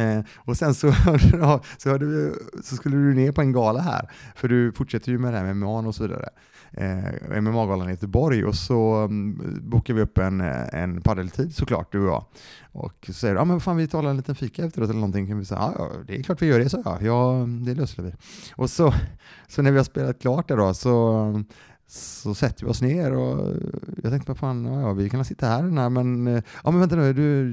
Eh, 0.01 0.25
och 0.37 0.57
sen 0.57 0.75
så, 0.75 0.93
så, 1.79 1.99
du, 1.99 2.35
så, 2.63 2.77
skulle 2.77 2.97
du 2.97 3.15
ner 3.15 3.33
på 3.33 3.41
en 3.41 3.53
gala 3.53 3.81
här, 3.81 4.11
för 4.35 4.49
du 4.49 4.73
fortsätter 4.73 5.13
ju 5.13 5.19
med 5.19 5.33
det 5.33 5.39
här 5.39 5.45
med 5.45 5.57
MMA 5.57 5.89
och 5.89 5.95
så 5.95 6.03
vidare 6.03 6.29
eh, 6.73 7.41
MMA-galan 7.41 7.89
i 7.89 7.91
Göteborg 7.91 8.45
och 8.45 8.55
så 8.55 8.95
mm, 8.95 9.41
um, 9.41 9.71
bokade 9.71 9.97
vi 9.97 10.03
upp 10.03 10.19
en, 10.19 10.41
eh, 10.41 10.83
en 10.83 11.01
paddeltid 11.01 11.55
såklart, 11.55 11.93
du 11.93 12.01
och 12.01 12.09
jag. 12.09 12.25
Och 12.73 13.05
så 13.07 13.13
säger 13.13 13.35
du, 13.35 13.41
ja 13.41 13.45
men 13.45 13.61
fan 13.61 13.77
vi 13.77 13.89
talar 13.89 14.11
en 14.11 14.17
liten 14.17 14.35
fika 14.35 14.65
efteråt 14.65 14.91
eller 14.91 15.01
någonting. 15.01 15.27
Kan 15.27 15.39
vi 15.39 15.45
säga, 15.45 15.73
ja 15.79 15.91
det 16.07 16.19
är 16.19 16.23
klart 16.23 16.43
vi 16.43 16.47
gör 16.47 16.59
det, 16.59 16.69
så 16.69 16.83
jag. 16.85 17.03
Ja, 17.03 17.47
det 17.67 17.75
löser 17.75 18.03
vi. 18.03 18.13
Och 18.57 18.71
så, 18.71 18.95
så 19.49 19.63
när 19.63 19.71
vi 19.71 19.77
har 19.77 19.85
spelat 19.85 20.21
klart 20.21 20.49
det 20.49 20.57
då 20.57 20.75
så 20.75 21.45
så 21.91 22.35
sätter 22.35 22.65
vi 22.65 22.71
oss 22.71 22.83
ner 22.83 23.13
och 23.13 23.57
jag 24.03 24.13
tänkte, 24.13 24.31
vad 24.31 24.39
fan, 24.39 24.65
ja, 24.65 24.93
vi 24.93 25.11
kan 25.11 25.25
sitta 25.25 25.47
här, 25.47 25.89
men, 25.89 26.27
eh, 26.27 26.43
ja 26.65 26.71
men 26.71 26.81
vänta 26.81 26.97
nu, 26.97 27.13
du, 27.13 27.53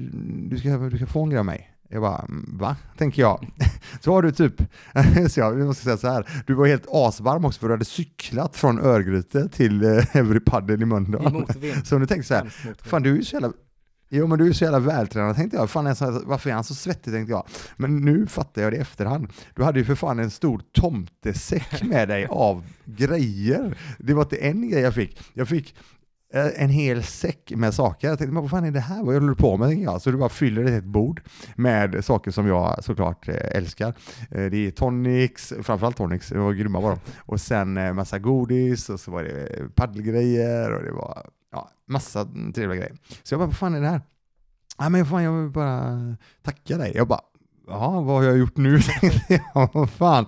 du, 0.50 0.58
ska, 0.58 0.78
du 0.78 0.98
ska 0.98 1.06
få 1.06 1.24
en 1.24 1.30
grej 1.30 1.40
av 1.40 1.46
mig. 1.46 1.72
Jag 1.90 2.02
bara, 2.02 2.26
va? 2.48 2.76
Tänker 2.98 3.22
jag. 3.22 3.48
Så 4.02 4.12
har 4.12 4.22
du 4.22 4.32
typ, 4.32 4.62
så 5.30 5.40
jag 5.40 5.58
måste 5.58 5.84
säga 5.84 5.98
så 5.98 6.08
här, 6.08 6.44
du 6.48 6.54
var 6.54 6.68
helt 6.68 6.86
asvarm 6.92 7.46
också 7.46 7.60
för 7.60 7.68
du 7.68 7.74
hade 7.74 7.86
cyklat 7.86 8.56
från 8.56 8.80
Örgryte 8.80 9.50
till 9.50 9.84
eh, 9.84 10.16
Every 10.16 10.40
Paddle 10.40 10.82
i 10.82 10.86
Mölndal. 10.86 11.46
Så 11.84 11.98
du 11.98 12.06
tänkte 12.06 12.28
så 12.28 12.34
här, 12.34 12.54
fan 12.84 13.04
du 13.04 13.12
är 13.12 13.16
ju 13.16 13.24
så 13.24 13.36
jävla 13.36 13.52
Jo 14.10 14.28
men 14.28 14.40
du 14.40 14.50
är 14.50 14.54
så 14.54 14.64
jävla 14.64 14.80
vältränad 14.80 15.36
tänkte 15.36 15.58
jag. 15.58 15.70
Fan, 15.70 15.86
varför 16.26 16.50
är 16.50 16.54
han 16.54 16.64
så 16.64 16.76
svettig 16.76 17.14
tänkte 17.14 17.32
jag. 17.32 17.48
Men 17.76 17.98
nu 17.98 18.28
fattar 18.28 18.62
jag 18.62 18.74
det 18.74 18.78
i 18.78 18.80
efterhand. 18.80 19.28
Du 19.56 19.64
hade 19.64 19.80
ju 19.80 19.86
för 19.86 19.96
fan 19.96 20.20
en 20.20 20.32
stor 20.32 20.62
tomtesäck 20.72 21.84
med 21.84 22.08
dig 22.08 22.26
av 22.30 22.64
grejer. 22.86 23.78
Det 24.00 24.14
var 24.14 24.24
inte 24.24 24.38
en 24.38 24.70
grej 24.70 24.82
jag 24.82 24.94
fick. 24.94 25.22
Jag 25.34 25.48
fick 25.48 25.76
Eh, 26.34 26.64
en 26.64 26.70
hel 26.70 27.04
säck 27.04 27.52
med 27.56 27.74
saker. 27.74 28.08
Jag 28.08 28.18
tänkte, 28.18 28.36
vad 28.36 28.50
fan 28.50 28.66
är 28.66 28.72
det 28.72 28.80
här? 28.80 29.04
Vad 29.04 29.14
håller 29.14 29.28
du 29.28 29.36
på 29.36 29.58
med? 29.58 29.74
jag. 29.74 30.02
Så 30.02 30.12
du 30.12 30.18
bara 30.18 30.30
fyller 30.30 30.64
ett 30.64 30.84
bord 30.84 31.22
med 31.56 32.06
saker 32.06 32.32
som 32.32 32.48
jag 32.48 32.84
såklart 32.84 33.28
eh, 33.28 33.36
älskar. 33.58 33.94
Eh, 34.32 34.46
det 34.46 34.68
är 34.68 34.72
tonics, 34.72 35.54
framförallt 35.62 35.98
tonics, 35.98 36.30
det 36.30 36.40
var 36.40 36.54
grymma 36.54 36.80
var 36.80 36.90
de. 36.90 37.00
Och 37.18 37.42
sen 37.42 37.96
massa 37.96 38.20
godis 38.20 38.90
och 38.90 39.00
så 39.00 39.12
var 39.12 39.24
det 39.24 39.76
paddelgrejer 39.76 40.74
och 40.74 40.84
det 40.84 40.92
var 40.92 41.30
ja, 41.52 41.70
massa 41.88 42.28
trevliga 42.56 42.80
grejer. 42.80 42.96
Så 43.24 43.34
jag 43.34 43.40
bara, 43.40 43.48
vad 43.48 43.58
fan 43.58 43.76
är 43.76 43.82
det 43.82 43.88
här? 43.88 44.02
Nej 44.80 44.90
men 44.90 45.06
fan, 45.06 45.24
jag 45.24 45.42
vill 45.42 45.52
bara 45.52 46.16
tacka 46.42 46.78
dig. 46.78 46.92
Jag 46.96 47.08
bara, 47.08 47.22
ja 47.68 48.02
vad 48.02 48.16
har 48.16 48.24
jag 48.24 48.38
gjort 48.38 48.58
nu? 48.58 48.80
ja, 49.54 49.70
vad 49.74 49.90
fan. 49.90 50.26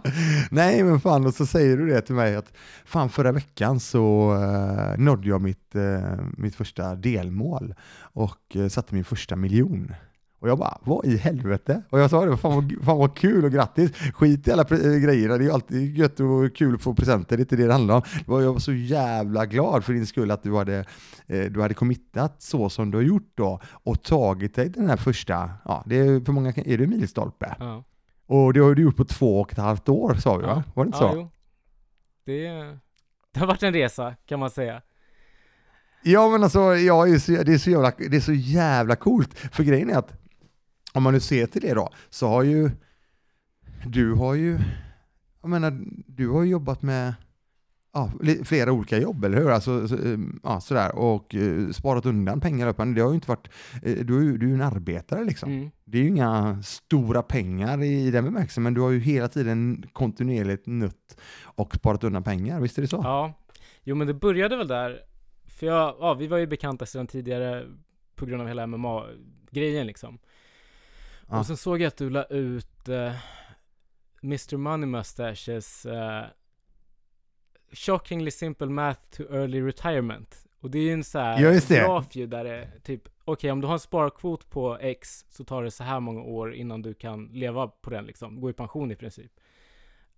Nej 0.52 0.84
men 0.84 1.00
fan, 1.00 1.26
och 1.26 1.34
så 1.34 1.46
säger 1.46 1.78
du 1.78 1.88
det 1.88 2.02
till 2.02 2.16
mig 2.16 2.36
att 2.36 2.54
fan 2.86 3.10
förra 3.10 3.32
veckan 3.32 3.80
så 3.80 4.34
eh, 4.34 4.98
nådde 4.98 5.28
jag 5.28 5.42
mitt, 5.42 5.76
eh, 5.76 6.20
mitt 6.38 6.56
första 6.56 6.96
delmål 6.96 7.76
och 8.00 8.56
eh, 8.56 8.68
satte 8.68 8.96
min 8.96 9.04
första 9.04 9.36
miljon. 9.36 9.94
Och 10.40 10.50
jag 10.50 10.58
bara, 10.58 10.78
vad 10.84 11.06
i 11.06 11.18
helvete? 11.18 11.84
Och 11.90 12.00
jag 12.00 12.10
sa 12.10 12.26
det, 12.26 12.38
fan 12.38 12.56
vad, 12.56 12.86
fan 12.86 12.98
vad 12.98 13.16
kul 13.16 13.46
och 13.46 13.52
grattis. 13.52 13.92
Skit 14.14 14.48
i 14.48 14.52
alla 14.52 14.64
grejerna, 14.64 15.38
det 15.38 15.44
är 15.44 15.46
ju 15.46 15.52
alltid 15.52 15.98
gött 15.98 16.20
och 16.20 16.56
kul 16.56 16.76
att 16.76 16.82
få 16.82 16.94
presenter, 16.94 17.38
det 17.38 17.40
är 17.40 17.44
inte 17.44 17.56
det 17.56 17.68
det 17.68 17.74
handlar 17.74 17.96
om. 17.96 18.02
Jag 18.28 18.54
var 18.54 18.60
så 18.60 18.74
jävla 18.74 19.46
glad 19.46 19.84
för 19.84 19.94
din 19.94 20.08
skull 20.08 20.32
att 20.32 20.44
du 20.44 20.56
hade, 20.56 20.86
eh, 21.28 21.46
du 21.46 21.62
hade 21.62 21.74
committat 21.74 22.42
så 22.42 22.70
som 22.70 22.92
du 22.92 22.98
har 22.98 23.04
gjort 23.04 23.32
då 23.36 23.60
och 23.66 24.04
tagit 24.04 24.56
dig 24.56 24.70
den 24.70 24.90
här 24.90 24.98
första, 24.98 25.52
ja, 25.66 25.84
det 25.86 25.98
är 25.98 26.26
för 26.26 26.32
många, 26.32 26.54
är 26.56 26.78
det 26.78 26.88
milstolpe? 26.88 27.56
Ja. 27.60 27.84
Och 28.26 28.54
det 28.54 28.60
har 28.60 28.76
du 28.76 28.82
gjort 28.82 28.98
på 28.98 29.06
två 29.06 29.42
och 29.42 29.52
ett 29.52 29.58
halvt 29.58 29.90
år 29.90 30.14
sa 30.14 30.38
vi 30.38 30.44
ja. 30.44 30.56
va? 30.56 30.64
Var 30.74 30.86
det 30.86 30.88
inte 30.88 31.04
ja, 31.04 31.12
så? 31.12 31.18
Jo. 31.18 31.32
Det, 32.26 32.50
det 33.34 33.40
har 33.40 33.48
varit 33.48 33.64
en 33.64 33.74
resa 33.74 34.16
kan 34.26 34.40
man 34.40 34.50
säga. 34.50 34.82
Ja 36.04 36.30
men 36.30 36.44
alltså, 36.44 36.76
ja, 36.76 37.06
det, 37.06 37.12
är 37.12 37.20
så, 37.20 37.32
det, 37.32 37.54
är 37.54 37.58
så 37.58 37.70
jävla, 37.70 37.92
det 37.98 38.16
är 38.16 38.22
så 38.22 38.34
jävla 38.34 38.96
coolt. 38.96 39.34
För 39.34 39.64
grejen 39.64 39.90
är 39.90 39.98
att 39.98 40.14
om 40.94 41.04
man 41.04 41.14
nu 41.14 41.20
ser 41.20 41.48
till 41.48 41.62
det 41.62 41.74
då, 41.74 41.90
så 42.10 42.28
har 42.28 42.44
ju 42.44 42.72
du 43.86 44.14
har 44.14 44.34
ju, 44.34 44.60
jag 45.42 45.50
menar, 45.50 45.80
du 46.08 46.30
har 46.30 46.44
jobbat 46.44 46.82
med 46.82 47.14
ja, 47.94 48.12
flera 48.44 48.72
olika 48.72 48.98
jobb, 48.98 49.26
eller 49.26 49.38
hur? 49.38 49.50
Alltså, 49.50 49.88
så, 49.88 49.96
ehm, 49.96 50.40
ja, 50.44 50.62
sådär, 50.62 50.96
och 50.96 51.36
uh, 51.36 51.72
sparat 51.72 52.06
undan 52.06 52.42
pengar. 52.42 52.94
Det 52.96 53.02
har 53.02 53.10
ju 53.10 53.16
inte 53.16 53.30
varit, 53.30 53.48
uh, 53.86 54.06
du, 54.06 54.18
är 54.18 54.24
ju, 54.24 54.38
du 54.38 54.46
är 54.46 54.50
ju 54.50 54.56
en 54.56 54.62
arbetare 54.62 55.24
liksom. 55.24 55.52
Mm. 55.52 55.72
Det 55.86 55.98
är 55.98 56.02
ju 56.02 56.08
inga 56.08 56.62
stora 56.64 57.22
pengar 57.22 57.84
i, 57.84 58.08
i 58.08 58.12
den 58.12 58.26
bemärkelsen, 58.26 58.64
men 58.64 58.74
du 58.74 58.82
har 58.82 58.90
ju 58.90 59.00
hela 59.00 59.28
tiden 59.28 59.86
kontinuerligt 59.94 60.68
nött 60.68 61.20
och 61.44 61.76
sparat 61.76 62.04
undan 62.04 62.24
pengar, 62.24 62.62
visst 62.62 62.78
är 62.78 62.82
det 62.82 62.88
så? 62.88 63.02
Ja, 63.04 63.34
jo 63.84 63.96
men 63.96 64.08
det 64.08 64.14
började 64.14 64.58
väl 64.58 64.68
där, 64.68 65.00
för 65.48 65.68
jag, 65.68 65.96
ja, 66.00 66.14
vi 66.14 66.28
var 66.28 66.38
ju 66.38 66.48
bekanta 66.48 66.86
sedan 66.86 67.08
tidigare 67.08 67.66
på 68.16 68.26
grund 68.26 68.42
av 68.42 68.48
hela 68.48 68.68
MMA-grejen 68.68 69.88
liksom. 69.88 70.20
Och 71.38 71.46
sen 71.46 71.58
såg 71.58 71.82
jag 71.82 71.88
att 71.88 71.98
du 71.98 72.10
la 72.10 72.24
ut 72.24 72.90
uh, 72.90 72.96
eh, 72.96 73.16
Mr 74.24 74.58
Money 74.58 74.90
Mustaches 74.90 75.86
uh, 75.86 76.24
Shockingly 77.72 78.32
Simple 78.32 78.68
Math 78.68 79.02
to 79.12 79.24
Early 79.24 79.62
Retirement. 79.62 80.46
Och 80.60 80.72
det 80.72 80.80
är 80.80 80.84
ju 80.84 80.94
en 80.94 81.04
sån 81.04 81.22
här 81.22 81.86
graf 81.86 82.16
ju 82.16 82.28
där 82.28 82.44
det 82.44 82.70
typ, 82.84 83.08
okej 83.08 83.34
okay, 83.34 83.52
om 83.52 83.62
du 83.62 83.68
har 83.68 83.74
en 83.74 83.80
sparkvot 83.80 84.50
på 84.50 84.78
X 84.82 85.26
så 85.30 85.44
tar 85.44 85.64
det 85.64 85.72
så 85.72 85.84
här 85.84 86.00
många 86.00 86.22
år 86.22 86.54
innan 86.54 86.82
du 86.82 86.94
kan 86.94 87.26
leva 87.26 87.68
på 87.68 87.90
den 87.90 88.06
liksom, 88.06 88.42
gå 88.42 88.50
i 88.50 88.54
pension 88.54 88.92
i 88.92 88.96
princip. 88.96 89.32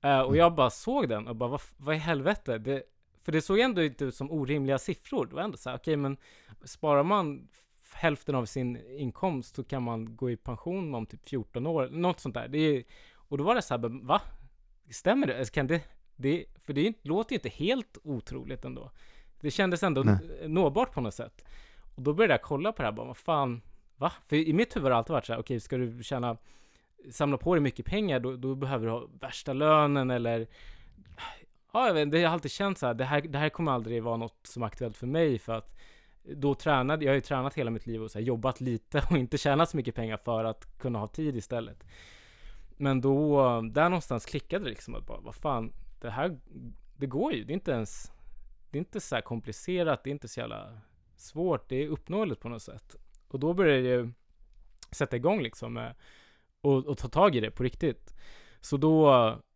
Uh, 0.05 0.19
och 0.19 0.27
mm. 0.27 0.35
jag 0.35 0.55
bara 0.55 0.69
såg 0.69 1.09
den 1.09 1.27
och 1.27 1.35
bara, 1.35 1.49
vad, 1.49 1.61
vad 1.77 1.95
i 1.95 1.97
helvete? 1.97 2.57
Det, 2.57 2.83
för 3.21 3.31
det 3.31 3.41
såg 3.41 3.59
ändå 3.59 3.83
inte 3.83 4.05
ut 4.05 4.15
som 4.15 4.31
orimliga 4.31 4.79
siffror. 4.79 5.25
Det 5.25 5.35
var 5.35 5.43
ändå 5.43 5.57
så 5.57 5.69
här, 5.69 5.77
okej 5.77 5.93
okay, 5.93 5.97
men 5.97 6.17
sparar 6.63 7.03
man 7.03 7.47
hälften 7.93 8.35
av 8.35 8.45
sin 8.45 8.77
inkomst 8.97 9.55
så 9.55 9.63
kan 9.63 9.83
man 9.83 10.15
gå 10.15 10.31
i 10.31 10.37
pension 10.37 10.95
om 10.95 11.05
typ 11.05 11.29
14 11.29 11.67
år, 11.67 11.89
något 11.91 12.19
sånt 12.19 12.35
där. 12.35 12.47
Det 12.47 12.57
är, 12.57 12.83
och 13.13 13.37
då 13.37 13.43
var 13.43 13.55
det 13.55 13.61
så 13.61 13.73
här, 13.77 14.05
va? 14.05 14.21
Stämmer 14.89 15.27
det? 15.27 15.51
Kan 15.51 15.67
det, 15.67 15.81
det 16.15 16.45
för 16.63 16.73
det 16.73 16.93
låter 17.01 17.31
ju 17.31 17.37
inte 17.37 17.49
helt 17.49 17.97
otroligt 18.03 18.65
ändå. 18.65 18.91
Det 19.39 19.51
kändes 19.51 19.83
ändå 19.83 20.03
Nej. 20.03 20.47
nåbart 20.47 20.93
på 20.93 21.01
något 21.01 21.13
sätt. 21.13 21.45
Och 21.95 22.01
då 22.01 22.13
började 22.13 22.33
jag 22.33 22.41
kolla 22.41 22.71
på 22.71 22.81
det 22.81 22.87
här, 22.87 22.93
bara, 22.93 23.07
vad 23.07 23.17
fan, 23.17 23.61
va? 23.97 24.11
För 24.27 24.35
i 24.35 24.53
mitt 24.53 24.75
huvud 24.75 24.83
har 24.83 24.89
det 24.89 24.97
alltid 24.97 25.13
varit 25.13 25.25
så 25.25 25.33
här, 25.33 25.39
okej, 25.39 25.55
okay, 25.55 25.59
ska 25.59 25.77
du 25.77 26.03
tjäna, 26.03 26.37
samla 27.11 27.37
på 27.37 27.55
dig 27.55 27.61
mycket 27.61 27.85
pengar, 27.85 28.19
då, 28.19 28.35
då 28.35 28.55
behöver 28.55 28.85
du 28.85 28.91
ha 28.91 29.07
värsta 29.19 29.53
lönen 29.53 30.11
eller 30.11 30.47
Ja, 31.73 31.87
jag 31.87 31.93
vet, 31.93 32.11
det 32.11 32.23
har 32.23 32.33
alltid 32.33 32.51
känts 32.51 32.79
så 32.79 32.87
här, 32.87 32.93
det 32.93 33.05
här, 33.05 33.21
det 33.21 33.37
här 33.37 33.49
kommer 33.49 33.71
aldrig 33.71 34.03
vara 34.03 34.17
något 34.17 34.47
som 34.47 34.63
är 34.63 34.67
aktuellt 34.67 34.97
för 34.97 35.07
mig 35.07 35.39
för 35.39 35.53
att 35.53 35.77
då 36.23 36.55
tränade, 36.55 37.05
jag 37.05 37.11
har 37.11 37.15
ju 37.15 37.21
tränat 37.21 37.53
hela 37.53 37.71
mitt 37.71 37.87
liv 37.87 38.03
och 38.03 38.11
så 38.11 38.19
här, 38.19 38.25
jobbat 38.25 38.61
lite 38.61 39.03
och 39.09 39.17
inte 39.17 39.37
tjänat 39.37 39.69
så 39.69 39.77
mycket 39.77 39.95
pengar 39.95 40.17
för 40.17 40.43
att 40.43 40.77
kunna 40.77 40.99
ha 40.99 41.07
tid 41.07 41.35
istället. 41.35 41.83
Men 42.77 43.01
då, 43.01 43.41
där 43.61 43.89
någonstans 43.89 44.25
klickade 44.25 44.63
det 44.65 44.69
liksom 44.69 44.95
att 44.95 45.05
bara, 45.05 45.19
vad 45.19 45.35
fan, 45.35 45.73
det 46.01 46.09
här, 46.09 46.39
det 46.97 47.05
går 47.05 47.33
ju, 47.33 47.43
det 47.43 47.51
är 47.51 47.55
inte 47.55 47.71
ens, 47.71 48.11
det 48.69 48.77
är 48.77 48.79
inte 48.79 48.99
så 48.99 49.15
här 49.15 49.21
komplicerat, 49.21 50.03
det 50.03 50.09
är 50.09 50.11
inte 50.11 50.27
så 50.27 50.39
jävla 50.39 50.77
svårt, 51.15 51.69
det 51.69 51.83
är 51.83 51.87
uppnåeligt 51.87 52.41
på 52.41 52.49
något 52.49 52.61
sätt. 52.61 52.95
Och 53.27 53.39
då 53.39 53.53
började 53.53 53.89
jag 53.89 54.05
ju 54.05 54.11
sätta 54.91 55.15
igång 55.15 55.41
liksom 55.41 55.73
med, 55.73 55.95
och, 56.61 56.85
och 56.85 56.97
ta 56.97 57.07
tag 57.07 57.35
i 57.35 57.39
det 57.39 57.51
på 57.51 57.63
riktigt. 57.63 58.13
Så 58.61 58.77
då 58.77 59.11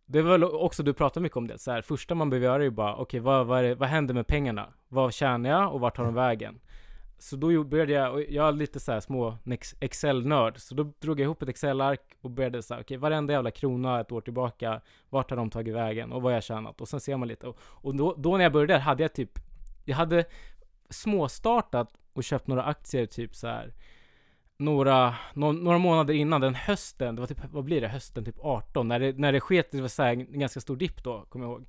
det 0.06 0.22
var 0.22 0.32
väl 0.32 0.44
också, 0.44 0.84
du 0.84 0.94
pratade 0.94 1.24
mycket 1.24 1.38
om 1.38 1.48
det, 1.48 1.58
så 1.58 1.72
här, 1.72 1.82
första 1.82 2.16
man 2.16 2.30
behöver 2.30 2.48
göra 2.48 2.58
är 2.58 2.66
ju 2.66 2.72
bara, 2.72 2.94
okej 2.94 3.02
okay, 3.02 3.20
vad, 3.20 3.48
vad, 3.48 3.78
vad 3.78 3.90
händer 3.90 4.14
med 4.14 4.28
pengarna? 4.28 4.74
Vad 4.96 5.14
tjänar 5.14 5.50
jag 5.50 5.74
och 5.74 5.80
vart 5.80 5.96
tar 5.96 6.04
de 6.04 6.14
vägen? 6.26 6.60
Så 7.18 7.36
då 7.36 7.64
började 7.64 7.94
jag, 7.94 8.14
och 8.14 8.22
jag 8.22 8.48
är 8.48 8.52
lite 8.52 8.80
så 8.80 8.92
här 8.92 9.00
små 9.00 9.38
Excel-nörd, 9.80 10.58
så 10.58 10.76
då 10.76 10.84
drog 11.00 11.20
jag 11.20 11.24
ihop 11.24 11.42
ett 11.42 11.50
Excel-ark 11.50 12.02
och 12.22 12.30
började 12.30 12.64
så 12.64 12.74
här, 12.74 12.82
okej 12.82 12.98
okay, 12.98 13.10
varenda 13.10 13.34
jävla 13.34 13.52
krona 13.52 14.00
ett 14.00 14.12
år 14.12 14.22
tillbaka, 14.22 14.82
vart 15.10 15.30
har 15.30 15.38
de 15.38 15.50
tagit 15.50 15.76
vägen 15.76 16.12
och 16.12 16.22
vad 16.22 16.32
har 16.32 16.38
jag 16.38 16.44
tjänat? 16.44 16.82
Och 16.82 16.88
sen 16.88 17.00
ser 17.00 17.18
man 17.18 17.28
lite, 17.28 17.48
och, 17.48 17.58
och 17.62 17.96
då, 17.96 18.16
då, 18.18 18.38
när 18.38 18.44
jag 18.44 18.52
började 18.52 18.78
hade 18.78 19.04
jag 19.04 19.14
typ, 19.14 19.40
jag 19.86 19.96
hade 19.96 20.26
småstartat 20.90 21.94
och 22.14 22.24
köpt 22.24 22.48
några 22.48 22.64
aktier 22.64 23.06
typ 23.06 23.36
så 23.36 23.48
här 23.48 23.74
några, 24.58 25.16
no, 25.34 25.52
några 25.52 25.78
månader 25.78 26.14
innan, 26.14 26.42
den 26.42 26.56
hösten, 26.56 27.16
det 27.16 27.22
var 27.22 27.28
typ, 27.28 27.42
vad 27.52 27.64
blir 27.64 27.82
det, 27.82 27.88
hösten 27.88 28.26
typ 28.26 28.40
18, 28.40 28.88
när 28.88 29.00
det, 29.00 29.18
när 29.18 29.32
det 29.32 29.40
sket, 29.40 29.72
det 29.72 29.82
var 29.82 29.88
så 29.88 30.04
här, 30.04 30.12
en 30.12 30.40
ganska 30.40 30.62
stor 30.62 30.76
dipp 30.76 31.04
då, 31.04 31.26
kommer 31.30 31.46
jag 31.46 31.52
ihåg. 31.52 31.66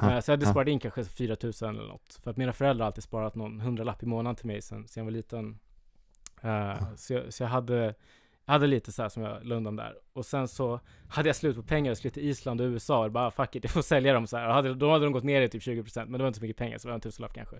Ja, 0.00 0.14
uh, 0.14 0.20
så 0.20 0.30
jag 0.30 0.32
hade 0.32 0.46
ja. 0.46 0.50
sparat 0.50 0.68
in 0.68 0.78
kanske 0.78 1.04
4000 1.04 1.76
eller 1.76 1.88
något. 1.88 2.20
För 2.22 2.30
att 2.30 2.36
mina 2.36 2.52
föräldrar 2.52 2.84
har 2.84 2.86
alltid 2.86 3.04
sparat 3.04 3.34
någon 3.34 3.60
hundralapp 3.60 4.02
i 4.02 4.06
månaden 4.06 4.36
till 4.36 4.46
mig 4.46 4.62
sen, 4.62 4.88
sen 4.88 5.00
jag 5.00 5.04
var 5.04 5.12
liten. 5.12 5.58
Uh, 6.44 6.50
ja. 6.50 6.96
så, 6.96 7.12
jag, 7.12 7.32
så 7.32 7.42
jag 7.42 7.48
hade, 7.48 7.94
jag 8.44 8.52
hade 8.52 8.66
lite 8.66 8.92
så 8.92 9.02
här 9.02 9.08
som 9.08 9.22
jag 9.22 9.44
la 9.44 9.54
undan 9.54 9.76
där. 9.76 9.94
Och 10.12 10.26
sen 10.26 10.48
så 10.48 10.80
hade 11.08 11.28
jag 11.28 11.36
slut 11.36 11.56
på 11.56 11.62
pengar 11.62 11.90
och 11.90 11.98
skulle 11.98 12.10
till 12.10 12.28
Island 12.28 12.60
och 12.60 12.64
USA 12.64 13.04
och 13.04 13.10
bara 13.10 13.26
ah, 13.26 13.30
fuck 13.30 13.56
it, 13.56 13.64
jag 13.64 13.70
får 13.70 13.82
sälja 13.82 14.12
dem 14.12 14.26
så 14.26 14.36
här. 14.36 14.48
Och 14.48 14.54
hade, 14.54 14.74
då 14.74 14.90
hade 14.90 15.04
de 15.04 15.12
gått 15.12 15.24
ner 15.24 15.42
i 15.42 15.48
typ 15.48 15.62
20% 15.62 16.04
men 16.04 16.12
det 16.12 16.18
var 16.18 16.26
inte 16.26 16.38
så 16.38 16.44
mycket 16.44 16.56
pengar 16.56 16.78
så 16.78 16.88
det 16.88 16.90
var 16.90 16.94
en 16.94 17.00
tusenlapp 17.00 17.34
kanske. 17.34 17.56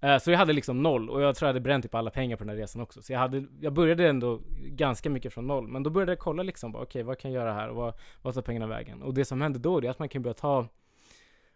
Eh, 0.00 0.18
så 0.18 0.30
jag 0.30 0.38
hade 0.38 0.52
liksom 0.52 0.82
noll 0.82 1.10
och 1.10 1.22
jag 1.22 1.36
tror 1.36 1.46
jag 1.46 1.48
hade 1.48 1.60
bränt 1.60 1.82
typ 1.82 1.94
alla 1.94 2.10
pengar 2.10 2.36
på 2.36 2.44
den 2.44 2.48
här 2.48 2.56
resan 2.56 2.82
också. 2.82 3.02
Så 3.02 3.12
jag, 3.12 3.20
hade, 3.20 3.44
jag 3.60 3.72
började 3.72 4.08
ändå 4.08 4.40
ganska 4.64 5.10
mycket 5.10 5.34
från 5.34 5.46
noll. 5.46 5.68
Men 5.68 5.82
då 5.82 5.90
började 5.90 6.12
jag 6.12 6.18
kolla 6.18 6.42
liksom, 6.42 6.74
okej 6.74 6.82
okay, 6.82 7.02
vad 7.02 7.18
kan 7.18 7.32
jag 7.32 7.40
göra 7.42 7.52
här 7.52 7.68
och 7.68 7.76
vad, 7.76 7.94
vad 8.22 8.34
tar 8.34 8.42
pengarna 8.42 8.66
vägen? 8.66 9.02
Och 9.02 9.14
det 9.14 9.24
som 9.24 9.40
hände 9.40 9.58
då, 9.58 9.80
det 9.80 9.86
är 9.86 9.90
att 9.90 9.98
man 9.98 10.08
kan 10.08 10.22
börja 10.22 10.34
ta, 10.34 10.68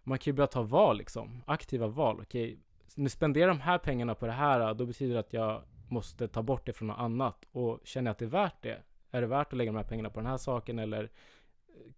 man 0.03 0.19
kan 0.19 0.31
ju 0.31 0.35
börja 0.35 0.47
ta 0.47 0.63
val 0.63 0.99
liksom, 0.99 1.43
aktiva 1.47 1.87
val. 1.87 2.21
Okej, 2.23 2.45
okay, 2.45 2.59
nu 2.95 3.09
spenderar 3.09 3.49
de 3.49 3.61
här 3.61 3.79
pengarna 3.79 4.15
på 4.15 4.27
det 4.27 4.33
här, 4.33 4.75
då 4.75 4.87
betyder 4.87 5.15
det 5.15 5.21
att 5.21 5.33
jag 5.33 5.63
måste 5.89 6.29
ta 6.29 6.43
bort 6.43 6.67
det 6.67 6.73
från 6.73 6.89
något 6.89 6.99
annat. 6.99 7.45
Och 7.53 7.81
känner 7.85 8.09
jag 8.09 8.13
att 8.13 8.19
det 8.19 8.25
är 8.25 8.29
värt 8.29 8.63
det? 8.63 8.83
Är 9.11 9.21
det 9.21 9.27
värt 9.27 9.47
att 9.47 9.57
lägga 9.57 9.73
de 9.73 9.77
här 9.77 9.85
pengarna 9.85 10.11
på 10.11 10.21
den 10.21 10.27
här 10.27 10.37
saken 10.37 10.79
eller 10.79 11.11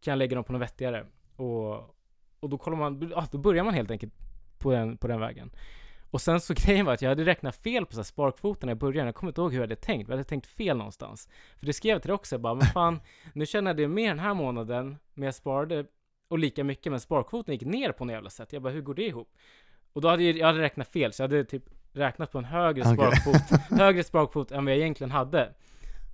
kan 0.01 0.13
jag 0.13 0.19
lägga 0.19 0.35
dem 0.35 0.45
på 0.45 0.53
något 0.53 0.63
vettigare? 0.63 1.07
Och, 1.37 1.75
och 2.41 2.49
då 2.49 2.59
kollar 2.59 2.77
man, 2.77 3.11
ja, 3.11 3.27
då 3.33 3.39
börjar 3.39 3.65
man 3.65 3.75
helt 3.75 3.91
enkelt 3.91 4.13
på 4.59 4.73
den, 4.73 4.97
på 4.97 5.09
den 5.09 5.21
vägen. 5.21 5.51
Och 6.11 6.21
sen 6.21 6.41
så 6.41 6.55
grejen 6.57 6.87
var 6.87 6.93
att 6.93 7.03
jag 7.03 7.09
hade 7.09 7.25
räknat 7.25 7.57
fel 7.57 7.87
på 7.87 7.95
så 7.95 8.05
sparkvoten 8.05 8.69
i 8.69 8.75
början. 8.75 9.07
Jag 9.07 9.15
kommer 9.15 9.31
inte 9.31 9.41
ihåg 9.41 9.53
hur 9.53 9.59
jag 9.59 9.63
hade 9.63 9.77
tänkt. 9.77 10.09
Jag 10.09 10.17
hade 10.17 10.29
tänkt 10.29 10.47
fel 10.47 10.77
någonstans. 10.77 11.29
För 11.59 11.67
det 11.67 11.73
skrev 11.73 11.93
jag 11.93 12.03
till 12.03 12.09
dig 12.09 12.15
också. 12.15 12.35
Jag 12.35 12.41
bara, 12.41 12.55
men 12.55 12.67
fan, 12.67 13.01
nu 13.33 13.47
tjänade 13.47 13.83
jag 13.83 13.91
mer 13.91 14.09
den 14.09 14.19
här 14.19 14.35
månaden, 14.35 14.97
men 15.15 15.25
jag 15.25 15.35
sparade 15.35 15.87
och 16.33 16.39
lika 16.39 16.65
mycket, 16.65 16.93
men 16.93 17.01
sparkvoten 17.01 17.55
gick 17.55 17.65
ner 17.65 17.93
på 17.93 18.05
något 18.05 18.13
jävla 18.13 18.31
sätt. 18.31 18.53
Jag 18.53 18.63
bara, 18.63 18.73
hur 18.73 18.83
går 18.83 18.95
det 18.95 19.07
ihop? 19.07 19.29
Och 19.93 20.01
då 20.01 20.09
hade 20.09 20.23
jag, 20.23 20.37
jag 20.37 20.47
hade 20.47 20.59
räknat 20.59 20.89
fel, 20.89 21.13
så 21.13 21.23
jag 21.23 21.29
hade 21.29 21.45
typ 21.45 21.63
räknat 21.93 22.33
på 22.33 22.39
en 22.39 22.45
högre 22.45 22.81
okay. 22.83 22.95
sparkvot, 22.95 23.61
högre 23.79 24.05
sparkvot 24.05 24.53
än 24.53 24.65
vad 24.65 24.75
jag 24.75 24.81
egentligen 24.81 25.11
hade. 25.11 25.53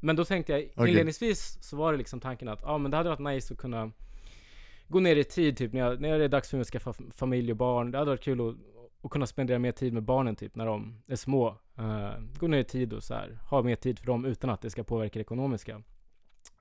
Men 0.00 0.16
då 0.16 0.24
tänkte 0.24 0.52
jag, 0.52 0.62
okay. 0.62 0.88
inledningsvis 0.88 1.58
så 1.60 1.76
var 1.76 1.92
det 1.92 1.98
liksom 1.98 2.20
tanken 2.20 2.48
att, 2.48 2.62
ja 2.62 2.68
ah, 2.68 2.78
men 2.78 2.90
det 2.90 2.96
hade 2.96 3.08
varit 3.08 3.34
nice 3.34 3.54
att 3.54 3.60
kunna 3.60 3.90
gå 4.88 5.00
ner 5.00 5.16
i 5.16 5.24
tid 5.24 5.56
typ 5.56 5.72
när, 5.72 5.80
jag, 5.80 6.00
när 6.00 6.18
det 6.18 6.24
är 6.24 6.28
dags 6.28 6.50
för 6.50 6.56
mig 6.56 6.62
att 6.62 6.68
skaffa 6.68 6.92
familj 7.14 7.50
och 7.50 7.56
barn. 7.56 7.90
Det 7.90 7.98
hade 7.98 8.10
varit 8.10 8.24
kul 8.24 8.48
att 8.48 8.56
och 9.00 9.12
kunna 9.12 9.26
spendera 9.26 9.58
mer 9.58 9.72
tid 9.72 9.92
med 9.92 10.02
barnen 10.02 10.36
typ 10.36 10.56
när 10.56 10.66
de 10.66 11.02
är 11.06 11.16
små. 11.16 11.48
Uh, 11.78 12.10
gå 12.38 12.46
ner 12.46 12.58
i 12.58 12.64
tid 12.64 12.92
och 12.92 13.02
så 13.02 13.14
här, 13.14 13.38
ha 13.50 13.62
mer 13.62 13.76
tid 13.76 13.98
för 13.98 14.06
dem 14.06 14.24
utan 14.24 14.50
att 14.50 14.60
det 14.60 14.70
ska 14.70 14.84
påverka 14.84 15.18
det 15.18 15.20
ekonomiska. 15.20 15.82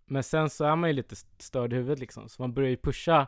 Men 0.08 0.24
sen 0.24 0.50
så 0.50 0.66
är 0.66 0.76
man 0.76 0.90
ju 0.90 0.94
lite 0.94 1.16
störd 1.38 1.74
i 1.74 1.76
huvudet 1.76 2.00
liksom, 2.00 2.30
så 2.30 2.42
man 2.42 2.54
börjar 2.54 2.70
ju 2.70 2.78
pusha 2.78 3.28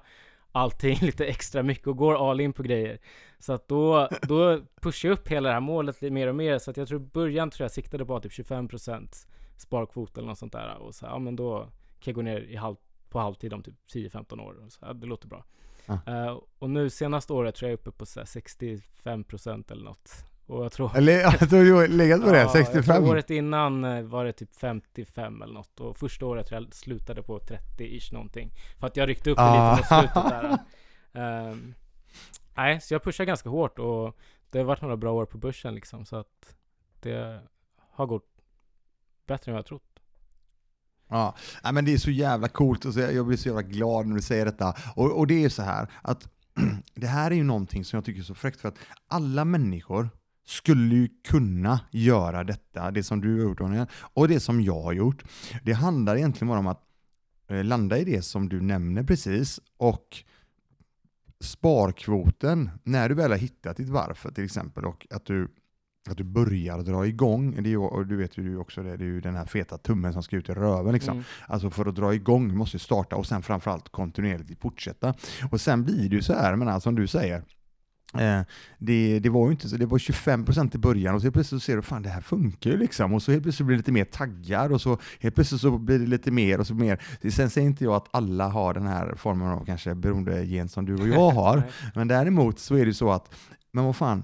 allting 0.51 0.97
lite 1.01 1.25
extra 1.25 1.63
mycket 1.63 1.87
och 1.87 1.97
går 1.97 2.29
all 2.29 2.39
in 2.39 2.53
på 2.53 2.63
grejer. 2.63 2.99
Så 3.39 3.53
att 3.53 3.67
då, 3.67 4.09
då 4.21 4.61
pushar 4.81 5.09
jag 5.09 5.13
upp 5.13 5.27
hela 5.27 5.49
det 5.49 5.53
här 5.53 5.61
målet 5.61 6.01
lite 6.01 6.13
mer 6.13 6.27
och 6.27 6.35
mer, 6.35 6.59
så 6.59 6.71
att 6.71 6.77
jag 6.77 6.87
tror 6.87 7.01
i 7.01 7.03
början 7.03 7.49
tror 7.49 7.63
jag 7.63 7.71
siktade 7.71 8.05
på 8.05 8.19
typ 8.19 8.31
25% 8.31 9.27
sparkvot 9.57 10.17
eller 10.17 10.27
något 10.27 10.37
sånt 10.37 10.53
där 10.53 10.77
och 10.77 10.95
så 10.95 11.05
ja 11.05 11.19
men 11.19 11.35
då 11.35 11.59
kan 11.99 12.11
jag 12.11 12.15
gå 12.15 12.21
ner 12.21 12.39
i 12.39 12.55
halv, 12.55 12.75
på 13.09 13.19
halvtid 13.19 13.53
om 13.53 13.63
typ 13.63 13.75
10-15 13.93 14.41
år 14.41 14.65
och 14.65 14.71
så 14.71 14.79
ja, 14.81 14.93
det 14.93 15.07
låter 15.07 15.27
bra. 15.27 15.45
Ah. 15.85 16.11
Uh, 16.11 16.39
och 16.59 16.69
nu 16.69 16.89
senaste 16.89 17.33
året 17.33 17.55
tror 17.55 17.69
jag 17.69 17.73
är 17.73 17.81
uppe 17.81 17.91
på 17.91 18.05
så 18.05 18.19
65% 18.21 19.71
eller 19.71 19.83
något. 19.83 20.25
Och 20.49 20.65
jag 20.65 20.71
tror... 20.71 20.97
Eller, 20.97 21.19
jag 21.19 21.49
tror 21.49 21.63
du 21.63 21.73
har 21.73 21.87
legat 21.87 22.21
på 22.21 22.31
det? 22.31 22.39
Ja, 22.39 22.49
65? 22.53 23.03
året 23.03 23.29
innan 23.29 23.83
eh, 23.83 24.03
var 24.03 24.25
det 24.25 24.33
typ 24.33 24.55
55 24.55 25.41
eller 25.41 25.53
något. 25.53 25.79
Och 25.79 25.97
första 25.97 26.25
året 26.25 26.47
tror 26.47 26.61
jag 26.61 26.73
slutade 26.73 27.23
på 27.23 27.39
30-ish 27.39 28.13
någonting. 28.13 28.51
För 28.79 28.87
att 28.87 28.97
jag 28.97 29.09
ryckte 29.09 29.29
upp 29.29 29.37
det 29.37 29.43
ah. 29.43 29.77
lite 29.77 29.95
mot 29.95 30.01
slutet 30.01 30.31
där. 31.11 31.51
Um, 31.51 31.75
nej, 32.55 32.81
så 32.81 32.93
jag 32.93 33.03
pushar 33.03 33.25
ganska 33.25 33.49
hårt 33.49 33.79
och 33.79 34.17
det 34.49 34.57
har 34.57 34.65
varit 34.65 34.81
några 34.81 34.97
bra 34.97 35.13
år 35.13 35.25
på 35.25 35.37
börsen 35.37 35.75
liksom. 35.75 36.05
Så 36.05 36.15
att 36.15 36.55
det 36.99 37.41
har 37.91 38.05
gått 38.05 38.27
bättre 39.27 39.51
än 39.51 39.55
jag 39.55 39.65
trott. 39.65 39.99
Ja, 41.07 41.35
men 41.73 41.85
det 41.85 41.93
är 41.93 41.97
så 41.97 42.11
jävla 42.11 42.47
coolt 42.47 42.85
och 42.85 42.93
jag 42.93 43.27
blir 43.27 43.37
så 43.37 43.47
jävla 43.47 43.61
glad 43.61 44.07
när 44.07 44.15
du 44.15 44.21
säger 44.21 44.45
detta. 44.45 44.75
Och, 44.95 45.19
och 45.19 45.27
det 45.27 45.43
är 45.43 45.49
så 45.49 45.61
här 45.61 45.87
att 46.01 46.29
det 46.93 47.07
här 47.07 47.31
är 47.31 47.35
ju 47.35 47.43
någonting 47.43 47.85
som 47.85 47.97
jag 47.97 48.05
tycker 48.05 48.19
är 48.19 48.23
så 48.23 48.35
fräckt 48.35 48.61
för 48.61 48.67
att 48.67 48.77
alla 49.07 49.45
människor 49.45 50.09
skulle 50.49 50.95
ju 50.95 51.07
kunna 51.27 51.79
göra 51.91 52.43
detta, 52.43 52.91
det 52.91 53.03
som 53.03 53.21
du 53.21 53.35
har 53.35 53.43
gjort 53.43 53.59
Daniel, 53.59 53.85
och 53.93 54.27
det 54.27 54.39
som 54.39 54.61
jag 54.61 54.81
har 54.81 54.93
gjort. 54.93 55.23
Det 55.63 55.73
handlar 55.73 56.15
egentligen 56.15 56.47
bara 56.47 56.59
om 56.59 56.67
att 56.67 56.83
eh, 57.49 57.63
landa 57.63 57.97
i 57.97 58.03
det 58.03 58.21
som 58.21 58.49
du 58.49 58.61
nämner 58.61 59.03
precis 59.03 59.59
och 59.77 60.23
sparkvoten, 61.39 62.69
när 62.83 63.09
du 63.09 63.15
väl 63.15 63.31
har 63.31 63.37
hittat 63.37 63.77
ditt 63.77 63.89
varför 63.89 64.31
till 64.31 64.43
exempel 64.43 64.85
och 64.85 65.07
att 65.09 65.25
du, 65.25 65.47
att 66.09 66.17
du 66.17 66.23
börjar 66.23 66.79
dra 66.79 67.07
igång, 67.07 67.63
det 67.63 67.73
är, 67.73 67.77
och 67.77 68.07
du 68.07 68.15
vet 68.15 68.37
ju 68.37 68.57
också 68.57 68.83
det, 68.83 68.97
det 68.97 69.03
är 69.03 69.07
ju 69.07 69.21
den 69.21 69.35
här 69.35 69.45
feta 69.45 69.77
tummen 69.77 70.13
som 70.13 70.23
ska 70.23 70.35
ut 70.35 70.49
i 70.49 70.53
röven. 70.53 70.93
Liksom. 70.93 71.13
Mm. 71.13 71.23
Alltså 71.47 71.69
för 71.69 71.85
att 71.85 71.95
dra 71.95 72.13
igång 72.13 72.57
måste 72.57 72.75
du 72.75 72.79
starta 72.79 73.15
och 73.15 73.27
sen 73.27 73.41
framförallt 73.41 73.89
kontinuerligt 73.89 74.61
fortsätta. 74.61 75.13
Och 75.51 75.61
sen 75.61 75.83
blir 75.83 76.09
det 76.09 76.15
ju 76.15 76.21
så 76.21 76.33
här, 76.33 76.55
men 76.55 76.81
som 76.81 76.95
du 76.95 77.07
säger, 77.07 77.43
Eh, 78.13 78.41
det, 78.77 79.19
det, 79.19 79.29
var 79.29 79.45
ju 79.45 79.51
inte 79.51 79.69
så, 79.69 79.77
det 79.77 79.85
var 79.85 79.97
25% 79.97 80.75
i 80.75 80.77
början 80.77 81.15
och 81.15 81.21
så 81.21 81.25
helt 81.25 81.33
plötsligt 81.33 81.61
så 81.61 81.65
ser 81.65 81.75
du 81.75 81.81
fan 81.81 82.01
det 82.01 82.09
här 82.09 82.21
funkar 82.21 82.69
ju 82.69 82.77
liksom. 82.77 83.13
Och 83.13 83.23
så 83.23 83.31
helt 83.31 83.43
plötsligt 83.43 83.67
blir 83.67 83.75
det 83.75 83.79
lite 83.79 83.91
mer 83.91 84.05
taggar 84.05 84.71
och 84.71 84.81
så 84.81 84.97
helt 85.19 85.35
plötsligt 85.35 85.61
så 85.61 85.77
blir 85.77 85.99
det 85.99 86.05
lite 86.05 86.31
mer 86.31 86.59
och 86.59 86.67
så 86.67 86.73
mer. 86.73 87.03
Sen 87.31 87.49
säger 87.49 87.67
inte 87.67 87.83
jag 87.83 87.93
att 87.93 88.07
alla 88.11 88.47
har 88.47 88.73
den 88.73 88.87
här 88.87 89.15
formen 89.15 89.47
av 89.47 89.65
kanske 89.65 89.95
beroendegen 89.95 90.69
som 90.69 90.85
du 90.85 90.95
och 90.95 91.07
jag 91.07 91.31
har, 91.31 91.63
men 91.95 92.07
däremot 92.07 92.59
så 92.59 92.75
är 92.75 92.85
det 92.85 92.93
så 92.93 93.11
att, 93.11 93.35
men 93.71 93.85
vad 93.85 93.95
fan, 93.95 94.23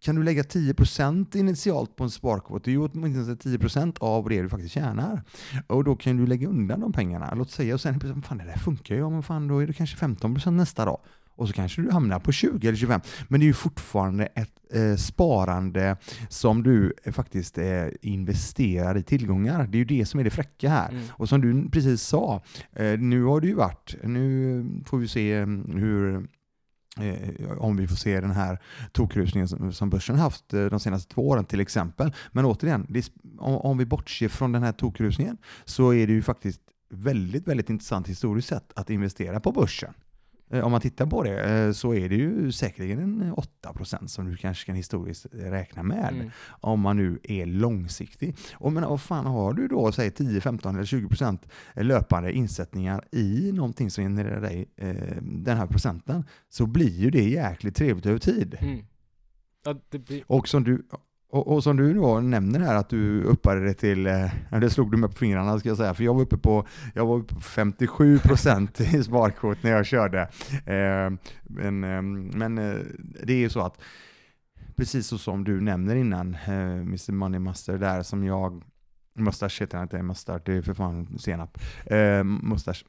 kan 0.00 0.14
du 0.14 0.22
lägga 0.22 0.42
10% 0.42 1.36
initialt 1.36 1.96
på 1.96 2.04
en 2.04 2.10
sparkvot, 2.10 2.64
det 2.64 2.70
är 2.70 2.72
ju 2.72 2.88
åtminstone 2.88 3.56
10% 3.58 3.96
av 4.00 4.28
det 4.28 4.42
du 4.42 4.48
faktiskt 4.48 4.74
tjänar. 4.74 5.22
Och 5.66 5.84
då 5.84 5.96
kan 5.96 6.16
du 6.16 6.26
lägga 6.26 6.48
undan 6.48 6.80
de 6.80 6.92
pengarna, 6.92 7.34
låt 7.34 7.50
säga, 7.50 7.74
och 7.74 7.80
sen, 7.80 8.22
fan 8.22 8.38
det 8.38 8.44
där 8.44 8.58
funkar 8.58 8.94
ju, 8.94 9.00
ja 9.00 9.10
men 9.10 9.22
fan 9.22 9.48
då 9.48 9.58
är 9.58 9.66
det 9.66 9.72
kanske 9.72 9.96
15% 9.96 10.50
nästa 10.50 10.84
dag 10.84 10.98
och 11.36 11.48
så 11.48 11.54
kanske 11.54 11.82
du 11.82 11.90
hamnar 11.90 12.18
på 12.18 12.32
20 12.32 12.68
eller 12.68 12.78
25. 12.78 13.00
Men 13.28 13.40
det 13.40 13.44
är 13.44 13.48
ju 13.48 13.54
fortfarande 13.54 14.26
ett 14.26 14.50
eh, 14.72 14.96
sparande 14.96 15.96
som 16.28 16.62
du 16.62 16.94
eh, 17.04 17.12
faktiskt 17.12 17.58
eh, 17.58 17.86
investerar 18.02 18.96
i 18.96 19.02
tillgångar. 19.02 19.66
Det 19.66 19.76
är 19.76 19.78
ju 19.78 19.84
det 19.84 20.06
som 20.06 20.20
är 20.20 20.24
det 20.24 20.30
fräcka 20.30 20.68
här. 20.68 20.88
Mm. 20.88 21.04
Och 21.10 21.28
som 21.28 21.40
du 21.40 21.70
precis 21.70 22.02
sa, 22.02 22.42
eh, 22.72 22.98
nu 22.98 23.24
har 23.24 23.40
det 23.40 23.46
ju 23.46 23.54
varit, 23.54 23.94
nu 24.02 24.66
får 24.86 24.98
vi 24.98 25.08
se 25.08 25.34
mm, 25.34 25.78
hur 25.78 26.26
Eh, 27.00 27.50
om 27.58 27.76
vi 27.76 27.86
får 27.86 27.96
se 27.96 28.20
den 28.20 28.30
här 28.30 28.58
tokrusningen 28.92 29.72
som, 29.72 29.90
börsen 29.90 30.16
haft 30.16 30.48
de 30.48 30.80
senaste 30.80 31.14
två 31.14 31.28
åren 31.28 31.44
till 31.44 31.60
exempel. 31.60 32.12
Men 32.32 32.44
återigen, 32.44 32.86
om, 33.38 33.78
vi 33.78 33.86
bortser 33.86 34.28
från 34.28 34.52
den 34.52 34.62
här 34.62 34.72
tokrusningen 34.72 35.36
så 35.64 35.94
är 35.94 36.06
det 36.06 36.12
ju 36.12 36.22
faktiskt 36.22 36.60
väldigt, 36.90 37.48
väldigt 37.48 37.70
intressant 37.70 38.08
historiskt 38.08 38.48
sett 38.48 38.72
att 38.76 38.90
investera 38.90 39.40
på 39.40 39.52
börsen. 39.52 39.94
Eh, 40.50 40.64
om 40.64 40.72
man 40.72 40.80
tittar 40.80 41.06
på 41.06 41.22
det 41.22 41.50
eh, 41.50 41.72
så 41.72 41.94
är 41.94 42.08
det 42.08 42.14
ju 42.16 42.52
säkerligen 42.52 42.98
en 42.98 43.34
8% 43.62 44.06
som 44.06 44.30
du 44.30 44.36
kanske 44.36 44.66
kan 44.66 44.74
historiskt 44.74 45.26
räkna 45.32 45.82
med. 45.82 46.12
Mm. 46.14 46.30
Om 46.48 46.80
man 46.80 46.96
nu 46.96 47.18
är 47.22 47.46
långsiktig. 47.46 48.36
Och 48.54 48.72
men 48.72 48.82
vad 48.82 49.00
fan 49.00 49.26
har 49.26 49.52
du 49.52 49.68
då, 49.68 49.92
säg 49.92 50.10
10, 50.10 50.40
15 50.40 50.74
eller 50.74 50.84
20% 50.84 51.38
löpande 51.74 52.32
insättningar 52.32 53.04
i 53.12 53.52
någonting 53.52 53.90
som 53.90 54.04
genererar 54.04 54.40
dig 54.40 54.70
eh, 54.76 55.22
den 55.22 55.56
här 55.56 55.66
procenten 55.66 56.24
så 56.48 56.66
blir 56.66 57.00
ju 57.00 57.10
det 57.10 57.28
jäkligt 57.28 57.76
trevligt 57.76 58.06
över 58.06 58.18
tid. 58.18 58.56
Mm. 58.60 58.84
Ja, 59.64 59.74
blir... 59.90 60.24
Och 60.26 60.48
som 60.48 60.64
du 60.64 60.86
och, 61.34 61.48
och, 61.48 61.62
som 61.62 61.76
du 61.76 61.94
då 61.94 62.20
nämner 62.20 62.60
här 62.60 62.74
att 62.74 62.88
du 62.88 63.22
uppade 63.22 63.64
det 63.64 63.74
till, 63.74 64.06
eh, 64.06 64.30
det 64.60 64.70
slog 64.70 64.90
du 64.90 64.96
mig 64.96 65.10
på 65.10 65.16
fingrarna 65.16 65.58
ska 65.58 65.68
jag 65.68 65.78
säga, 65.78 65.94
för 65.94 66.04
jag 66.04 66.14
var 66.14 66.22
uppe 66.22 66.36
på, 66.36 66.66
jag 66.94 67.06
var 67.06 67.16
uppe 67.16 67.34
på 67.34 67.40
57 67.40 68.14
i 68.14 69.02
sparkvot 69.02 69.62
när 69.62 69.70
jag 69.70 69.86
körde. 69.86 70.20
Eh, 70.66 71.10
men, 71.42 71.84
eh, 71.84 72.02
men 72.38 72.58
eh, 72.58 72.76
det 73.22 73.32
är 73.32 73.38
ju 73.38 73.48
så 73.48 73.60
att, 73.60 73.80
precis 74.76 75.06
så 75.06 75.18
som 75.18 75.44
du 75.44 75.60
nämner 75.60 75.96
innan, 75.96 76.34
eh, 76.34 76.54
Mr 76.54 77.12
Money 77.12 77.40
Master 77.40 77.78
där 77.78 78.02
som 78.02 78.24
jag 78.24 78.62
Mustasch 79.14 79.62
heter 79.62 79.78
han 79.78 79.84
inte, 79.84 80.02
Mustasch, 80.02 80.42
det 80.44 80.52
är 80.52 80.62
för 80.62 80.74
fan 80.74 81.18
senap. 81.18 81.58
Eh. 81.86 82.24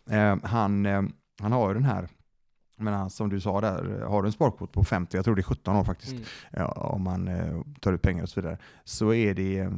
Eh, 0.10 0.38
han, 0.43 0.86
eh, 0.86 1.03
han 1.41 1.51
har 1.51 1.67
ju 1.67 1.73
den 1.73 1.84
här 1.84 2.08
men 2.75 3.09
som 3.09 3.29
du 3.29 3.41
sa 3.41 3.61
där, 3.61 4.01
har 4.01 4.21
du 4.21 4.27
en 4.27 4.31
sparkvot 4.31 4.71
på 4.71 4.83
50, 4.83 5.17
jag 5.17 5.25
tror 5.25 5.35
det 5.35 5.41
är 5.41 5.43
17 5.43 5.75
år 5.75 5.83
faktiskt, 5.83 6.11
mm. 6.11 6.25
ja, 6.51 6.67
om 6.67 7.03
man 7.03 7.27
eh, 7.27 7.61
tar 7.79 7.93
ut 7.93 8.01
pengar 8.01 8.23
och 8.23 8.29
så 8.29 8.41
vidare, 8.41 8.57
så 8.83 9.13
är 9.13 9.33
det, 9.33 9.59
eh, 9.59 9.69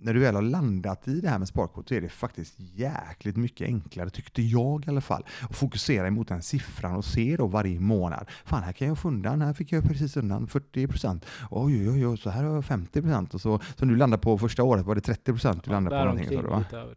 när 0.00 0.14
du 0.14 0.20
väl 0.20 0.34
har 0.34 0.42
landat 0.42 1.08
i 1.08 1.20
det 1.20 1.28
här 1.28 1.38
med 1.38 1.48
sparkvot, 1.48 1.88
så 1.88 1.94
är 1.94 2.00
det 2.00 2.08
faktiskt 2.08 2.54
jäkligt 2.58 3.36
mycket 3.36 3.66
enklare, 3.66 4.10
tyckte 4.10 4.42
jag 4.42 4.86
i 4.86 4.88
alla 4.88 5.00
fall, 5.00 5.26
att 5.48 5.56
fokusera 5.56 6.06
emot 6.06 6.28
den 6.28 6.42
siffran 6.42 6.96
och 6.96 7.04
se 7.04 7.36
då 7.36 7.46
varje 7.46 7.80
månad, 7.80 8.26
fan 8.44 8.62
här 8.62 8.72
kan 8.72 8.88
jag 8.88 8.98
få 8.98 9.08
undan, 9.08 9.40
här 9.40 9.52
fick 9.52 9.72
jag 9.72 9.84
precis 9.84 10.16
undan 10.16 10.46
40%, 10.46 11.24
oj 11.50 11.90
oj 11.90 12.06
oj, 12.06 12.18
så 12.18 12.30
här 12.30 12.44
har 12.44 12.54
jag 12.54 12.64
50% 12.64 13.34
och 13.34 13.40
så, 13.40 13.60
så 13.76 13.84
nu 13.84 13.96
landar 13.96 14.18
på 14.18 14.38
första 14.38 14.62
året 14.62 14.86
var 14.86 14.94
det 14.94 15.00
30% 15.00 15.52
du 15.52 15.60
ja, 15.64 15.72
landade 15.72 15.98
på 15.98 16.04
någonting. 16.04 16.42
Va? 16.42 16.64
Över, 16.72 16.96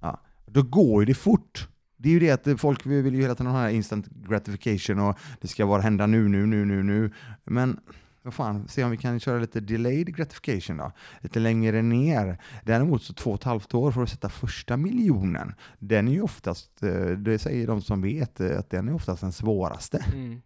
ja, 0.00 0.20
då 0.46 0.62
går 0.62 1.02
ju 1.02 1.06
det 1.06 1.14
fort. 1.14 1.68
Det 2.02 2.08
är 2.08 2.12
ju 2.12 2.18
det 2.18 2.30
att 2.30 2.60
folk 2.60 2.86
vill 2.86 3.14
ju 3.14 3.20
hela 3.20 3.34
tiden 3.34 3.52
ha 3.52 3.70
instant 3.70 4.06
gratification 4.06 4.98
och 4.98 5.18
det 5.40 5.48
ska 5.48 5.66
vara 5.66 5.82
hända 5.82 6.06
nu, 6.06 6.28
nu, 6.28 6.46
nu, 6.46 6.64
nu, 6.64 6.82
nu. 6.82 7.12
Men 7.44 7.80
vad 8.22 8.34
fan, 8.34 8.68
se 8.68 8.84
om 8.84 8.90
vi 8.90 8.96
kan 8.96 9.20
köra 9.20 9.38
lite 9.38 9.60
delayed 9.60 10.16
gratification 10.16 10.76
då. 10.76 10.92
Lite 11.20 11.38
längre 11.38 11.82
ner. 11.82 12.38
Däremot 12.64 13.02
så 13.02 13.12
två 13.14 13.30
och 13.30 13.40
ett 13.40 13.44
halvt 13.44 13.74
år 13.74 13.92
för 13.92 14.02
att 14.02 14.10
sätta 14.10 14.28
första 14.28 14.76
miljonen. 14.76 15.54
Den 15.78 16.08
är 16.08 16.12
ju 16.12 16.22
oftast, 16.22 16.82
eh, 16.82 17.06
det 17.06 17.38
säger 17.38 17.66
de 17.66 17.82
som 17.82 18.02
vet, 18.02 18.40
eh, 18.40 18.58
att 18.58 18.70
den 18.70 18.88
är 18.88 18.94
oftast 18.94 19.20
den 19.20 19.32
svåraste. 19.32 20.04
Mm. 20.14 20.42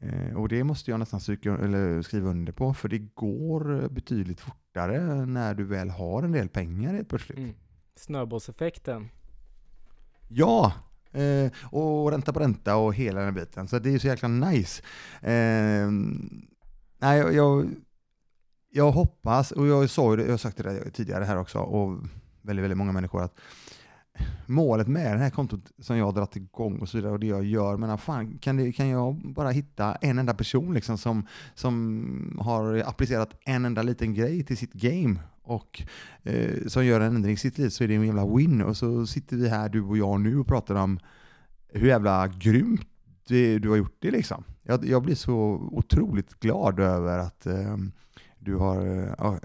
Eh, 0.00 0.36
och 0.36 0.48
det 0.48 0.64
måste 0.64 0.90
jag 0.90 1.00
nästan 1.00 1.20
skriva 1.20 2.30
under 2.30 2.52
på, 2.52 2.74
för 2.74 2.88
det 2.88 2.98
går 2.98 3.88
betydligt 3.88 4.40
fortare 4.40 5.26
när 5.26 5.54
du 5.54 5.64
väl 5.64 5.90
har 5.90 6.22
en 6.22 6.32
del 6.32 6.48
pengar 6.48 6.94
helt 6.94 7.08
plötsligt. 7.08 7.38
Mm. 7.38 7.54
Snöbollseffekten. 7.96 9.08
Ja, 10.36 10.72
eh, 11.12 11.52
och 11.70 12.10
ränta 12.10 12.32
på 12.32 12.40
ränta 12.40 12.76
och 12.76 12.94
hela 12.94 13.20
den 13.20 13.34
biten. 13.34 13.68
Så 13.68 13.78
det 13.78 13.94
är 13.94 13.98
så 13.98 14.06
jäkla 14.06 14.28
nice. 14.28 14.82
Eh, 15.22 15.88
nej, 16.98 17.18
jag, 17.18 17.70
jag 18.70 18.90
hoppas, 18.92 19.52
och 19.52 19.66
jag 19.66 19.90
sa 19.90 20.16
det, 20.16 20.22
jag 20.22 20.30
har 20.30 20.38
sagt 20.38 20.56
det 20.56 20.90
tidigare 20.90 21.24
här 21.24 21.38
också, 21.38 21.58
och 21.58 21.98
väldigt, 22.42 22.62
väldigt 22.62 22.78
många 22.78 22.92
människor, 22.92 23.22
att 23.22 23.38
målet 24.46 24.88
med 24.88 25.16
det 25.16 25.22
här 25.22 25.30
kontot 25.30 25.72
som 25.78 25.96
jag 25.96 26.04
har 26.04 26.12
dragit 26.12 26.36
igång 26.36 26.78
och 26.78 26.88
så 26.88 26.96
vidare 26.96 27.12
och 27.12 27.20
det 27.20 27.26
jag 27.26 27.44
gör, 27.44 27.76
men 27.76 27.98
fan, 27.98 28.38
kan, 28.38 28.56
det, 28.56 28.72
kan 28.72 28.88
jag 28.88 29.14
bara 29.14 29.50
hitta 29.50 29.94
en 29.94 30.18
enda 30.18 30.34
person 30.34 30.74
liksom 30.74 30.98
som, 30.98 31.26
som 31.54 32.38
har 32.40 32.82
applicerat 32.86 33.30
en 33.44 33.64
enda 33.64 33.82
liten 33.82 34.14
grej 34.14 34.44
till 34.44 34.56
sitt 34.56 34.72
game 34.72 35.16
och 35.44 35.82
eh, 36.22 36.66
som 36.66 36.86
gör 36.86 37.00
en 37.00 37.16
ändring 37.16 37.34
i 37.34 37.36
sitt 37.36 37.58
liv 37.58 37.68
så 37.68 37.84
är 37.84 37.88
det 37.88 37.94
en 37.94 38.06
jävla 38.06 38.26
win. 38.26 38.62
Och 38.62 38.76
så 38.76 39.06
sitter 39.06 39.36
vi 39.36 39.48
här, 39.48 39.68
du 39.68 39.82
och 39.82 39.98
jag 39.98 40.20
nu, 40.20 40.38
och 40.38 40.46
pratar 40.46 40.74
om 40.74 40.98
hur 41.68 41.88
jävla 41.88 42.28
grymt 42.28 42.88
det, 43.28 43.58
du 43.58 43.68
har 43.68 43.76
gjort 43.76 43.96
det 43.98 44.10
liksom. 44.10 44.44
Jag, 44.62 44.84
jag 44.84 45.02
blir 45.02 45.14
så 45.14 45.34
otroligt 45.72 46.40
glad 46.40 46.80
över 46.80 47.18
att 47.18 47.46
eh, 47.46 47.76
du 48.44 48.56
har 48.56 48.86
eh, 48.86 49.14
ja, 49.18 49.38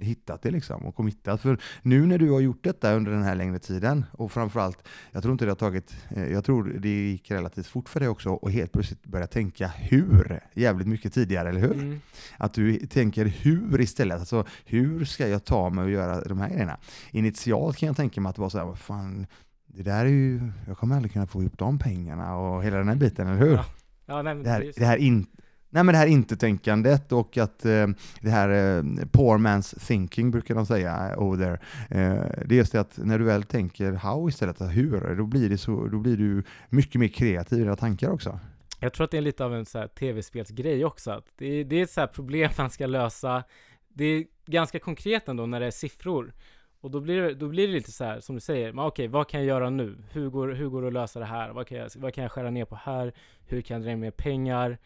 hittat 0.00 0.42
det 0.42 0.50
liksom 0.50 0.86
och 0.86 0.94
committat. 0.94 1.40
För 1.40 1.58
nu 1.82 2.06
när 2.06 2.18
du 2.18 2.30
har 2.30 2.40
gjort 2.40 2.64
detta 2.64 2.94
under 2.94 3.12
den 3.12 3.22
här 3.22 3.34
längre 3.34 3.58
tiden 3.58 4.04
och 4.12 4.32
framförallt, 4.32 4.88
jag 5.12 5.22
tror 5.22 5.32
inte 5.32 5.44
det 5.44 5.50
har 5.50 5.56
tagit, 5.56 5.96
eh, 6.08 6.32
jag 6.32 6.44
tror 6.44 6.64
det 6.64 6.88
gick 6.88 7.30
relativt 7.30 7.66
fort 7.66 7.88
för 7.88 8.00
dig 8.00 8.08
också 8.08 8.30
och 8.30 8.50
helt 8.50 8.72
plötsligt 8.72 9.04
börja 9.06 9.26
tänka 9.26 9.68
hur 9.68 10.40
jävligt 10.54 10.88
mycket 10.88 11.14
tidigare, 11.14 11.48
eller 11.48 11.60
hur? 11.60 11.72
Mm. 11.72 12.00
Att 12.38 12.54
du 12.54 12.78
tänker 12.78 13.24
hur 13.24 13.80
istället, 13.80 14.18
alltså 14.18 14.44
hur 14.64 15.04
ska 15.04 15.28
jag 15.28 15.44
ta 15.44 15.70
mig 15.70 15.84
och 15.84 15.90
göra 15.90 16.20
de 16.20 16.40
här 16.40 16.48
grejerna? 16.48 16.78
Initialt 17.10 17.76
kan 17.76 17.86
jag 17.86 17.96
tänka 17.96 18.20
mig 18.20 18.30
att 18.30 18.36
det 18.36 18.42
var 18.42 18.48
så 18.48 18.58
här, 18.58 18.64
vad 18.64 18.78
fan, 18.78 19.26
det 19.66 19.82
där 19.82 20.04
är 20.04 20.10
ju, 20.10 20.52
jag 20.66 20.78
kommer 20.78 20.96
aldrig 20.96 21.12
kunna 21.12 21.26
få 21.26 21.42
ihop 21.42 21.58
de 21.58 21.78
pengarna 21.78 22.36
och 22.36 22.64
hela 22.64 22.76
den 22.76 22.88
här 22.88 22.96
biten, 22.96 23.26
eller 23.26 23.38
hur? 23.38 23.54
Ja. 23.54 23.64
Ja, 24.08 24.22
nej, 24.22 24.34
det 24.34 24.50
här, 24.50 24.72
det 24.76 24.84
här 24.84 24.96
in, 24.96 25.26
nej 25.70 25.84
men 25.84 25.92
det 25.92 25.98
här 25.98 26.06
inte-tänkandet 26.06 27.12
och 27.12 27.38
att 27.38 27.64
eh, 27.64 27.86
det 28.20 28.30
här 28.30 28.48
eh, 28.48 28.82
poor 29.12 29.38
man's 29.38 29.86
thinking 29.86 30.30
brukar 30.30 30.54
de 30.54 30.66
säga 30.66 31.10
eh, 31.10 31.22
over 31.22 31.44
there. 31.44 31.58
Eh, 31.90 32.44
det 32.46 32.54
är 32.54 32.58
just 32.58 32.72
det 32.72 32.80
att 32.80 32.98
när 32.98 33.18
du 33.18 33.24
väl 33.24 33.42
tänker 33.42 33.92
how 33.92 34.28
istället 34.28 34.58
för 34.58 34.66
hur, 34.66 35.14
då 35.16 35.26
blir, 35.26 35.48
det 35.48 35.58
så, 35.58 35.86
då 35.86 35.98
blir 35.98 36.16
du 36.16 36.42
mycket 36.68 37.00
mer 37.00 37.08
kreativ 37.08 37.58
i 37.58 37.62
dina 37.62 37.76
tankar 37.76 38.10
också. 38.10 38.40
Jag 38.80 38.92
tror 38.92 39.04
att 39.04 39.10
det 39.10 39.16
är 39.16 39.22
lite 39.22 39.44
av 39.44 39.54
en 39.54 39.66
så 39.66 39.78
här 39.78 39.88
tv-spelsgrej 39.88 40.84
också. 40.84 41.10
Att 41.10 41.24
det, 41.36 41.46
är, 41.46 41.64
det 41.64 41.76
är 41.76 41.82
ett 41.82 41.90
så 41.90 42.00
här 42.00 42.06
problem 42.06 42.50
man 42.58 42.70
ska 42.70 42.86
lösa. 42.86 43.44
Det 43.88 44.04
är 44.04 44.24
ganska 44.46 44.78
konkret 44.78 45.28
ändå 45.28 45.46
när 45.46 45.60
det 45.60 45.66
är 45.66 45.70
siffror. 45.70 46.32
Och 46.80 46.90
då 46.90 47.00
blir 47.00 47.22
det, 47.22 47.34
då 47.34 47.48
blir 47.48 47.66
det 47.66 47.72
lite 47.72 47.92
så 47.92 48.04
här 48.04 48.20
som 48.20 48.34
du 48.34 48.40
säger, 48.40 48.72
men 48.72 48.84
okej, 48.84 49.08
vad 49.08 49.28
kan 49.28 49.40
jag 49.40 49.46
göra 49.46 49.70
nu? 49.70 49.96
Hur 50.12 50.30
går, 50.30 50.48
hur 50.48 50.68
går 50.68 50.82
det 50.82 50.88
att 50.88 50.94
lösa 50.94 51.18
det 51.18 51.26
här? 51.26 51.50
Vad 51.50 51.66
kan, 51.66 51.78
jag, 51.78 51.90
vad 51.96 52.14
kan 52.14 52.22
jag 52.22 52.32
skära 52.32 52.50
ner 52.50 52.64
på 52.64 52.76
här? 52.76 53.12
Hur 53.46 53.60
kan 53.60 53.74
jag 53.74 53.84
dra 53.84 53.90
in 53.90 54.00
mer 54.00 54.10
pengar? 54.10 54.78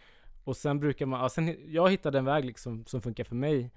Och 0.44 0.56
sen 0.56 0.80
brukar 0.80 1.06
man, 1.06 1.20
ja, 1.20 1.28
sen, 1.28 1.56
jag 1.66 1.90
hittade 1.90 2.18
en 2.18 2.24
väg 2.24 2.44
liksom 2.44 2.84
som 2.86 3.00
funkar 3.02 3.24
för 3.24 3.34
mig. 3.34 3.70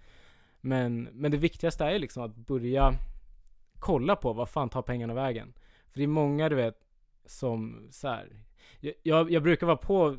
Men, 0.62 1.04
men 1.04 1.32
det 1.32 1.38
viktigaste 1.38 1.86
är 1.86 2.00
liksom 2.00 2.24
att 2.24 2.36
börja 2.36 2.94
kolla 3.80 4.16
på 4.16 4.34
vad 4.34 4.50
fan 4.50 4.70
tar 4.70 4.82
pengarna 4.82 5.14
vägen? 5.14 5.54
För 5.92 5.98
det 6.00 6.04
är 6.04 6.08
många 6.08 6.50
du 6.50 6.56
vet 6.56 6.78
som 7.26 7.88
så 7.92 8.08
här, 8.08 8.44
jag- 9.02 9.32
jag, 9.32 9.44
brukar 9.44 9.68
vara 9.68 9.78
på 9.78 10.18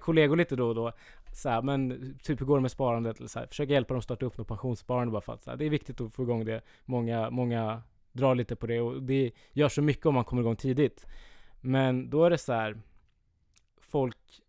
kollegor 0.00 0.36
lite 0.36 0.56
då 0.56 0.68
och 0.68 0.74
då 0.74 0.92
så 1.34 1.48
här, 1.48 1.62
men 1.62 2.18
typ 2.22 2.40
hur 2.40 2.46
går 2.46 2.56
det 2.56 2.62
med 2.62 2.70
sparandet? 2.70 3.18
Eller 3.18 3.28
så 3.28 3.38
här, 3.38 3.46
försöka 3.46 3.72
hjälpa 3.72 3.94
dem 3.94 4.02
starta 4.02 4.26
upp 4.26 4.38
något 4.38 4.48
pensionssparande 4.48 5.12
bara 5.12 5.20
för 5.22 5.32
att 5.32 5.42
så 5.42 5.50
här, 5.50 5.56
det 5.56 5.64
är 5.64 5.70
viktigt 5.70 6.00
att 6.00 6.12
få 6.14 6.22
igång 6.22 6.44
det. 6.44 6.60
Många, 6.84 7.30
många 7.30 7.82
drar 8.12 8.34
lite 8.34 8.56
på 8.56 8.66
det 8.66 8.80
och 8.80 9.02
det 9.02 9.32
gör 9.52 9.68
så 9.68 9.82
mycket 9.82 10.06
om 10.06 10.14
man 10.14 10.24
kommer 10.24 10.42
igång 10.42 10.56
tidigt. 10.56 11.06
Men 11.60 12.10
då 12.10 12.24
är 12.24 12.30
det 12.30 12.38
så 12.38 12.52
här, 12.52 12.80
folk 13.80 14.41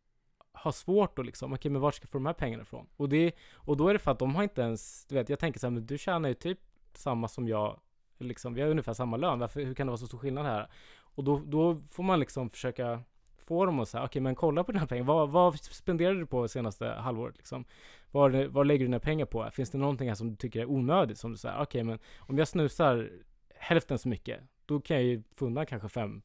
har 0.63 0.71
svårt 0.71 1.19
att 1.19 1.25
liksom, 1.25 1.53
okej 1.53 1.71
men 1.71 1.81
vart 1.81 1.95
ska 1.95 2.03
jag 2.03 2.11
få 2.11 2.17
de 2.17 2.25
här 2.25 2.33
pengarna 2.33 2.63
ifrån? 2.63 2.87
Och, 2.97 3.09
det, 3.09 3.35
och 3.53 3.77
då 3.77 3.87
är 3.87 3.93
det 3.93 3.99
för 3.99 4.11
att 4.11 4.19
de 4.19 4.35
har 4.35 4.43
inte 4.43 4.61
ens, 4.61 5.05
du 5.05 5.15
vet, 5.15 5.29
jag 5.29 5.39
tänker 5.39 5.59
så 5.59 5.67
här, 5.67 5.71
men 5.71 5.85
du 5.85 5.97
tjänar 5.97 6.29
ju 6.29 6.35
typ 6.35 6.59
samma 6.93 7.27
som 7.27 7.47
jag, 7.47 7.79
liksom, 8.17 8.53
vi 8.53 8.61
har 8.61 8.69
ungefär 8.69 8.93
samma 8.93 9.17
lön, 9.17 9.39
varför, 9.39 9.61
hur 9.61 9.73
kan 9.73 9.87
det 9.87 9.91
vara 9.91 9.97
så 9.97 10.07
stor 10.07 10.17
skillnad 10.17 10.45
här? 10.45 10.67
Och 10.95 11.23
då, 11.23 11.41
då 11.45 11.75
får 11.89 12.03
man 12.03 12.19
liksom 12.19 12.49
försöka 12.49 13.03
få 13.37 13.65
dem 13.65 13.79
att 13.79 13.89
säga, 13.89 14.03
okej 14.03 14.21
men 14.21 14.35
kolla 14.35 14.63
på 14.63 14.71
den 14.71 14.79
här 14.79 14.87
pengen, 14.87 15.05
vad, 15.05 15.29
vad 15.29 15.59
spenderar 15.59 16.13
du 16.13 16.25
på 16.25 16.47
senaste 16.47 16.85
halvåret 16.87 17.37
liksom? 17.37 17.65
Vad, 18.11 18.35
vad 18.35 18.67
lägger 18.67 18.79
du 18.79 18.85
dina 18.85 18.99
pengar 18.99 19.25
på? 19.25 19.49
Finns 19.53 19.69
det 19.69 19.77
någonting 19.77 20.07
här 20.07 20.15
som 20.15 20.29
du 20.29 20.35
tycker 20.35 20.59
är 20.59 20.69
onödigt? 20.69 21.17
Som 21.17 21.31
du 21.31 21.37
säger, 21.37 21.61
okej 21.61 21.83
men 21.83 21.99
om 22.19 22.37
jag 22.37 22.47
snusar 22.47 23.09
hälften 23.55 23.99
så 23.99 24.07
mycket, 24.07 24.39
då 24.65 24.79
kan 24.79 24.97
jag 24.97 25.05
ju 25.05 25.23
få 25.35 25.45
undan 25.45 25.65
kanske 25.65 25.87
5%. 25.87 26.21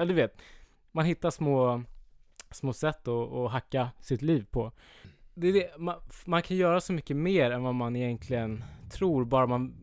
Eller 0.00 0.06
du 0.06 0.14
vet, 0.14 0.40
man 0.92 1.04
hittar 1.04 1.30
små, 1.30 1.82
små 2.54 2.72
sätt 2.72 3.08
att, 3.08 3.32
att 3.32 3.50
hacka 3.50 3.88
sitt 4.00 4.22
liv 4.22 4.46
på. 4.50 4.72
Det 5.34 5.52
det, 5.52 5.78
man, 5.78 5.96
man 6.24 6.42
kan 6.42 6.56
göra 6.56 6.80
så 6.80 6.92
mycket 6.92 7.16
mer 7.16 7.50
än 7.50 7.62
vad 7.62 7.74
man 7.74 7.96
egentligen 7.96 8.64
tror, 8.90 9.24
bara 9.24 9.46
man, 9.46 9.74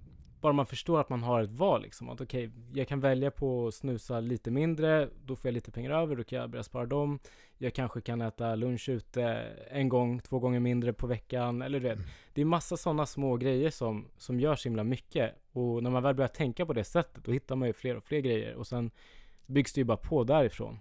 bara 0.41 0.53
man 0.53 0.65
förstår 0.65 0.99
att 0.99 1.09
man 1.09 1.23
har 1.23 1.41
ett 1.41 1.51
val 1.51 1.81
liksom. 1.81 2.09
Att 2.09 2.21
okej, 2.21 2.51
jag 2.73 2.87
kan 2.87 2.99
välja 2.99 3.31
på 3.31 3.67
att 3.67 3.73
snusa 3.73 4.19
lite 4.19 4.51
mindre, 4.51 5.09
då 5.25 5.35
får 5.35 5.47
jag 5.47 5.53
lite 5.53 5.71
pengar 5.71 5.91
över, 5.91 6.15
då 6.15 6.23
kan 6.23 6.39
jag 6.39 6.49
börja 6.49 6.63
spara 6.63 6.85
dem. 6.85 7.19
Jag 7.57 7.73
kanske 7.73 8.01
kan 8.01 8.21
äta 8.21 8.55
lunch 8.55 8.89
ute 8.89 9.23
en 9.71 9.89
gång, 9.89 10.19
två 10.19 10.39
gånger 10.39 10.59
mindre 10.59 10.93
på 10.93 11.07
veckan, 11.07 11.61
eller 11.61 11.79
du 11.79 11.87
vet. 11.87 11.99
Det 12.33 12.41
är 12.41 12.45
massa 12.45 12.77
sådana 12.77 13.05
små 13.05 13.37
grejer 13.37 13.69
som, 13.69 14.07
som 14.17 14.39
gör 14.39 14.55
så 14.55 14.69
himla 14.69 14.83
mycket. 14.83 15.35
Och 15.51 15.83
när 15.83 15.89
man 15.89 16.03
väl 16.03 16.15
börjar 16.15 16.27
tänka 16.27 16.65
på 16.65 16.73
det 16.73 16.83
sättet, 16.83 17.25
då 17.25 17.31
hittar 17.31 17.55
man 17.55 17.67
ju 17.67 17.73
fler 17.73 17.97
och 17.97 18.03
fler 18.03 18.19
grejer. 18.19 18.55
Och 18.55 18.67
sen 18.67 18.91
byggs 19.45 19.73
det 19.73 19.81
ju 19.81 19.85
bara 19.85 19.97
på 19.97 20.23
därifrån. 20.23 20.79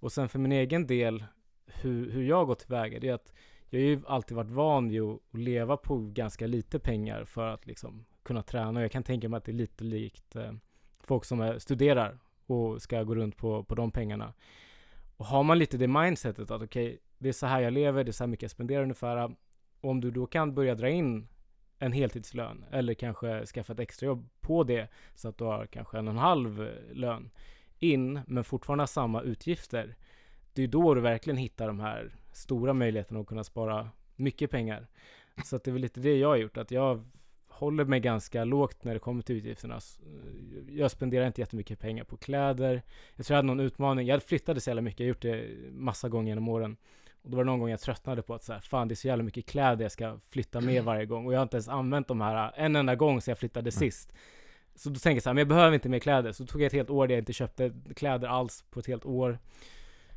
Och 0.00 0.12
sen 0.12 0.28
för 0.28 0.38
min 0.38 0.52
egen 0.52 0.86
del, 0.86 1.24
hur, 1.66 2.10
hur 2.10 2.22
jag 2.22 2.46
går 2.46 2.54
tillväga, 2.54 3.00
det 3.00 3.08
är 3.08 3.14
att 3.14 3.32
jag 3.68 3.80
har 3.80 3.86
ju 3.86 4.00
alltid 4.06 4.36
varit 4.36 4.50
van 4.50 4.88
vid 4.88 5.02
att 5.02 5.20
leva 5.32 5.76
på 5.76 5.98
ganska 5.98 6.46
lite 6.46 6.78
pengar 6.78 7.24
för 7.24 7.48
att 7.48 7.66
liksom 7.66 8.04
kunna 8.22 8.42
träna. 8.42 8.78
Och 8.80 8.84
jag 8.84 8.92
kan 8.92 9.02
tänka 9.02 9.28
mig 9.28 9.38
att 9.38 9.44
det 9.44 9.52
är 9.52 9.54
lite 9.54 9.84
likt 9.84 10.36
eh, 10.36 10.52
folk 11.00 11.24
som 11.24 11.40
är, 11.40 11.58
studerar 11.58 12.18
och 12.46 12.82
ska 12.82 13.02
gå 13.02 13.14
runt 13.14 13.36
på, 13.36 13.64
på 13.64 13.74
de 13.74 13.90
pengarna. 13.90 14.34
Och 15.16 15.26
har 15.26 15.42
man 15.42 15.58
lite 15.58 15.76
det 15.76 15.88
mindsetet 15.88 16.50
att 16.50 16.62
okej, 16.62 16.98
det 17.18 17.28
är 17.28 17.32
så 17.32 17.46
här 17.46 17.60
jag 17.60 17.72
lever, 17.72 18.04
det 18.04 18.10
är 18.10 18.12
så 18.12 18.24
här 18.24 18.28
mycket 18.28 18.42
jag 18.42 18.50
spenderar 18.50 18.82
ungefär. 18.82 19.24
Och 19.80 19.90
om 19.90 20.00
du 20.00 20.10
då 20.10 20.26
kan 20.26 20.54
börja 20.54 20.74
dra 20.74 20.88
in 20.88 21.28
en 21.78 21.92
heltidslön 21.92 22.64
eller 22.70 22.94
kanske 22.94 23.46
skaffa 23.46 23.72
ett 23.72 23.80
extrajobb 23.80 24.28
på 24.40 24.64
det 24.64 24.88
så 25.14 25.28
att 25.28 25.38
du 25.38 25.44
har 25.44 25.66
kanske 25.66 25.98
en 25.98 26.08
och 26.08 26.14
en 26.14 26.18
halv 26.18 26.62
eh, 26.62 26.94
lön 26.94 27.30
in 27.78 28.20
men 28.26 28.44
fortfarande 28.44 28.82
har 28.82 28.86
samma 28.86 29.22
utgifter. 29.22 29.96
Det 30.52 30.62
är 30.62 30.68
då 30.68 30.94
du 30.94 31.00
verkligen 31.00 31.36
hittar 31.36 31.66
de 31.66 31.80
här 31.80 32.14
stora 32.32 32.72
möjligheterna 32.72 33.20
att 33.20 33.26
kunna 33.26 33.44
spara 33.44 33.90
mycket 34.16 34.50
pengar. 34.50 34.86
Så 35.44 35.56
att 35.56 35.64
det 35.64 35.70
är 35.70 35.72
väl 35.72 35.82
lite 35.82 36.00
det 36.00 36.16
jag 36.16 36.28
har 36.28 36.36
gjort, 36.36 36.56
att 36.56 36.70
jag 36.70 37.04
håller 37.48 37.84
mig 37.84 38.00
ganska 38.00 38.44
lågt 38.44 38.84
när 38.84 38.94
det 38.94 39.00
kommer 39.00 39.22
till 39.22 39.36
utgifterna. 39.36 39.80
Jag 40.68 40.90
spenderar 40.90 41.26
inte 41.26 41.40
jättemycket 41.40 41.78
pengar 41.78 42.04
på 42.04 42.16
kläder. 42.16 42.82
Jag 43.16 43.26
tror 43.26 43.34
jag 43.34 43.38
hade 43.38 43.46
någon 43.46 43.60
utmaning, 43.60 44.06
jag 44.06 44.22
flyttade 44.22 44.60
så 44.60 44.70
jävla 44.70 44.82
mycket, 44.82 45.00
jag 45.00 45.06
har 45.06 45.08
gjort 45.08 45.22
det 45.22 45.46
massa 45.70 46.08
gånger 46.08 46.28
genom 46.28 46.48
åren. 46.48 46.76
Och 47.22 47.30
då 47.30 47.36
var 47.36 47.44
det 47.44 47.50
någon 47.50 47.60
gång 47.60 47.70
jag 47.70 47.80
tröttnade 47.80 48.22
på 48.22 48.34
att 48.34 48.42
så 48.42 48.52
här, 48.52 48.60
fan 48.60 48.88
det 48.88 48.92
är 48.92 48.96
så 48.96 49.08
jävla 49.08 49.24
mycket 49.24 49.46
kläder 49.46 49.84
jag 49.84 49.92
ska 49.92 50.18
flytta 50.30 50.60
med 50.60 50.84
varje 50.84 51.06
gång. 51.06 51.26
Och 51.26 51.32
jag 51.32 51.38
har 51.38 51.42
inte 51.42 51.56
ens 51.56 51.68
använt 51.68 52.08
de 52.08 52.20
här 52.20 52.52
en 52.56 52.76
enda 52.76 52.94
gång 52.94 53.20
sedan 53.20 53.32
jag 53.32 53.38
flyttade 53.38 53.72
sist. 53.72 54.12
Så 54.76 54.88
då 54.90 54.98
tänker 54.98 55.16
jag 55.16 55.22
så 55.22 55.28
här, 55.28 55.34
men 55.34 55.40
jag 55.40 55.48
behöver 55.48 55.74
inte 55.74 55.88
mer 55.88 55.98
kläder. 55.98 56.32
Så 56.32 56.46
tog 56.46 56.60
jag 56.60 56.66
ett 56.66 56.72
helt 56.72 56.90
år 56.90 57.06
där 57.06 57.14
jag 57.14 57.20
inte 57.20 57.32
köpte 57.32 57.72
kläder 57.96 58.28
alls 58.28 58.64
på 58.70 58.80
ett 58.80 58.86
helt 58.86 59.04
år. 59.04 59.38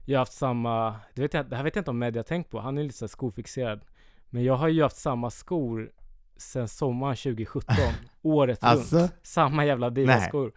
Jag 0.05 0.15
har 0.15 0.21
haft 0.21 0.33
samma, 0.33 0.95
det, 1.13 1.21
vet 1.21 1.33
jag, 1.33 1.49
det 1.49 1.55
här 1.55 1.63
vet 1.63 1.75
jag 1.75 1.81
inte 1.81 1.91
om 1.91 1.99
Med 1.99 2.15
har 2.15 2.23
tänkt 2.23 2.49
på, 2.49 2.59
han 2.59 2.77
är 2.77 2.83
lite 2.83 2.97
så 2.97 3.07
skofixerad. 3.07 3.81
Men 4.29 4.43
jag 4.43 4.53
har 4.53 4.67
ju 4.67 4.83
haft 4.83 4.97
samma 4.97 5.29
skor 5.29 5.91
sen 6.37 6.67
sommaren 6.67 7.15
2017, 7.15 7.75
året 8.21 8.63
Alltså? 8.63 8.97
runt. 8.97 9.11
Samma 9.23 9.65
jävla 9.65 9.87
Adidas-skor. 9.87 10.51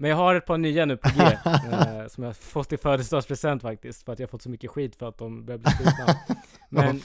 Men 0.00 0.10
jag 0.10 0.16
har 0.16 0.34
ett 0.34 0.46
par 0.46 0.58
nya 0.58 0.84
nu 0.84 0.96
på 0.96 1.08
G, 1.08 1.22
eh, 1.44 2.06
som 2.06 2.24
jag 2.24 2.36
fått 2.36 2.72
i 2.72 2.76
födelsedagspresent 2.76 3.62
faktiskt, 3.62 4.04
för 4.04 4.12
att 4.12 4.18
jag 4.18 4.26
har 4.26 4.30
fått 4.30 4.42
så 4.42 4.50
mycket 4.50 4.70
skit 4.70 4.96
för 4.96 5.08
att 5.08 5.18
de 5.18 5.44
börjar 5.44 5.58
bli 5.58 5.70
slitna. 5.70 6.14
Men, 6.70 7.00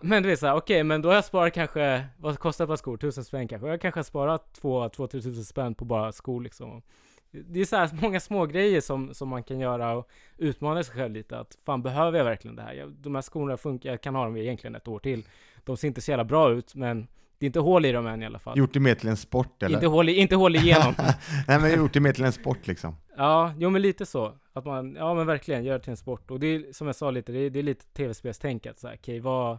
men 0.00 0.22
du 0.22 0.28
vet 0.28 0.38
såhär, 0.38 0.56
okej, 0.56 0.84
men 0.84 1.02
då 1.02 1.08
har 1.08 1.14
jag 1.14 1.24
sparat 1.24 1.52
kanske, 1.54 2.06
vad 2.18 2.38
kostar 2.38 2.64
ett 2.64 2.68
par 2.68 2.76
skor? 2.76 2.96
Tusen 2.96 3.24
spänn 3.24 3.48
kanske. 3.48 3.66
Jag 3.66 3.72
har 3.72 3.78
kanske 3.78 4.04
sparat 4.04 4.54
två, 4.54 4.88
två, 4.88 5.06
tre 5.06 5.20
tusen 5.20 5.44
spänn 5.44 5.74
på 5.74 5.84
bara 5.84 6.12
skor 6.12 6.40
liksom. 6.40 6.82
Det 7.30 7.60
är 7.60 7.64
så 7.64 7.76
här 7.76 7.90
många 8.02 8.20
små 8.20 8.46
grejer 8.46 8.80
som, 8.80 9.14
som 9.14 9.28
man 9.28 9.42
kan 9.42 9.60
göra 9.60 9.96
och 9.96 10.08
utmana 10.38 10.82
sig 10.82 10.94
själv 10.94 11.14
lite. 11.14 11.38
Att 11.38 11.58
fan, 11.66 11.82
behöver 11.82 12.18
jag 12.18 12.24
verkligen 12.24 12.56
det 12.56 12.62
här? 12.62 12.72
Jag, 12.72 12.90
de 12.90 13.14
här 13.14 13.22
skorna 13.22 13.56
funkar, 13.56 13.90
jag 13.90 14.00
kan 14.00 14.14
ha 14.14 14.24
dem 14.24 14.36
egentligen 14.36 14.74
ett 14.74 14.88
år 14.88 14.98
till. 14.98 15.26
De 15.64 15.76
ser 15.76 15.88
inte 15.88 16.00
så 16.00 16.10
jävla 16.10 16.24
bra 16.24 16.50
ut, 16.50 16.74
men 16.74 17.08
det 17.38 17.44
är 17.44 17.46
inte 17.46 17.60
hål 17.60 17.84
i 17.84 17.92
dem 17.92 18.06
än 18.06 18.22
i 18.22 18.26
alla 18.26 18.38
fall. 18.38 18.58
Gjort 18.58 18.72
det 18.72 18.80
mer 18.80 18.94
till 18.94 19.08
en 19.08 19.16
sport 19.16 19.62
eller? 19.62 19.74
Inte 19.76 19.86
hål, 19.86 20.08
i, 20.08 20.14
inte 20.14 20.36
hål 20.36 20.56
igenom. 20.56 20.94
Nej 21.48 21.60
men 21.60 21.76
gjort 21.78 21.92
det 21.92 22.00
mer 22.00 22.12
till 22.12 22.24
en 22.24 22.32
sport 22.32 22.66
liksom. 22.66 22.96
Ja, 23.16 23.54
jo 23.58 23.70
men 23.70 23.82
lite 23.82 24.06
så. 24.06 24.32
Att 24.52 24.64
man, 24.64 24.94
ja 24.94 25.14
men 25.14 25.26
verkligen, 25.26 25.64
gör 25.64 25.72
det 25.78 25.80
till 25.84 25.90
en 25.90 25.96
sport. 25.96 26.30
Och 26.30 26.40
det 26.40 26.46
är 26.46 26.72
som 26.72 26.86
jag 26.86 26.96
sa 26.96 27.10
lite, 27.10 27.32
det 27.32 27.38
är, 27.38 27.50
det 27.50 27.58
är 27.58 27.62
lite 27.62 27.84
tv-spelstänk 27.86 28.66
att 28.66 28.78
så 28.78 28.88
här, 28.88 28.96
okej 28.96 29.20
vad, 29.20 29.58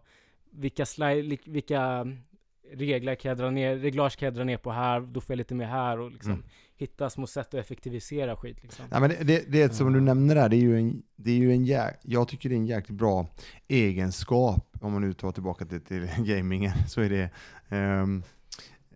vilka 0.51 0.85
slide, 0.85 1.21
li- 1.21 1.39
vilka 1.45 2.07
regler 2.73 3.15
kan 3.15 3.29
jag 3.29 3.37
dra 3.37 3.49
ner, 3.49 3.75
reglage 3.77 4.17
kan 4.17 4.25
jag 4.25 4.33
dra 4.33 4.43
ner 4.43 4.57
på 4.57 4.71
här, 4.71 4.99
då 4.99 5.21
får 5.21 5.33
jag 5.33 5.37
lite 5.37 5.55
mer 5.55 5.65
här 5.65 5.99
och 5.99 6.11
liksom 6.11 6.31
Mm. 6.33 6.45
Hitta 6.77 7.09
små 7.09 7.27
sätt 7.27 7.47
att 7.47 7.53
effektivisera 7.53 8.35
skit 8.35 8.57
liksom. 8.61 8.85
Ja, 8.91 8.99
men 8.99 9.09
det, 9.09 9.23
det, 9.23 9.51
det 9.51 9.73
som 9.73 9.93
du 9.93 10.01
nämner 10.01 10.35
där, 10.35 10.49
det 10.49 10.55
är 10.55 10.61
ju 10.61 10.77
en, 10.79 11.03
det 11.15 11.31
är 11.31 11.35
ju 11.35 11.51
en 11.51 11.65
jä, 11.65 11.93
jag 12.01 12.27
tycker 12.27 12.49
det 12.49 12.55
är 12.55 12.57
en 12.57 12.65
jäkligt 12.67 12.97
bra 12.97 13.27
egenskap, 13.67 14.77
om 14.81 14.91
man 14.93 15.01
nu 15.01 15.13
tar 15.13 15.31
tillbaka 15.31 15.65
till, 15.65 15.81
till 15.81 16.09
gamingen, 16.17 16.71
så 16.87 17.01
är 17.01 17.09
det 17.09 17.29
ehm, 17.69 18.23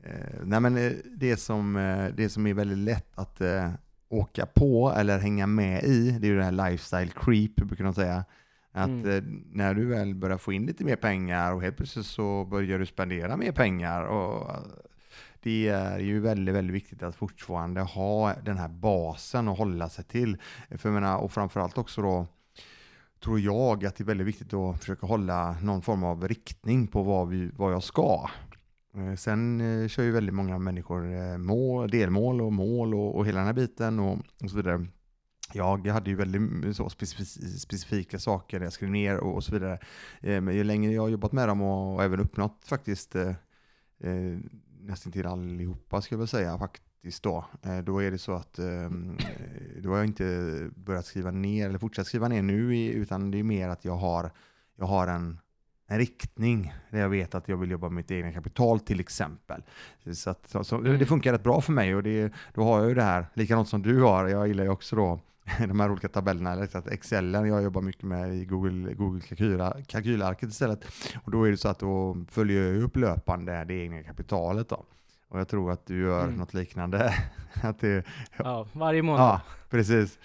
eh, 0.04 0.12
nej 0.44 0.60
men 0.60 0.78
eh, 0.78 0.92
det 1.18 1.38
som, 1.38 1.76
eh, 1.76 2.06
det 2.18 2.30
som 2.30 2.48
är 2.48 2.54
väldigt 2.54 2.78
lätt 2.78 3.12
att 3.16 3.42
eh, 3.42 3.72
åka 4.10 4.46
på 4.46 4.94
eller 4.98 5.20
hänga 5.20 5.48
med 5.48 5.84
i, 5.84 6.12
det 6.12 6.28
är 6.28 6.32
ju 6.32 6.38
det 6.38 6.44
här 6.44 6.70
lifestyle 6.72 7.12
creep, 7.16 7.56
brukar 7.56 7.84
de 7.84 7.94
säga. 7.94 8.24
Att 8.74 8.88
Mm. 8.88 9.10
eh, 9.18 9.24
när 9.52 9.74
du 9.74 9.86
väl 9.86 10.16
börjar 10.16 10.38
få 10.38 10.54
in 10.54 10.66
lite 10.66 10.84
mer 10.84 10.96
pengar 10.96 11.54
och 11.54 11.62
helt 11.62 11.78
plötsligt 11.78 12.06
så 12.06 12.46
börjar 12.46 12.80
du 12.80 12.86
spendera 12.86 13.38
mer 13.38 13.52
pengar 13.52 14.04
och 14.04 14.52
det 15.44 15.68
är 15.68 16.00
ju 16.00 16.20
väldigt, 16.20 16.56
väldigt 16.56 16.76
viktigt 16.76 17.04
att 17.04 17.16
fortfarande 17.16 17.82
ha 17.82 18.34
den 18.44 18.58
här 18.58 18.68
basen 18.68 19.48
att 19.48 19.58
hålla 19.58 19.90
sig 19.90 20.06
till. 20.06 20.38
För 20.70 20.90
jag 20.90 20.94
menar, 20.94 21.18
och 21.18 21.32
framförallt 21.32 21.78
också 21.78 22.02
då 22.02 22.28
tror 23.24 23.40
jag 23.40 23.86
att 23.86 23.96
det 23.96 24.04
är 24.04 24.06
väldigt 24.06 24.28
viktigt 24.28 24.54
att 24.54 24.80
försöka 24.80 25.08
hålla 25.08 25.56
någon 25.62 25.82
form 25.82 26.04
av 26.04 26.28
riktning 26.28 26.88
på 26.88 27.04
vad, 27.04 27.28
vi, 27.30 27.52
vad 27.56 27.74
jag 27.74 27.84
ska. 27.84 28.30
Eh, 28.96 29.16
sen 29.16 29.62
eh, 29.62 29.88
kör 29.88 30.04
ju 30.04 30.12
väldigt 30.12 30.36
många 30.36 30.60
människor 30.60 31.14
eh, 31.14 31.38
mål, 31.38 31.90
delmål 31.90 32.42
och 32.42 32.54
mål 32.54 32.96
och, 32.96 33.16
och 33.16 33.26
hela 33.28 33.38
den 33.38 33.48
här 33.48 33.54
biten 33.54 34.00
och, 34.00 34.18
och 34.44 34.50
så 34.50 34.56
vidare. 34.56 34.86
Jag 35.54 35.88
hade 35.88 36.10
ju 36.10 36.16
väldigt 36.16 36.76
så 36.76 36.88
specif- 36.88 37.58
specifika 37.58 38.20
saker 38.20 38.62
jag 38.62 38.74
skrev 38.74 38.90
ner 38.90 39.18
och, 39.18 39.36
och 39.36 39.44
så 39.44 39.54
vidare. 39.54 39.80
Men 40.22 40.56
ju 40.56 40.64
längre 40.64 40.94
jag 40.94 41.02
har 41.02 41.10
jobbat 41.10 41.32
med 41.32 41.48
dem 41.48 41.62
och, 41.62 41.96
och 41.96 42.04
även 42.04 42.20
uppnått 42.20 42.64
faktiskt 42.66 43.16
eh, 43.16 43.30
eh, 44.00 44.38
nästan 44.82 45.12
till 45.12 45.28
allihopa 45.28 46.02
skulle 46.02 46.16
jag 46.16 46.20
väl 46.20 46.28
säga 46.28 46.58
faktiskt 46.58 47.24
då. 47.24 47.46
Eh, 47.62 47.78
då 47.78 48.04
är 48.04 48.12
det 48.12 48.18
så 48.18 48.34
att 48.34 48.60
eh, 48.60 48.90
då 49.80 49.90
har 49.90 49.98
jag 49.98 50.06
inte 50.06 50.70
börjat 50.76 51.06
skriva 51.06 51.32
ner 51.32 51.70
eller 51.70 51.80
fortsatt 51.80 52.08
skriva 52.08 52.28
ner 52.28 52.42
nu 52.42 52.88
utan 52.88 53.32
det 53.32 53.40
är 53.40 53.44
mer 53.44 53.70
att 53.70 53.86
jag 53.86 53.96
har, 53.96 54.32
jag 54.76 54.86
har 54.86 55.08
en 55.08 55.40
en 55.92 55.98
riktning 55.98 56.74
där 56.90 57.00
jag 57.00 57.10
vet 57.10 57.36
att 57.36 57.50
jag 57.50 57.58
vill 57.58 57.72
jobba 57.72 57.90
med 57.90 57.96
mitt 57.96 58.12
egna 58.12 58.32
kapital 58.32 58.80
till 58.80 59.00
exempel. 59.00 59.64
Så, 60.14 60.30
att, 60.30 60.50
så, 60.50 60.64
så, 60.64 60.78
det 60.78 61.06
funkar 61.06 61.34
rätt 61.34 61.44
bra 61.44 61.62
för 61.62 61.72
mig 61.72 61.96
och 61.96 62.04
det, 62.04 62.34
då 62.54 62.64
har 62.64 62.80
jag 62.80 62.90
ju 62.90 62.96
det 62.96 63.04
här, 63.04 63.26
likadant 63.34 63.70
som 63.70 63.82
du 63.82 64.02
har, 64.02 64.28
jag 64.28 64.48
gillar 64.48 64.64
ju 64.64 64.70
också 64.70 64.96
då 64.96 65.20
de 65.60 65.80
här 65.80 65.92
olika 65.92 66.08
tabellerna, 66.10 66.52
eller 66.52 66.78
att 66.78 66.88
Excelen, 66.88 67.48
jag 67.48 67.64
jobbar 67.64 67.82
mycket 67.82 68.04
med 68.04 68.36
i 68.36 68.46
Google, 68.46 68.94
Google 68.94 69.22
kalkyla, 69.22 69.78
kalkylarket 69.88 70.50
istället. 70.50 70.86
Och 71.24 71.32
då 71.32 71.44
är 71.48 71.52
det 71.52 71.58
så 71.58 71.68
att 71.70 71.80
då 71.80 72.18
följer 72.30 72.64
jag 72.74 72.84
upp 72.84 72.96
löpande 72.96 73.64
det 73.68 73.74
egna 73.74 74.04
kapitalet 74.04 74.70
då. 74.70 74.86
Och 75.28 75.40
jag 75.40 75.48
tror 75.48 75.72
att 75.72 75.86
du 75.86 76.00
gör 76.02 76.24
Mm. 76.24 76.36
något 76.36 76.54
liknande. 76.54 77.14
att 77.64 77.80
det, 77.80 78.06
Ja, 78.38 78.68
varje 78.74 79.02
månad. 79.02 79.22
Ja, 79.22 79.42
precis. 79.70 80.20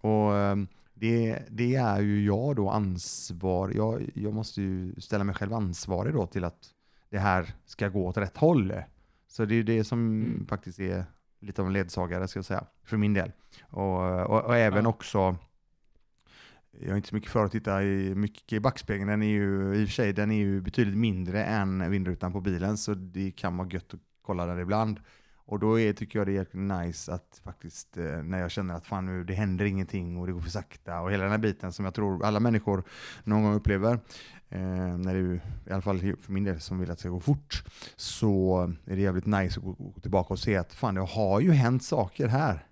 Och 0.00 0.36
ehm, 0.36 0.66
det, 0.94 1.38
det 1.50 1.74
är 1.74 2.00
ju 2.00 2.24
jag 2.24 2.56
då 2.56 2.70
ansvar. 2.70 3.72
Jag, 3.74 4.10
jag 4.14 4.34
måste 4.34 4.62
ju 4.62 4.94
ställa 5.00 5.24
mig 5.24 5.34
själv 5.34 5.54
ansvarig 5.54 6.14
då 6.14 6.26
till 6.26 6.44
att 6.44 6.68
det 7.10 7.18
här 7.18 7.54
ska 7.64 7.88
gå 7.88 8.06
åt 8.06 8.16
rätt 8.16 8.36
håll. 8.36 8.72
Så 9.28 9.44
det 9.44 9.54
är 9.54 9.62
det 9.62 9.84
som 9.84 9.98
Mm. 10.22 10.46
faktiskt 10.46 10.80
är 10.80 11.04
lite 11.42 11.62
av 11.62 11.66
en 11.66 11.72
ledsagare 11.72 12.28
ska 12.28 12.38
jag 12.38 12.44
säga, 12.44 12.64
för 12.84 12.96
min 12.96 13.14
del. 13.14 13.32
Och, 13.62 14.20
och, 14.20 14.44
och 14.44 14.56
även 14.56 14.84
Ja. 14.84 14.90
också 14.90 15.36
jag 16.80 16.90
är 16.90 16.96
inte 16.96 17.08
så 17.08 17.14
mycket 17.14 17.30
för 17.30 17.44
att 17.44 17.52
titta 17.52 17.82
i, 17.82 18.14
mycket 18.14 18.52
i 18.52 18.60
backspegeln. 18.60 19.08
Den 19.08 19.22
är 19.22 19.26
ju 19.26 19.74
i 19.74 19.84
och 19.84 19.88
för 19.88 19.94
sig 19.94 20.12
den 20.12 20.30
är 20.30 20.36
ju 20.36 20.60
betydligt 20.60 20.96
mindre 20.96 21.44
än 21.44 21.90
vindrutan 21.90 22.32
på 22.32 22.40
bilen, 22.40 22.76
så 22.76 22.94
det 22.94 23.30
kan 23.30 23.56
vara 23.56 23.68
gött 23.68 23.94
att 23.94 24.00
kolla 24.22 24.46
den 24.46 24.58
ibland. 24.58 25.00
Och 25.44 25.58
då 25.58 25.80
är, 25.80 25.92
tycker 25.92 26.18
jag 26.18 26.26
det 26.28 26.32
är 26.32 26.34
jäkligt 26.34 26.62
nice 26.62 27.12
att 27.12 27.40
faktiskt, 27.44 27.96
eh, 27.96 28.22
när 28.22 28.38
jag 28.38 28.50
känner 28.50 28.74
att 28.74 28.86
fan 28.86 29.06
nu, 29.06 29.24
det 29.24 29.34
händer 29.34 29.64
ingenting 29.64 30.16
och 30.16 30.26
det 30.26 30.32
går 30.32 30.40
för 30.40 30.50
sakta 30.50 31.00
och 31.00 31.12
hela 31.12 31.22
den 31.22 31.30
här 31.30 31.38
biten 31.38 31.72
som 31.72 31.84
jag 31.84 31.94
tror 31.94 32.24
alla 32.24 32.40
människor 32.40 32.84
någon 33.24 33.42
gång 33.42 33.54
upplever, 33.54 33.98
eh, 34.52 34.98
när 34.98 35.14
det 35.14 35.20
i 35.70 35.72
alla 35.72 35.82
fall 35.82 35.98
för 36.00 36.32
min 36.32 36.44
del 36.44 36.60
som 36.60 36.78
vill 36.80 36.90
att 36.90 36.96
det 36.98 37.00
ska 37.00 37.08
gå 37.08 37.20
fort, 37.20 37.64
så 37.96 38.62
är 38.86 38.96
det 38.96 39.02
jävligt 39.02 39.26
nice 39.26 39.60
att 39.60 39.64
gå, 39.64 39.72
gå 39.72 40.00
tillbaka 40.00 40.32
och 40.34 40.38
se 40.38 40.56
att 40.56 40.72
fan 40.72 40.94
det 40.94 41.00
har 41.00 41.40
ju 41.40 41.50
hänt 41.52 41.84
saker 41.84 42.28
här. 42.28 42.66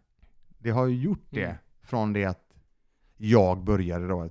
Det 0.58 0.70
har 0.70 0.86
ju 0.86 0.96
gjort 1.02 1.26
det 1.30 1.44
Mm. 1.44 1.56
från 1.82 2.12
det 2.12 2.24
att 2.24 2.44
jag 3.16 3.64
började 3.64 4.08
då. 4.08 4.22
Eh, 4.24 4.30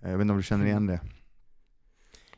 Jag 0.00 0.10
vet 0.18 0.20
inte 0.20 0.32
om 0.32 0.36
du 0.36 0.42
känner 0.42 0.66
igen 0.66 0.86
det? 0.86 1.00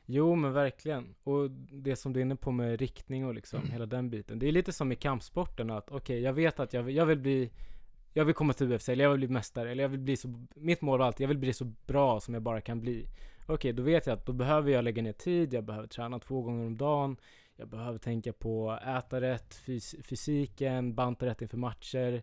Jo 0.06 0.34
men 0.34 0.52
verkligen. 0.52 1.14
Och 1.24 1.50
det 1.72 1.96
som 1.96 2.12
du 2.12 2.20
är 2.20 2.24
inne 2.24 2.36
på 2.36 2.50
med 2.50 2.80
riktning 2.80 3.26
och 3.26 3.34
liksom 3.34 3.60
Mm. 3.60 3.72
hela 3.72 3.86
den 3.86 4.10
biten. 4.10 4.38
Det 4.38 4.48
är 4.48 4.52
lite 4.52 4.72
som 4.72 4.92
i 4.92 4.96
kampsporten 4.96 5.70
att 5.70 5.90
okej, 5.90 6.20
jag 6.20 6.32
vet 6.32 6.60
att 6.60 6.72
jag 6.72 6.90
jag 6.90 7.06
vill 7.06 7.18
bli 7.18 7.50
jag 8.12 8.24
vill 8.24 8.34
komma 8.34 8.52
till 8.52 8.72
UFC, 8.72 8.88
eller 8.88 9.04
jag 9.04 9.10
vill 9.10 9.18
bli 9.18 9.28
mästare, 9.28 9.70
eller 9.70 9.82
jag 9.84 9.88
vill 9.88 10.00
bli 10.00 10.16
så, 10.16 10.46
mitt 10.54 10.80
mål 10.80 10.98
var 10.98 11.06
alltid, 11.06 11.24
jag 11.24 11.28
vill 11.28 11.38
bli 11.38 11.52
så 11.52 11.64
bra 11.64 12.20
som 12.20 12.34
jag 12.34 12.42
bara 12.42 12.60
kan 12.60 12.80
bli. 12.80 13.06
Okej, 13.46 13.72
då 13.72 13.82
vet 13.82 14.06
jag 14.06 14.18
att 14.18 14.26
då 14.26 14.32
behöver 14.32 14.70
jag 14.70 14.84
lägga 14.84 15.02
ner 15.02 15.12
tid, 15.12 15.54
jag 15.54 15.64
behöver 15.64 15.88
träna 15.88 16.18
två 16.18 16.42
gånger 16.42 16.66
om 16.66 16.76
dagen, 16.76 17.16
jag 17.56 17.68
behöver 17.68 17.98
tänka 17.98 18.32
på 18.32 18.78
äta 18.98 19.20
rätt, 19.20 19.54
fys 19.54 19.94
fysiken, 20.02 20.94
banta 20.94 21.26
rätt 21.26 21.42
inför 21.42 21.58
matcher. 21.58 22.22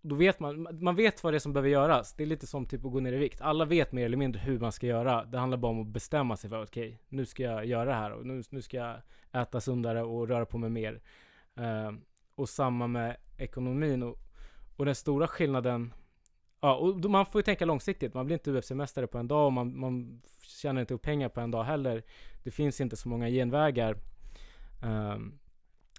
Då 0.00 0.14
vet 0.14 0.40
man, 0.40 0.68
man 0.80 0.96
vet 0.96 1.24
vad 1.24 1.32
det 1.32 1.36
är 1.36 1.38
som 1.38 1.52
behöver 1.52 1.68
göras. 1.68 2.12
Det 2.12 2.22
är 2.22 2.26
lite 2.26 2.46
som 2.46 2.66
typ 2.66 2.84
att 2.84 2.92
gå 2.92 3.00
ner 3.00 3.12
i 3.12 3.16
vikt. 3.16 3.40
Alla 3.40 3.64
vet 3.64 3.92
mer 3.92 4.04
eller 4.06 4.16
mindre 4.16 4.40
hur 4.40 4.58
man 4.58 4.72
ska 4.72 4.86
göra. 4.86 5.24
Det 5.24 5.38
handlar 5.38 5.58
bara 5.58 5.70
om 5.70 5.80
att 5.80 5.86
bestämma 5.86 6.36
sig 6.36 6.50
för 6.50 6.62
okej, 6.62 7.00
nu 7.08 7.26
ska 7.26 7.42
jag 7.42 7.66
göra 7.66 7.84
det 7.84 7.94
här 7.94 8.12
och 8.12 8.26
nu, 8.26 8.42
nu 8.50 8.62
ska 8.62 8.76
jag 8.76 8.96
äta 9.42 9.60
sundare 9.60 10.02
och 10.02 10.28
röra 10.28 10.46
på 10.46 10.58
mig 10.58 10.70
mer. 10.70 11.00
Uh, 11.60 11.98
och 12.34 12.48
samma 12.48 12.86
med 12.86 13.16
ekonomin 13.38 14.02
och, 14.02 14.18
och 14.76 14.84
den 14.84 14.94
stora 14.94 15.26
skillnaden 15.28 15.92
Ja, 16.60 16.74
och 16.74 17.10
man 17.10 17.26
får 17.26 17.38
ju 17.38 17.42
tänka 17.42 17.64
långsiktigt. 17.64 18.14
Man 18.14 18.26
blir 18.26 18.34
inte 18.34 18.50
UFC-mästare 18.50 19.06
på 19.06 19.18
en 19.18 19.28
dag 19.28 19.46
och 19.46 19.52
man, 19.52 19.78
man 19.78 20.22
tjänar 20.42 20.80
inte 20.80 20.94
upp 20.94 21.02
pengar 21.02 21.28
på 21.28 21.40
en 21.40 21.50
dag 21.50 21.64
heller. 21.64 22.02
Det 22.44 22.50
finns 22.50 22.80
inte 22.80 22.96
så 22.96 23.08
många 23.08 23.28
genvägar. 23.28 23.96
Ehm, 24.82 25.38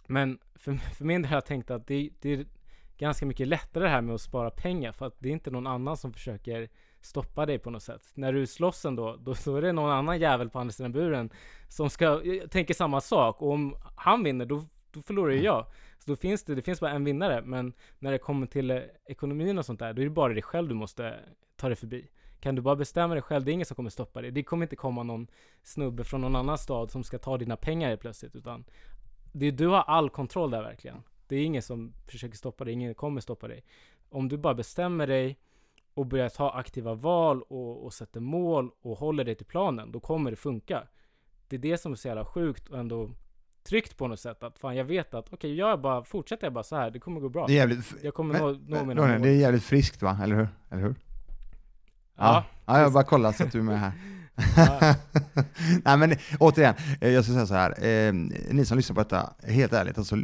men 0.07 0.39
för, 0.55 0.73
för 0.73 1.05
min 1.05 1.21
del 1.21 1.29
har 1.29 1.37
jag 1.37 1.45
tänkt 1.45 1.71
att 1.71 1.87
det, 1.87 2.09
det 2.21 2.33
är 2.33 2.45
ganska 2.97 3.25
mycket 3.25 3.47
lättare 3.47 3.83
det 3.83 3.89
här 3.89 4.01
med 4.01 4.15
att 4.15 4.21
spara 4.21 4.49
pengar 4.51 4.91
för 4.91 5.05
att 5.05 5.19
det 5.19 5.29
är 5.29 5.33
inte 5.33 5.51
någon 5.51 5.67
annan 5.67 5.97
som 5.97 6.13
försöker 6.13 6.69
stoppa 7.01 7.45
dig 7.45 7.59
på 7.59 7.69
något 7.69 7.83
sätt. 7.83 8.11
När 8.13 8.33
du 8.33 8.47
slåss 8.47 8.85
ändå, 8.85 9.15
då, 9.15 9.33
då 9.45 9.55
är 9.55 9.61
det 9.61 9.71
någon 9.71 9.91
annan 9.91 10.19
jävel 10.19 10.49
på 10.49 10.59
andra 10.59 10.71
sidan 10.71 10.91
buren 10.91 11.29
som 11.69 11.89
ska, 11.89 12.21
tänker 12.49 12.73
samma 12.73 13.01
sak 13.01 13.41
och 13.41 13.51
om 13.51 13.75
han 13.95 14.23
vinner 14.23 14.45
då, 14.45 14.65
då 14.91 15.01
förlorar 15.01 15.31
ju 15.31 15.43
jag. 15.43 15.65
Så 15.97 16.11
då 16.11 16.15
finns 16.15 16.43
det, 16.43 16.55
det 16.55 16.61
finns 16.61 16.79
bara 16.79 16.91
en 16.91 17.03
vinnare 17.03 17.41
men 17.41 17.73
när 17.99 18.11
det 18.11 18.17
kommer 18.17 18.47
till 18.47 18.83
ekonomin 19.05 19.57
och 19.57 19.65
sånt 19.65 19.79
där, 19.79 19.93
då 19.93 20.01
är 20.01 20.05
det 20.05 20.11
bara 20.11 20.33
dig 20.33 20.41
själv 20.41 20.67
du 20.67 20.75
måste 20.75 21.19
ta 21.55 21.67
dig 21.67 21.75
förbi. 21.75 22.09
Kan 22.39 22.55
du 22.55 22.61
bara 22.61 22.75
bestämma 22.75 23.13
dig 23.13 23.23
själv, 23.23 23.45
det 23.45 23.51
är 23.51 23.53
ingen 23.53 23.65
som 23.65 23.75
kommer 23.75 23.89
stoppa 23.89 24.21
dig. 24.21 24.31
Det 24.31 24.43
kommer 24.43 24.65
inte 24.65 24.75
komma 24.75 25.03
någon 25.03 25.27
snubbe 25.63 26.03
från 26.03 26.21
någon 26.21 26.35
annan 26.35 26.57
stad 26.57 26.91
som 26.91 27.03
ska 27.03 27.17
ta 27.17 27.37
dina 27.37 27.57
pengar 27.57 27.89
helt 27.89 28.01
plötsligt 28.01 28.35
utan 28.35 28.65
det, 29.31 29.51
du 29.51 29.67
har 29.67 29.81
all 29.81 30.09
kontroll 30.09 30.51
där 30.51 30.61
verkligen. 30.61 31.03
Det 31.27 31.35
är 31.35 31.43
ingen 31.43 31.61
som 31.61 31.93
försöker 32.07 32.37
stoppa 32.37 32.63
dig, 32.63 32.73
ingen 32.73 32.95
kommer 32.95 33.21
stoppa 33.21 33.47
dig. 33.47 33.63
Om 34.09 34.29
du 34.29 34.37
bara 34.37 34.53
bestämmer 34.53 35.07
dig 35.07 35.39
och 35.93 36.05
börjar 36.05 36.29
ta 36.29 36.49
aktiva 36.49 36.93
val 36.93 37.41
och, 37.41 37.85
och 37.85 37.93
sätter 37.93 38.19
mål 38.19 38.71
och 38.81 38.97
håller 38.97 39.23
dig 39.23 39.35
till 39.35 39.45
planen, 39.45 39.91
då 39.91 39.99
kommer 39.99 40.31
det 40.31 40.37
funka. 40.37 40.87
Det 41.47 41.55
är 41.55 41.59
det 41.59 41.77
som 41.77 41.91
är 41.91 41.95
så 41.95 42.07
jävla 42.07 42.25
sjukt 42.25 42.69
och 42.69 42.79
ändå 42.79 43.11
tryggt 43.69 43.97
på 43.97 44.07
något 44.07 44.19
sätt 44.19 44.43
att 44.43 44.59
fan 44.59 44.75
jag 44.75 44.85
vet 44.85 45.13
att 45.13 45.25
okej, 45.33 45.55
gör 45.55 45.69
jag 45.69 45.81
bara, 45.81 46.03
fortsätter 46.03 46.45
jag 46.45 46.53
bara 46.53 46.63
så 46.63 46.75
här, 46.75 46.91
det 46.91 46.99
kommer 46.99 47.19
gå 47.21 47.29
bra. 47.29 47.47
Det 47.47 47.53
är 47.53 47.55
jävligt, 47.55 47.93
Jag 48.01 48.13
kommer 48.13 48.33
Men- 48.33 48.41
nå, 48.41 48.51
nå 48.51 48.85
men, 48.85 48.87
mina 48.87 49.07
mål. 49.07 49.21
det 49.21 49.29
är 49.29 49.33
jävligt 49.35 49.63
friskt 49.63 50.01
va, 50.01 50.19
eller 50.23 50.35
hur? 50.35 50.47
Eller 50.71 50.81
hur? 50.81 50.95
Ja, 52.17 52.43
ja 52.65 52.79
jag 52.79 52.93
bara 52.93 53.03
kollar 53.03 53.31
så 53.31 53.43
att 53.43 53.51
du 53.51 53.59
är 53.59 53.63
med 53.63 53.79
här. 53.79 53.91
Nej 55.85 55.97
men 55.97 56.15
återigen, 56.39 56.75
eh, 57.01 57.09
jag 57.09 57.23
ska 57.23 57.33
säga 57.33 57.45
så 57.45 57.53
här. 57.53 57.85
Eh, 57.85 58.13
ni 58.53 58.65
som 58.65 58.77
lyssnar 58.77 58.95
på 58.95 59.01
detta, 59.01 59.33
helt 59.43 59.73
ärligt, 59.73 59.97
alltså, 59.97 60.15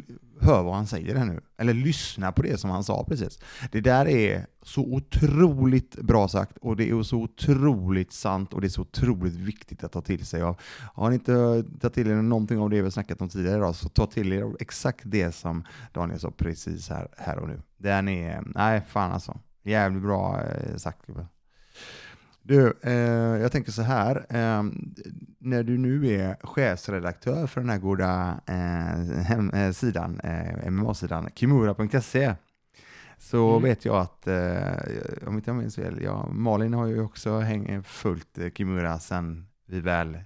hör 0.44 0.64
vad 0.64 0.76
han 0.76 0.88
säger 0.88 1.16
här 1.16 1.26
nu. 1.26 1.42
Eller 1.58 1.74
lyssna 1.74 2.32
på 2.32 2.42
det 2.42 2.60
som 2.60 2.70
han 2.70 2.84
sa 2.84 3.04
precis. 3.04 3.40
Det 3.72 3.82
där 3.82 4.08
är 4.08 4.46
så 4.62 4.82
otroligt 4.82 5.96
bra 5.96 6.28
sagt 6.28 6.58
och 6.58 6.76
det 6.76 6.90
är 6.90 7.04
så 7.04 7.18
otroligt 7.18 8.14
sant 8.14 8.54
och 8.54 8.62
det 8.62 8.68
är 8.68 8.70
så 8.70 8.82
otroligt 8.82 9.34
viktigt 9.34 9.84
att 9.84 9.92
ta 9.92 10.02
till 10.02 10.26
sig 10.26 10.42
av. 10.42 10.60
Har 10.94 11.10
ni 11.10 11.16
inte 11.16 11.64
tagit 11.80 11.94
till 11.94 12.08
er 12.08 12.16
någonting 12.16 12.60
av 12.60 12.70
det 12.70 12.82
vi 12.82 12.92
snackat 12.92 13.22
om 13.22 13.30
tidigare 13.30 13.58
idag 13.58 13.76
så 13.76 13.90
ta 13.90 14.06
till 14.06 14.34
er 14.34 14.56
exakt 14.60 15.02
det 15.04 15.32
som 15.32 15.64
Daniel 15.94 16.20
sa 16.20 16.32
precis 16.32 16.90
här, 16.90 17.08
här 17.18 17.38
och 17.38 17.48
nu. 17.48 17.62
Den 17.78 18.08
är, 18.08 18.44
nej 18.46 18.82
fan 18.88 19.12
alltså, 19.12 19.40
jävligt 19.64 20.04
bra 20.04 20.42
eh, 20.42 20.76
sagt. 20.76 21.10
Du, 22.46 22.74
eh, 22.82 22.94
jag 23.42 23.52
tänker 23.52 23.72
så 23.72 23.82
här. 23.82 24.16
Eh, 24.30 24.64
när 25.40 25.64
du 25.64 25.78
nu 25.78 26.08
är 26.08 26.36
chefsredaktör 26.44 27.48
för 27.48 27.62
den 27.62 27.70
här 27.70 27.78
goda 27.78 28.40
eh, 28.46 29.62
eh, 29.66 29.72
sidan, 29.72 30.20
eh, 30.20 30.72
MMA-sidan, 30.72 31.30
kimura.se, 31.36 32.36
så 33.18 33.50
Mm. 33.50 33.64
vet 33.64 33.86
jag 33.86 33.96
att, 33.96 34.28
eh, 34.28 35.28
om 35.28 35.36
inte 35.36 35.50
jag 35.50 35.56
minns 35.58 35.76
fel, 35.76 36.00
ja, 36.04 36.28
Malin 36.32 36.74
har 36.74 36.88
ju 36.88 37.02
också 37.02 37.40
häng, 37.40 37.84
följt 37.84 38.38
Kimura 38.58 39.00
sedan 39.00 39.46
vi 39.68 39.80
väl 39.80 40.18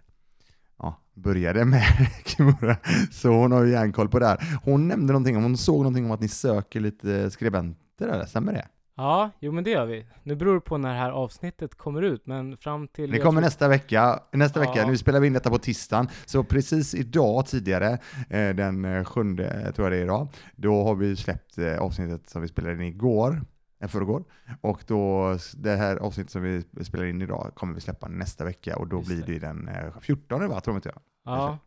ja, 0.79 1.01
började 1.13 1.65
med 1.65 1.83
Kimura, 2.25 2.77
så 3.11 3.29
hon 3.29 3.51
har 3.51 3.63
ju 3.63 3.71
järnkoll 3.71 4.09
på 4.09 4.19
det 4.19 4.25
här. 4.27 4.59
Hon 4.63 4.87
nämnde 4.87 5.13
någonting, 5.13 5.37
om 5.37 5.43
hon 5.43 5.57
såg 5.57 5.77
någonting 5.77 6.05
om 6.05 6.11
att 6.11 6.21
ni 6.21 6.27
söker 6.27 6.79
lite 6.79 7.31
skribenter, 7.31 8.07
eller 8.07 8.25
stämmer 8.25 8.53
det? 8.53 8.67
Ja, 8.97 9.31
jo 9.39 9.51
men 9.51 9.63
det 9.63 9.69
gör 9.69 9.85
vi. 9.85 10.05
Nu 10.23 10.35
beror 10.35 10.53
det 10.53 10.61
på 10.61 10.77
när 10.77 10.89
det 10.93 10.99
här 10.99 11.11
avsnittet 11.11 11.75
kommer 11.75 12.01
ut, 12.01 12.27
men 12.27 12.57
fram 12.57 12.87
till... 12.87 13.11
Det 13.11 13.19
kommer 13.19 13.41
tror- 13.41 13.45
nästa 13.47 13.67
vecka. 13.67 14.19
Nästa 14.31 14.63
Ja. 14.63 14.69
vecka. 14.71 14.87
Nu 14.87 14.97
spelar 14.97 15.19
vi 15.19 15.27
in 15.27 15.33
detta 15.33 15.49
på 15.49 15.57
tisdagen. 15.57 16.07
Så 16.25 16.43
precis 16.43 16.95
idag 16.95 17.45
tidigare, 17.45 17.97
eh, 18.29 18.49
den 18.55 18.85
eh, 18.85 19.03
sjunde, 19.03 19.61
jag 19.65 19.75
tror 19.75 19.85
jag 19.85 19.91
det 19.91 19.97
är 20.01 20.03
idag, 20.03 20.27
då 20.55 20.83
har 20.83 20.95
vi 20.95 21.15
släppt 21.15 21.57
eh, 21.57 21.77
avsnittet 21.77 22.29
som 22.29 22.41
vi 22.41 22.47
spelade 22.47 22.73
in 22.73 22.81
igår, 22.81 23.41
eh, 23.81 23.87
förrgår. 23.87 24.23
Och 24.61 24.83
då, 24.87 25.37
det 25.57 25.75
här 25.75 25.97
avsnittet 25.97 26.31
som 26.31 26.41
vi 26.41 26.63
spelar 26.85 27.05
in 27.05 27.21
idag 27.21 27.51
kommer 27.55 27.73
vi 27.73 27.81
släppa 27.81 28.07
nästa 28.07 28.45
vecka 28.45 28.77
och 28.77 28.87
då 28.87 28.97
Just 28.97 29.07
blir 29.07 29.17
det. 29.25 29.33
det 29.33 29.39
den 29.39 29.67
eh, 29.67 29.99
14 30.01 30.49
va, 30.49 30.59
tror 30.61 30.73
jag 30.75 30.77
inte 30.77 30.89
jag. 30.89 31.01
Ja, 31.25 31.57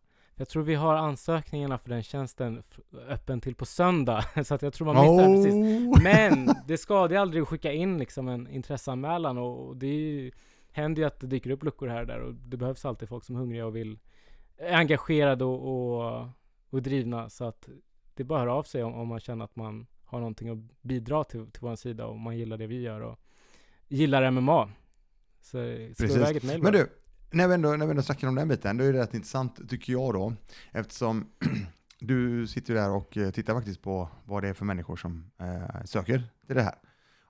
jag 0.40 0.48
tror 0.48 0.62
vi 0.62 0.74
har 0.74 0.94
ansökningarna 0.94 1.78
för 1.78 1.88
den 1.88 2.02
tjänsten 2.02 2.62
öppen 3.08 3.40
till 3.40 3.54
på 3.54 3.66
söndag, 3.66 4.24
så 4.44 4.54
att 4.54 4.62
jag 4.62 4.72
tror 4.72 4.92
man 4.92 4.96
missar 4.96 5.28
den 5.28 5.34
precis. 5.34 5.54
Oh! 5.54 6.02
Men 6.02 6.54
det 6.66 6.78
skadar 6.78 7.10
ju 7.10 7.16
aldrig 7.16 7.42
att 7.42 7.48
skicka 7.48 7.72
in 7.72 7.98
liksom 7.98 8.28
en 8.28 8.48
intresseanmälan 8.48 9.38
och 9.38 9.68
och 9.68 9.76
det 9.76 9.86
ju, 9.86 10.30
händer 10.70 11.02
ju 11.02 11.06
att 11.06 11.20
det 11.20 11.26
dyker 11.26 11.50
upp 11.50 11.62
luckor 11.62 11.88
här 11.88 12.00
och 12.00 12.06
där 12.06 12.20
och 12.20 12.34
det 12.34 12.56
behövs 12.56 12.84
alltid 12.84 13.08
folk 13.08 13.24
som 13.24 13.34
är 13.34 13.40
hungriga 13.40 13.66
och 13.66 13.76
vill 13.76 13.98
är 14.56 14.76
engagerade 14.76 15.44
och, 15.44 16.20
och 16.20 16.28
och 16.70 16.82
drivna 16.82 17.30
så 17.30 17.44
att 17.44 17.68
det 18.14 18.22
är 18.22 18.24
bara 18.24 18.38
att 18.38 18.46
höra 18.46 18.54
av 18.54 18.62
sig 18.62 18.82
om, 18.82 18.94
om 18.94 19.08
man 19.08 19.20
känner 19.20 19.44
att 19.44 19.56
man 19.56 19.86
har 20.04 20.18
någonting 20.18 20.48
att 20.48 20.82
bidra 20.82 21.24
till, 21.24 21.50
till 21.50 21.60
vår 21.60 21.76
sida 21.76 22.06
och 22.06 22.18
man 22.18 22.38
gillar 22.38 22.58
det 22.58 22.66
vi 22.66 22.80
gör 22.80 23.00
och 23.00 23.18
gillar 23.88 24.30
MMA. 24.30 24.70
Så 25.40 25.50
slå 25.94 26.06
iväg 26.06 26.36
ett 26.36 26.42
mejl 26.42 26.62
Men 26.62 26.72
du, 26.72 26.88
när 27.30 27.48
vi, 27.48 27.54
ändå, 27.54 27.70
när 27.70 27.86
vi 27.86 27.90
ändå 27.90 28.02
snackar 28.02 28.28
om 28.28 28.34
den 28.34 28.48
biten, 28.48 28.76
då 28.76 28.84
är 28.84 28.92
det 28.92 29.00
rätt 29.00 29.14
intressant 29.14 29.68
tycker 29.68 29.92
jag 29.92 30.14
då, 30.14 30.32
eftersom 30.72 31.26
du 31.98 32.46
sitter 32.46 32.74
ju 32.74 32.80
där 32.80 32.90
och 32.90 33.16
eh, 33.16 33.30
tittar 33.30 33.54
faktiskt 33.54 33.82
på 33.82 34.08
vad 34.24 34.42
det 34.42 34.48
är 34.48 34.54
för 34.54 34.64
människor 34.64 34.96
som 34.96 35.30
eh, 35.40 35.84
söker 35.84 36.22
till 36.46 36.56
det 36.56 36.62
här. 36.62 36.74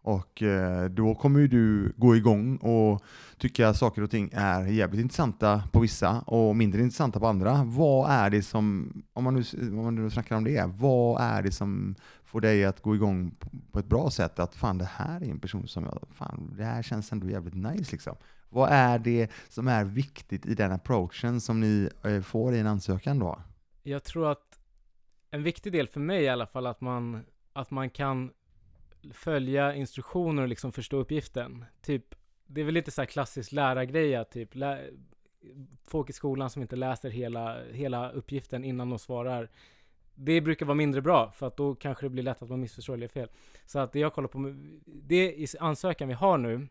Och 0.03 0.43
eh, 0.43 0.85
då 0.85 1.15
kommer 1.15 1.41
ju 1.41 1.49
du 1.49 1.93
gå 1.97 2.17
igång 2.17 2.57
och 2.57 3.03
tycka 3.39 3.75
saker 3.75 4.03
och 4.03 4.11
ting 4.11 4.31
är 4.33 4.67
jävligt 4.67 5.01
intressanta 5.01 5.63
på 5.73 5.81
vissa 5.81 6.21
och 6.21 6.57
mindre 6.57 6.81
intressanta 6.81 7.21
på 7.21 7.27
andra. 7.27 7.65
Vad 7.65 8.11
är 8.11 8.31
det 8.31 8.43
som, 8.43 8.93
om 9.13 9.25
man 9.25 9.35
nu, 9.35 9.45
om 9.59 9.85
man 9.85 9.95
nu 9.95 10.11
snackar 10.11 10.37
om 10.37 10.45
det, 10.45 10.67
vad 10.67 11.23
är 11.23 11.43
det 11.43 11.53
som 11.53 11.95
får 12.25 12.41
dig 12.41 12.65
att 12.65 12.83
gå 12.83 12.95
igång 12.95 13.31
på, 13.31 13.49
på 13.73 13.79
ett 13.79 13.87
bra 13.87 14.11
sätt? 14.11 14.39
Att 14.39 14.55
fan 14.55 14.79
det 14.79 14.89
här 14.93 15.21
är 15.21 15.31
en 15.31 15.41
person 15.41 15.69
som 15.69 15.85
jag, 15.85 16.03
fan 16.13 16.55
det 16.57 16.65
här 16.65 16.83
känns 16.83 17.13
ändå 17.13 17.31
jävligt 17.31 17.55
nice 17.55 17.93
liksom. 17.93 18.17
Vad 18.51 18.69
är 18.73 18.99
det 18.99 19.31
som 19.49 19.69
är 19.69 19.85
viktigt 19.85 20.47
i 20.47 20.55
den 20.55 20.73
approachen 20.73 21.41
som 21.41 21.61
ni 21.61 21.89
eh, 22.05 22.21
får 22.21 22.55
i 22.55 22.59
en 22.59 22.67
ansökan 22.67 23.19
då? 23.19 23.43
Jag 23.83 24.05
tror 24.05 24.31
att 24.31 24.61
en 25.31 25.43
viktig 25.43 25.73
del 25.73 25.89
för 25.89 26.01
mig 26.01 26.23
i 26.23 26.29
alla 26.29 26.47
fall 26.47 26.67
att 26.67 26.81
man, 26.81 27.25
att 27.53 27.71
man 27.71 27.91
kan 27.91 28.33
följa 29.13 29.75
instruktioner 29.75 30.43
och 30.43 30.49
liksom 30.49 30.73
förstå 30.73 30.97
uppgiften. 30.97 31.65
Typ, 31.83 32.15
det 32.47 32.61
är 32.61 32.65
väl 32.65 32.75
lite 32.75 32.91
så 32.91 33.01
här 33.01 33.07
klassisk 33.07 33.53
lärargrej 33.53 34.17
att 34.17 34.31
typ 34.31 34.55
lä- 34.55 34.91
folk 35.87 36.11
i 36.11 36.13
skolan 36.13 36.51
som 36.51 36.63
inte 36.63 36.77
läser 36.77 37.11
hela, 37.11 37.65
hela 37.73 38.11
uppgiften 38.11 38.65
innan 38.65 38.91
de 38.91 38.99
svarar. 38.99 39.51
Det 40.15 40.41
brukar 40.41 40.67
vara 40.67 40.75
mindre 40.75 41.03
bra 41.03 41.31
för 41.31 41.47
att 41.47 41.57
då 41.57 41.75
kanske 41.75 42.07
det 42.07 42.11
blir 42.11 42.23
lätt 42.23 42.43
att 42.43 42.49
man 42.49 42.61
missförstår 42.61 42.95
eller 42.95 43.09
fel. 43.09 43.29
Så 43.67 43.79
att 43.79 43.93
det 43.93 43.99
jag 43.99 44.13
kollar 44.15 44.29
på, 44.29 44.55
det 44.85 45.33
i 45.33 45.47
ansökan 45.61 46.09
vi 46.09 46.15
har 46.15 46.39
nu 46.39 46.69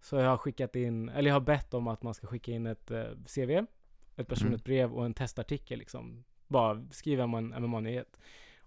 så 0.00 0.16
jag 0.16 0.30
har 0.30 0.36
skickat 0.36 0.76
in, 0.76 1.08
eller 1.08 1.28
jag 1.28 1.34
har 1.34 1.40
bett 1.40 1.74
om 1.74 1.88
att 1.88 2.02
man 2.02 2.14
ska 2.14 2.26
skicka 2.26 2.52
in 2.52 2.66
ett 2.66 2.90
eh, 2.90 3.04
CV, 3.34 3.66
ett 4.16 4.28
personligt 4.28 4.64
brev 4.64 4.92
och 4.92 5.04
en 5.04 5.14
testartikel 5.14 5.78
liksom. 5.78 6.24
Bara 6.48 6.84
skriva 6.90 7.24
om 7.24 7.34
en 7.34 7.62
MMA-nyhet. 7.62 8.18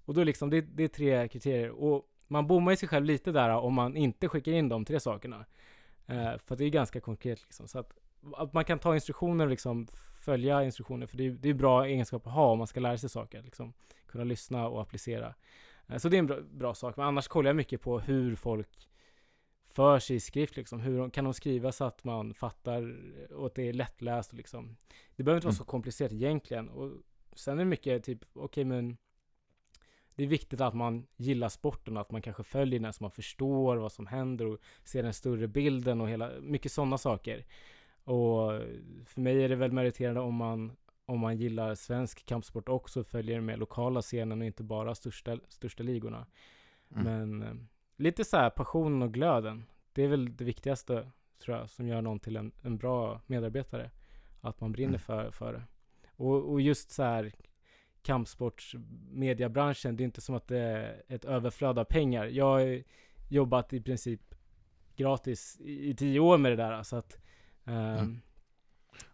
Och 0.06 0.14
då 0.14 0.24
liksom, 0.24 0.50
det, 0.50 0.62
det 0.62 0.84
är 0.84 0.88
tre 0.88 1.28
kriterier. 1.28 1.70
Och 1.70 2.10
man 2.28 2.48
bommar 2.48 2.72
ju 2.72 2.78
sig 2.78 2.90
själv 2.90 3.06
lite 3.06 3.32
där 3.32 3.50
om 3.50 3.74
man 3.74 3.98
inte 3.98 4.28
skickar 4.30 4.52
in 4.52 4.70
de 4.70 4.86
tre 4.86 5.00
sakerna. 5.00 5.46
Eh, 6.06 6.38
för 6.46 6.56
det 6.56 6.66
är 6.66 6.70
ganska 6.70 7.02
konkret 7.02 7.42
liksom. 7.44 7.68
Så 7.68 7.80
att, 7.80 7.94
att 8.34 8.54
man 8.54 8.66
kan 8.66 8.80
ta 8.80 8.94
instruktioner 8.94 9.46
och 9.46 9.50
liksom 9.50 9.88
följa 10.26 10.64
instruktioner. 10.64 11.08
För 11.08 11.18
det 11.18 11.28
är, 11.28 11.32
det 11.32 11.50
är 11.50 11.54
bra 11.54 11.86
egenskap 11.86 12.28
att 12.28 12.34
ha 12.34 12.52
om 12.52 12.58
man 12.58 12.68
ska 12.68 12.80
lära 12.80 12.98
sig 12.98 13.10
saker. 13.10 13.42
Liksom. 13.42 13.74
Kunna 14.06 14.24
lyssna 14.24 14.68
och 14.68 14.82
applicera. 14.82 15.34
Eh, 15.88 15.98
så 15.98 16.10
det 16.10 16.18
är 16.18 16.20
en 16.20 16.28
bra, 16.28 16.38
bra 16.42 16.74
sak. 16.74 16.98
Men 16.98 17.06
annars 17.06 17.28
kollar 17.28 17.50
jag 17.50 17.56
mycket 17.56 17.82
på 17.82 18.00
hur 18.00 18.36
folk 18.36 18.90
för 19.74 20.00
sig 20.00 20.16
i 20.16 20.20
skrift 20.20 20.56
liksom. 20.58 20.80
Hur 20.80 20.98
de- 20.98 21.12
kan 21.12 21.24
de 21.24 21.34
skriva 21.34 21.72
så 21.72 21.84
att 21.84 22.04
man 22.04 22.34
fattar 22.34 22.98
och 23.34 23.46
att 23.46 23.56
det 23.56 23.70
är 23.70 23.74
lättläst 23.74 24.34
liksom. 24.34 24.76
Det 25.16 25.24
behöver 25.24 25.38
inte 25.38 25.46
vara 25.48 25.52
Mm. 25.52 25.58
så 25.58 25.64
komplicerat 25.66 26.12
egentligen. 26.12 26.70
Och 26.70 26.92
sen 27.36 27.54
är 27.54 27.64
det 27.64 27.70
mycket 27.70 28.04
typ, 28.04 28.20
okej 28.34 28.66
men 28.66 28.98
det 30.16 30.24
är 30.24 30.28
viktigt 30.28 30.62
att 30.62 30.74
man 30.74 31.08
gillar 31.18 31.50
sporten 31.50 31.98
och 31.98 32.02
att 32.02 32.12
man 32.12 32.22
kanske 32.22 32.44
följer 32.44 32.80
den 32.80 32.94
så 32.94 33.04
man 33.04 33.12
förstår 33.12 33.78
vad 33.78 33.92
som 33.92 34.08
händer 34.08 34.46
och 34.46 34.60
ser 34.84 35.04
den 35.04 35.14
större 35.14 35.48
bilden 35.48 36.02
och 36.02 36.10
hela, 36.10 36.32
mycket 36.42 36.72
sådana 36.72 36.98
saker. 36.98 37.46
Och 38.04 38.52
för 39.06 39.22
mig 39.22 39.44
är 39.44 39.50
det 39.50 39.56
väl 39.56 39.72
meriterande 39.72 40.22
om 40.22 40.36
man, 40.36 40.72
om 41.06 41.20
man 41.20 41.38
gillar 41.38 41.76
svensk 41.76 42.26
kampsport 42.26 42.70
också 42.70 43.04
följer 43.04 43.42
med 43.42 43.60
lokala 43.60 44.02
scenen 44.02 44.42
och 44.42 44.46
inte 44.48 44.64
bara 44.64 44.96
största, 44.96 45.40
största 45.50 45.84
ligorna. 45.84 46.26
Mm. 46.96 47.04
Men 47.04 47.42
eh, 47.44 47.54
lite 47.96 48.26
så 48.26 48.38
här 48.38 48.50
passionen 48.50 49.02
och 49.02 49.14
glöden. 49.14 49.66
Det 49.94 50.04
är 50.04 50.08
väl 50.08 50.36
det 50.38 50.44
viktigaste 50.44 51.12
tror 51.40 51.58
jag 51.58 51.70
som 51.70 51.88
gör 51.88 52.02
någon 52.02 52.20
till 52.20 52.36
en, 52.38 52.52
en 52.62 52.78
bra 52.78 53.22
medarbetare. 53.28 53.92
Att 54.42 54.62
man 54.62 54.72
brinner 54.72 54.90
Mm. 54.90 55.00
för, 55.00 55.32
för 55.32 55.54
det. 55.54 55.64
Och, 56.16 56.52
och 56.52 56.62
just 56.62 56.92
så 56.92 57.04
här 57.04 57.32
kampsportsmediabranschen, 58.02 59.96
det 59.98 60.04
är 60.04 60.06
inte 60.06 60.22
som 60.22 60.36
att 60.36 60.48
det 60.48 60.58
är 60.60 61.04
ett 61.08 61.26
överflöd 61.26 61.80
av 61.80 61.84
pengar. 61.84 62.26
Jag 62.26 62.46
har 62.46 62.84
jobbat 63.30 63.74
i 63.74 63.82
princip 63.82 64.36
gratis 64.96 65.58
i, 65.62 65.90
i 65.90 65.96
tio 65.96 66.20
år 66.20 66.38
med 66.38 66.52
det 66.52 66.56
där. 66.56 66.84
Så 66.84 66.96
att 66.96 67.18
ehm, 67.66 67.98
Mm. 67.98 68.22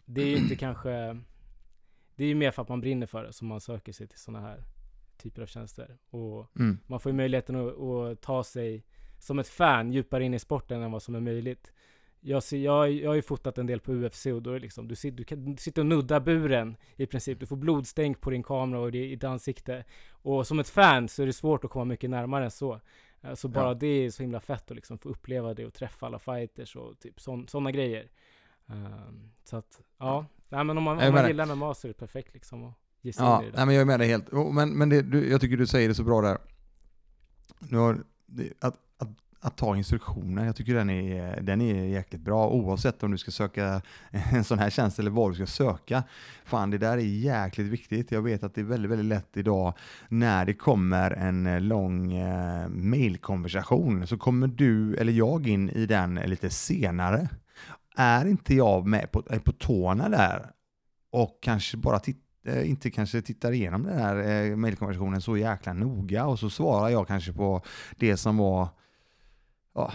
det 0.06 0.22
är 0.22 0.26
ju 0.28 0.38
inte 0.38 0.56
kanske, 0.56 0.90
det 2.16 2.24
är 2.24 2.28
ju 2.28 2.36
mer 2.36 2.52
för 2.52 2.62
att 2.62 2.70
man 2.70 2.82
brinner 2.82 3.06
för 3.08 3.24
det 3.24 3.34
som 3.34 3.48
man 3.48 3.62
söker 3.62 3.92
sig 3.94 4.08
till 4.08 4.20
sådana 4.20 4.48
här 4.48 4.64
typer 5.20 5.42
av 5.42 5.46
tjänster. 5.46 5.98
Och 6.10 6.48
Mm. 6.60 6.78
man 6.88 7.00
får 7.00 7.10
ju 7.12 7.16
möjligheten 7.16 7.56
att, 7.56 7.80
att 7.80 8.22
ta 8.22 8.44
sig 8.44 8.84
som 9.20 9.40
ett 9.40 9.48
fan 9.48 9.92
djupare 9.92 10.24
in 10.24 10.34
i 10.34 10.40
sporten 10.40 10.82
än 10.82 10.92
vad 10.92 11.02
som 11.04 11.16
är 11.16 11.20
möjligt. 11.20 11.74
Jag, 12.22 12.44
ser, 12.44 12.58
jag, 12.58 12.92
jag 12.92 13.10
har 13.10 13.16
ju 13.16 13.22
fotat 13.22 13.58
en 13.58 13.66
del 13.68 13.80
på 13.80 13.92
UFC 13.94 14.26
och 14.26 14.42
då 14.42 14.50
är 14.50 14.54
det 14.54 14.60
liksom, 14.60 14.88
du, 14.88 14.96
sitter, 14.96 15.18
du, 15.18 15.24
kan, 15.24 15.46
du 15.56 15.58
sitter 15.62 15.82
och 15.82 15.86
nuddar 15.86 16.20
buren 16.20 16.78
i 16.96 17.06
princip. 17.06 17.40
Du 17.40 17.46
får 17.46 17.56
blodstänk 17.56 18.22
på 18.22 18.30
din 18.30 18.44
kamera 18.44 18.80
och 18.80 18.88
i 18.96 19.10
ditt 19.10 19.24
ansikte. 19.24 19.86
Och 20.12 20.48
som 20.48 20.60
ett 20.60 20.70
fan 20.70 21.08
så 21.08 21.22
är 21.22 21.26
det 21.26 21.34
svårt 21.34 21.64
att 21.64 21.72
komma 21.72 21.86
mycket 21.86 22.10
närmare 22.10 22.44
än 22.44 22.52
så. 22.52 22.80
Så 23.36 23.48
bara 23.48 23.68
Ja. 23.68 23.74
det 23.74 23.88
är 23.88 24.10
så 24.12 24.24
himla 24.24 24.40
fett 24.40 24.72
att 24.72 24.76
liksom 24.76 24.98
få 24.98 25.10
uppleva 25.10 25.54
det 25.54 25.66
och 25.66 25.74
träffa 25.74 26.06
alla 26.06 26.20
fighters 26.20 26.76
och 26.76 27.00
typ 27.00 27.22
sådana 27.22 27.72
grejer. 27.72 28.10
Ehm, 28.68 29.32
så 29.44 29.58
att, 29.58 29.82
ja. 29.98 30.26
Nej 30.50 30.64
men 30.64 30.78
om 30.78 30.84
man, 30.84 31.00
om 31.00 31.14
man 31.14 31.28
gillar 31.28 31.46
MMA 31.56 31.74
så 31.74 31.88
är 31.88 31.90
det 31.90 31.94
perfekt 32.00 32.34
liksom 32.34 32.64
att 32.64 32.74
ge 33.02 33.14
sig 33.14 33.26
Ja, 33.26 33.42
in 33.42 33.48
i 33.48 33.52
det 33.52 33.58
nej, 33.58 33.66
men 33.66 33.76
jag 33.76 33.82
är 33.82 33.86
med 33.86 34.00
dig 34.00 34.08
helt. 34.08 34.32
Men, 34.54 34.70
men 34.70 34.90
det, 34.90 35.02
du, 35.02 35.30
jag 35.30 35.42
tycker 35.42 35.58
du 35.58 35.68
säger 35.68 35.88
det 35.88 35.96
så 35.96 36.04
bra 36.04 36.22
där. 36.22 36.38
Du 37.60 37.78
har, 37.78 38.04
att, 38.60 38.76
att, 38.98 39.10
att 39.40 39.58
ta 39.58 39.78
instruktioner, 39.78 40.46
jag 40.46 40.56
tycker 40.56 40.74
den 40.76 40.90
är, 40.90 41.42
den 41.42 41.62
är 41.62 41.84
jäkligt 41.86 42.22
bra 42.22 42.50
oavsett 42.50 43.04
om 43.04 43.12
du 43.12 43.18
ska 43.18 43.32
söka 43.32 43.82
en 44.12 44.44
sån 44.44 44.60
här 44.60 44.70
tjänst 44.70 45.00
eller 45.00 45.12
vad 45.12 45.32
du 45.32 45.36
ska 45.36 45.46
söka. 45.46 46.04
Fan, 46.46 46.70
det 46.70 46.78
där 46.78 46.98
är 46.98 47.02
jäkligt 47.02 47.68
viktigt. 47.68 48.12
Jag 48.12 48.22
vet 48.22 48.44
att 48.44 48.56
det 48.56 48.62
är 48.62 48.66
väldigt, 48.66 48.92
väldigt 48.92 49.08
lätt 49.08 49.38
idag 49.38 49.74
när 50.10 50.46
det 50.46 50.54
kommer 50.54 51.12
en 51.12 51.48
eh, 51.48 51.62
lång 51.62 52.14
eh, 52.14 52.68
mailkonversation 52.68 54.08
så 54.08 54.18
kommer 54.18 54.48
du 54.48 54.96
eller 54.96 55.14
jag 55.14 55.48
in 55.48 55.70
i 55.70 55.86
den 55.86 56.16
lite 56.16 56.50
senare. 56.50 57.30
Är 57.96 58.26
inte 58.26 58.56
jag 58.56 58.88
med 58.88 59.12
på, 59.12 59.24
är 59.30 59.40
på 59.40 59.52
tårna 59.52 60.10
där 60.10 60.52
och 61.12 61.40
kanske 61.42 61.78
bara 61.78 62.00
titta 62.00 62.29
eh, 62.50 62.70
inte 62.70 62.92
kanske 62.92 63.22
tittar 63.22 63.52
igenom 63.52 63.84
den 63.84 63.98
här 63.98 64.16
eh, 64.16 64.56
mejlkonversationen 64.56 65.22
så 65.22 65.38
jäkla 65.38 65.74
noga 65.74 66.26
och 66.26 66.40
så 66.40 66.50
svarar 66.50 66.90
jag 66.90 67.08
kanske 67.08 67.34
på 67.34 67.62
det 67.98 68.18
som 68.18 68.38
var 68.38 68.68
ja, 69.76 69.92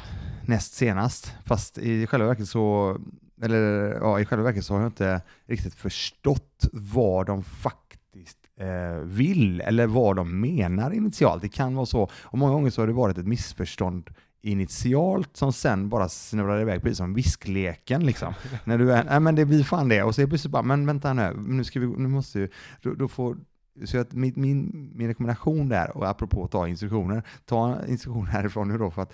näst 0.46 0.74
senast. 0.74 1.32
Fast 1.44 1.78
i 1.78 2.06
själva 2.06 2.26
verket 2.26 2.48
så 2.48 2.96
eller 3.42 3.94
ja, 4.00 4.20
i 4.20 4.24
själva 4.24 4.44
verket 4.44 4.64
så 4.64 4.74
har 4.74 4.80
jag 4.80 4.88
inte 4.88 5.22
riktigt 5.46 5.74
förstått 5.74 6.68
vad 6.72 7.26
de 7.26 7.42
faktiskt 7.42 8.38
eh, 8.56 8.98
vill 9.04 9.60
eller 9.60 9.86
vad 9.86 10.16
de 10.16 10.40
menar 10.40 10.90
initialt. 10.90 11.42
Det 11.42 11.48
kan 11.48 11.74
vara 11.74 11.86
så, 11.86 12.10
och 12.22 12.38
många 12.38 12.52
gånger 12.52 12.70
så 12.70 12.82
har 12.82 12.86
det 12.86 12.92
varit 12.92 13.18
ett 13.18 13.26
missförstånd 13.26 14.10
initialt 14.44 15.36
som 15.36 15.52
sen 15.52 15.88
bara 15.88 16.08
snurrar 16.08 16.60
iväg 16.60 16.82
precis 16.82 16.98
som 16.98 17.14
viskleken 17.14 18.06
liksom. 18.06 18.34
När 18.64 18.78
du 18.78 18.92
är, 18.92 19.04
nej 19.04 19.20
men 19.20 19.34
det 19.34 19.44
blir 19.44 19.62
fan 19.62 19.88
det, 19.88 20.02
och 20.02 20.14
så 20.14 20.20
är 20.20 20.24
det 20.24 20.28
plötsligt 20.28 20.52
bara, 20.52 20.62
men 20.62 20.86
vänta 20.86 21.12
nu, 21.12 21.34
nu 21.46 21.64
ska 21.64 21.80
vi, 21.80 21.86
nu 21.86 22.08
måste 22.08 22.38
vi, 22.38 22.48
då, 22.82 22.94
då 22.94 23.08
får, 23.08 23.36
så 23.84 23.98
att 23.98 24.12
min, 24.12 24.32
min, 24.36 24.90
min 24.94 25.08
rekommendation 25.08 25.68
där, 25.68 25.96
och 25.96 26.08
apropå 26.08 26.44
att 26.44 26.50
ta 26.50 26.68
instruktioner, 26.68 27.22
ta 27.44 27.86
instruktioner 27.86 28.26
härifrån 28.26 28.68
nu 28.68 28.78
då, 28.78 28.90
för 28.90 29.02
att 29.02 29.12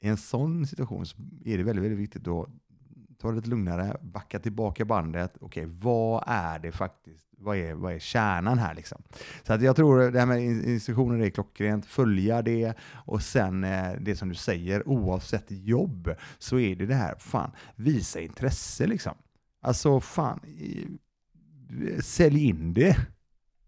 i 0.00 0.08
en 0.08 0.16
sån 0.16 0.66
situation 0.66 1.06
så 1.06 1.16
är 1.44 1.58
det 1.58 1.64
väldigt, 1.64 1.84
väldigt 1.84 1.98
viktigt 1.98 2.28
att 2.28 2.48
ta 3.18 3.30
det 3.30 3.36
lite 3.36 3.48
lugnare, 3.48 3.96
backa 4.02 4.38
tillbaka 4.38 4.84
bandet, 4.84 5.36
okej, 5.40 5.66
vad 5.66 6.24
är 6.26 6.58
det 6.58 6.72
faktiskt, 6.72 7.26
vad 7.38 7.56
är, 7.56 7.74
vad 7.74 7.92
är 7.92 7.98
kärnan 7.98 8.58
här 8.58 8.74
liksom? 8.74 9.02
Så 9.42 9.52
att 9.52 9.62
jag 9.62 9.76
tror 9.76 10.10
det 10.10 10.18
här 10.18 10.26
med 10.26 10.44
in- 10.44 10.64
instruktioner 10.64 11.24
är 11.24 11.30
klockrent, 11.30 11.86
följa 11.86 12.42
det 12.42 12.74
och 12.92 13.22
sen 13.22 13.64
eh, 13.64 13.92
det 14.00 14.16
som 14.16 14.28
du 14.28 14.34
säger, 14.34 14.88
oavsett 14.88 15.46
jobb 15.48 16.14
så 16.38 16.58
är 16.58 16.76
det 16.76 16.86
det 16.86 16.94
här, 16.94 17.14
fan, 17.18 17.50
visa 17.76 18.20
intresse 18.20 18.86
liksom. 18.86 19.14
Alltså 19.60 20.00
fan, 20.00 20.40
sälj 22.00 22.44
in 22.44 22.74
det. 22.74 22.96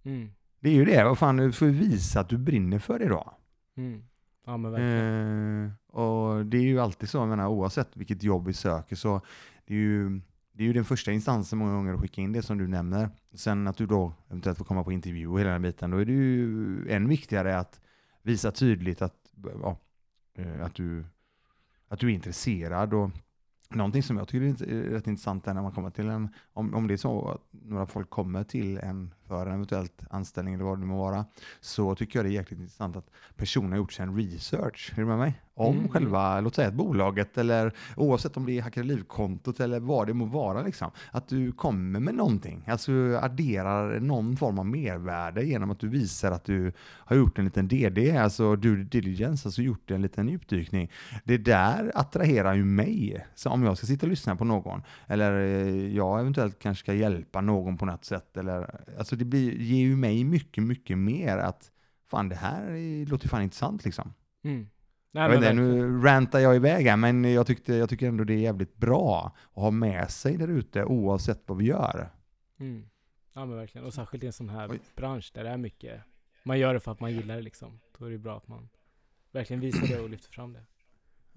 Mm. 0.05 0.31
Det 0.61 0.69
är 0.69 0.75
ju 0.75 0.85
det, 0.85 1.05
vad 1.05 1.19
fan, 1.19 1.37
du 1.37 1.53
får 1.53 1.67
visa 1.67 2.21
att 2.21 2.29
du 2.29 2.39
brinner 2.39 2.79
för 2.79 2.99
det 2.99 3.09
då. 3.09 3.35
Mm. 3.77 4.03
Ja 4.49 4.57
men 4.57 4.73
verkligen. 4.73 5.65
Eh, 5.65 6.01
och 6.01 6.47
det 6.47 6.57
är 6.57 6.63
ju 6.63 6.81
alltid 6.81 7.09
så, 7.09 7.19
jag 7.19 7.29
menar, 7.29 7.49
oavsett 7.49 7.97
vilket 7.97 8.23
jobb 8.23 8.47
vi 8.47 8.53
söker 8.53 8.97
så 8.97 9.21
det 9.67 9.75
är 9.75 9.79
ju, 9.79 10.21
det 10.53 10.63
är 10.63 10.67
ju 10.67 10.73
den 10.73 10.85
första 10.85 11.13
instansen 11.13 11.59
många 11.59 11.73
gånger 11.73 11.95
att 11.95 12.01
skicka 12.01 12.21
in 12.21 12.33
det 12.33 12.43
som 12.43 12.59
du 12.59 12.69
nämner. 12.69 13.11
Sen 13.35 13.69
att 13.69 13.77
du 13.77 13.87
då 13.87 14.13
eventuellt 14.29 14.59
får 14.59 14.65
komma 14.65 14.85
på 14.85 14.93
intervju 14.93 15.29
och 15.29 15.41
hela 15.41 15.51
den 15.51 15.63
biten, 15.63 15.91
då 15.91 15.97
är 15.97 16.05
det 16.05 16.13
ju 16.13 16.91
än 16.91 17.09
viktigare 17.09 17.59
att 17.59 17.81
visa 18.23 18.51
tydligt 18.51 19.03
att, 19.03 19.15
ja, 19.63 19.77
eh, 20.35 20.65
att, 20.65 20.75
du, 20.75 21.05
att 21.89 21.99
du 21.99 22.07
är 22.07 22.15
intresserad. 22.15 22.95
Och 22.95 23.11
någonting 23.69 24.03
som 24.03 24.17
jag 24.17 24.29
tycker 24.29 24.65
är 24.65 24.73
är 24.73 24.91
rätt 24.91 25.07
intressant 25.07 25.47
är 25.47 25.55
när 25.55 25.63
man 25.63 25.73
kommer 25.73 25.91
till 25.91 26.09
en, 26.09 26.29
om, 26.53 26.75
om 26.75 26.87
det 26.87 26.95
är 26.95 26.99
så 26.99 27.29
att 27.29 27.43
några 27.51 27.87
folk 27.87 28.11
kommer 28.11 28.45
till 28.45 28.79
en 28.79 29.15
för 29.29 29.47
en 29.47 29.53
eventuellt 29.55 30.03
anställning 30.11 30.55
eller 30.55 30.65
vad 30.65 30.81
det 30.81 30.87
må 30.87 30.99
vara, 30.99 31.25
så 31.61 31.95
tycker 31.95 32.19
jag 32.19 32.27
det 32.27 32.31
är 32.31 32.33
jäkligt 32.33 32.61
intressant 32.61 32.97
att 32.97 33.11
personen 33.37 33.71
har 33.71 33.79
gjort 33.79 33.93
sig 33.93 34.03
en 34.03 34.17
research, 34.17 34.93
är 34.93 34.97
du 35.01 35.05
med 35.07 35.19
mig? 35.19 35.43
Om 35.55 35.77
Mm. 35.79 35.89
själva, 35.89 36.41
låt 36.41 36.55
säga 36.55 36.69
ett 36.69 36.75
bolaget 36.75 37.39
eller 37.39 37.73
oavsett 37.97 38.37
om 38.37 38.47
det 38.47 38.59
är 38.59 38.63
Hackare 38.63 38.85
Liv-kontot 38.85 39.61
eller 39.61 39.81
vad 39.81 40.07
det 40.07 40.15
må 40.15 40.25
vara, 40.25 40.63
liksom, 40.63 40.91
att 41.11 41.29
du 41.29 41.53
kommer 41.53 42.01
med 42.01 42.15
någonting, 42.15 42.65
alltså 42.67 42.93
adderar 43.23 44.01
någon 44.01 44.37
form 44.37 44.59
av 44.59 44.67
mervärde 44.67 45.45
genom 45.45 45.71
att 45.71 45.81
du 45.81 45.89
visar 45.89 46.33
att 46.33 46.45
du 46.45 46.73
har 46.81 47.17
gjort 47.17 47.39
en 47.39 47.45
liten 47.45 47.69
DD, 47.69 48.17
alltså 48.17 48.57
due 48.57 48.85
diligence, 48.85 49.49
alltså 49.49 49.63
gjort 49.63 49.91
en 49.91 50.03
liten 50.03 50.29
djupdykning. 50.29 50.91
Det 51.25 51.39
där 51.39 51.93
attraherar 51.95 52.55
ju 52.55 52.65
mig, 52.65 53.27
så 53.35 53.51
om 53.51 53.63
jag 53.63 53.77
ska 53.77 53.87
sitta 53.87 54.07
och 54.07 54.11
lyssna 54.11 54.37
på 54.37 54.45
någon, 54.45 54.83
eller 55.07 55.33
eh, 55.33 55.97
jag 55.97 56.21
eventuellt 56.21 56.59
kanske 56.59 56.85
ska 56.85 56.95
hjälpa 56.95 57.41
någon 57.41 57.77
på 57.77 57.87
något 57.87 58.05
sätt, 58.05 58.37
eller, 58.37 58.81
alltså 58.99 59.17
det 59.19 59.25
blir, 59.25 59.53
ger 59.59 59.79
ju 59.87 59.97
mig 59.97 60.25
mycket, 60.25 60.65
mycket 60.65 60.99
mer 60.99 61.39
att 61.39 61.71
fan 62.07 62.29
det 62.29 62.35
här 62.37 62.71
är- 62.71 63.07
låter 63.07 63.25
ju 63.25 63.29
fan 63.29 63.43
intressant 63.43 63.85
liksom. 63.85 64.15
Mm. 64.45 64.69
Nej, 65.11 65.23
Jag 65.23 65.31
vet 65.31 65.41
men 65.41 65.51
inte, 65.51 65.63
nu 65.63 66.01
rantar 66.03 66.39
jag 66.39 66.57
iväg 66.57 66.87
här, 66.87 66.97
men 66.97 67.25
jag, 67.25 67.47
tyckte, 67.47 67.75
jag 67.75 67.89
tycker 67.89 68.09
ändå 68.09 68.25
det 68.25 68.33
är 68.35 68.39
jävligt 68.39 68.77
bra 68.77 69.37
att 69.55 69.63
ha 69.63 69.71
med 69.71 70.11
sig 70.11 70.37
där 70.37 70.49
ute 70.49 70.85
oavsett 70.85 71.43
vad 71.47 71.59
vi 71.59 71.65
gör. 71.65 72.09
Mm. 72.59 72.85
Ja 73.35 73.47
men 73.47 73.57
verkligen. 73.57 73.87
Och 73.87 73.95
särskilt 73.95 74.25
i 74.25 74.27
en 74.27 74.33
sån 74.33 74.49
här 74.49 74.71
Oj. 74.71 74.81
bransch 74.97 75.31
där 75.35 75.45
det 75.45 75.51
är 75.51 75.57
mycket, 75.57 76.01
man 76.43 76.59
gör 76.59 76.75
det 76.75 76.81
för 76.81 76.93
att 76.93 77.01
man 77.01 77.13
gillar 77.13 77.37
det 77.37 77.43
liksom. 77.43 77.81
Då 77.99 78.05
är 78.07 78.11
det 78.11 78.19
bra 78.19 78.37
att 78.37 78.49
man 78.49 78.69
verkligen 79.33 79.61
visar 79.61 79.87
det 79.87 80.01
och 80.01 80.11
lyfter 80.11 80.33
fram 80.33 80.53
det. 80.53 80.65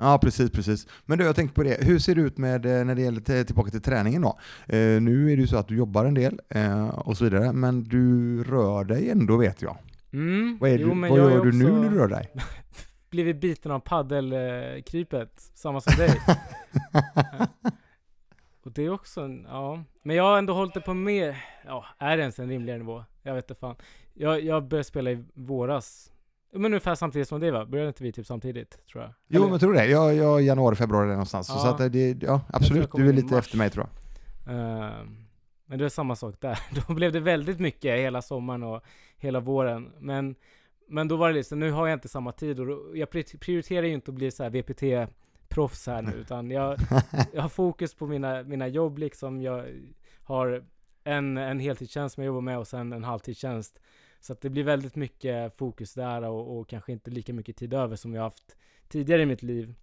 Ja, 0.02 0.20
precis, 0.22 0.52
precis. 0.52 0.88
Men 1.06 1.18
du, 1.18 1.24
jag 1.24 1.36
tänkte 1.36 1.56
på 1.56 1.64
det. 1.64 1.84
Hur 1.84 1.99
ser 1.99 2.16
det 2.16 2.22
ut 2.22 2.38
med 2.38 2.66
eh, 2.66 2.86
när 2.86 2.95
det 2.95 3.02
gäller 3.02 3.43
tillbaka 3.43 3.72
till 3.72 3.82
träningen 3.82 4.22
då? 4.22 4.39
Eh, 4.68 5.02
nu 5.02 5.32
är 5.32 5.36
det 5.36 5.41
ju 5.41 5.47
så 5.47 5.58
att 5.58 5.68
du 5.68 5.78
jobbar 5.78 6.06
en 6.06 6.14
del 6.14 6.39
eh, 6.49 6.88
och 6.88 7.18
så 7.18 7.24
vidare, 7.24 7.54
men 7.54 7.84
du 7.84 8.43
rör 8.43 8.84
dig 8.84 9.10
ändå 9.10 9.38
vet 9.38 9.62
jag. 9.62 9.78
Mm. 10.14 10.58
Vad, 10.62 10.70
jo, 10.70 10.89
du, 10.89 10.95
men 10.95 11.10
vad 11.10 11.20
jag 11.20 11.32
gör 11.32 11.39
är 11.39 11.45
du 11.45 11.52
nu 11.52 11.72
när 11.72 11.89
du 11.89 11.97
rör 11.97 12.08
dig? 12.08 12.30
Blivit 13.10 13.41
biten 13.41 13.72
av 13.72 13.80
paddelkrypet, 13.80 15.41
samma 15.54 15.82
som 15.82 15.93
dig. 15.97 16.22
Och 18.64 18.72
det 18.72 18.86
är 18.86 18.89
också 18.89 19.22
en, 19.22 19.47
ja. 19.49 19.84
Men 20.04 20.16
jag 20.16 20.24
har 20.24 20.38
ändå 20.38 20.54
hållit 20.54 20.74
det 20.74 20.82
på 20.82 20.93
mer, 20.93 21.45
ja, 21.66 21.86
är 21.99 22.18
det 22.18 22.22
ens 22.22 22.39
en 22.39 22.49
rimligare 22.49 22.80
nivå? 22.80 23.04
Jag 23.24 23.36
vet 23.36 23.49
inte 23.49 23.60
fan. 23.60 23.76
Jag, 24.14 24.41
jag 24.41 24.68
började 24.68 24.84
spela 24.84 25.12
i 25.12 25.26
våras. 25.34 26.12
Men 26.54 26.66
ungefär 26.66 26.95
samtidigt 26.95 27.28
som 27.28 27.39
dig 27.39 27.52
va? 27.52 27.66
Började 27.66 27.88
inte 27.88 28.04
vi 28.04 28.12
typ 28.12 28.28
samtidigt, 28.28 28.88
tror 28.88 29.04
jag? 29.04 29.14
Jo, 29.28 29.36
Eller? 29.36 29.45
men 29.45 29.52
jag 29.52 29.60
tror 29.62 29.74
det. 29.74 29.86
Jag, 29.86 30.16
jag 30.16 30.41
januari, 30.41 30.76
februari 30.76 31.08
någonstans. 31.08 31.49
Ja. 31.49 31.60
så 31.60 31.68
att 31.68 31.91
det, 31.91 32.24
ja, 32.24 32.41
absolut. 32.54 32.91
Du 32.91 33.10
är 33.10 33.14
lite 33.14 33.38
efter 33.38 33.58
mig 33.58 33.70
tror 33.70 33.86
jag. 33.86 34.54
Ehm, 34.56 35.26
men 35.66 35.80
det 35.80 35.86
är 35.86 35.89
samma 35.89 36.16
sak 36.16 36.36
där. 36.39 36.60
Då 36.88 36.93
blev 36.93 37.12
det 37.12 37.20
väldigt 37.20 37.60
mycket 37.60 37.97
hela 37.97 38.22
sommaren 38.22 38.64
och 38.64 38.84
hela 39.18 39.39
våren. 39.39 39.91
Men, 39.99 40.36
men 40.88 41.08
då 41.08 41.16
var 41.16 41.30
det 41.30 41.36
liksom, 41.36 41.60
nu 41.60 41.72
har 41.72 41.88
jag 41.88 41.95
inte 41.95 42.08
samma 42.08 42.32
tid 42.32 42.60
och 42.60 42.97
jag 42.97 43.10
pri- 43.10 43.38
prioriterar 43.38 43.86
ju 43.88 43.93
inte 43.93 44.12
att 44.12 44.16
bli 44.16 44.32
så 44.32 44.43
här 44.43 44.49
VPT-proffs 44.49 45.88
här 45.88 46.02
nu, 46.02 46.12
utan 46.14 46.52
jag, 46.52 46.78
jag 47.34 47.41
har 47.41 47.49
fokus 47.49 47.93
på 47.93 48.08
mina, 48.08 48.43
mina 48.43 48.68
jobb 48.68 48.97
liksom. 48.97 49.41
Jag 49.41 49.66
har 50.24 50.64
en, 51.04 51.38
en 51.38 51.60
heltidstjänst 51.60 52.16
som 52.16 52.24
jag 52.24 52.28
jobbar 52.28 52.41
med 52.41 52.58
och 52.58 52.68
sen 52.68 52.93
en 52.93 53.04
halvtidstjänst. 53.04 53.80
Så 54.22 54.34
att 54.34 54.41
det 54.41 54.49
blir 54.49 54.63
väldigt 54.63 54.95
mycket 54.95 55.57
fokus 55.57 55.93
där 55.93 56.22
och, 56.24 56.59
och 56.59 56.69
kanske 56.69 56.91
inte 56.91 57.11
lika 57.11 57.34
mycket 57.34 57.55
tid 57.55 57.74
över 57.74 57.95
som 57.95 58.13
jag 58.13 58.22
haft 58.22 58.57
tidigare 58.88 59.22
i 59.22 59.26
mitt 59.26 59.43
liv. 59.43 59.74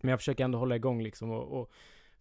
Men 0.00 0.10
jag 0.10 0.20
försöker 0.20 0.44
ändå 0.44 0.58
hålla 0.58 0.76
igång 0.76 1.02
liksom 1.02 1.30
och, 1.30 1.60
och 1.60 1.70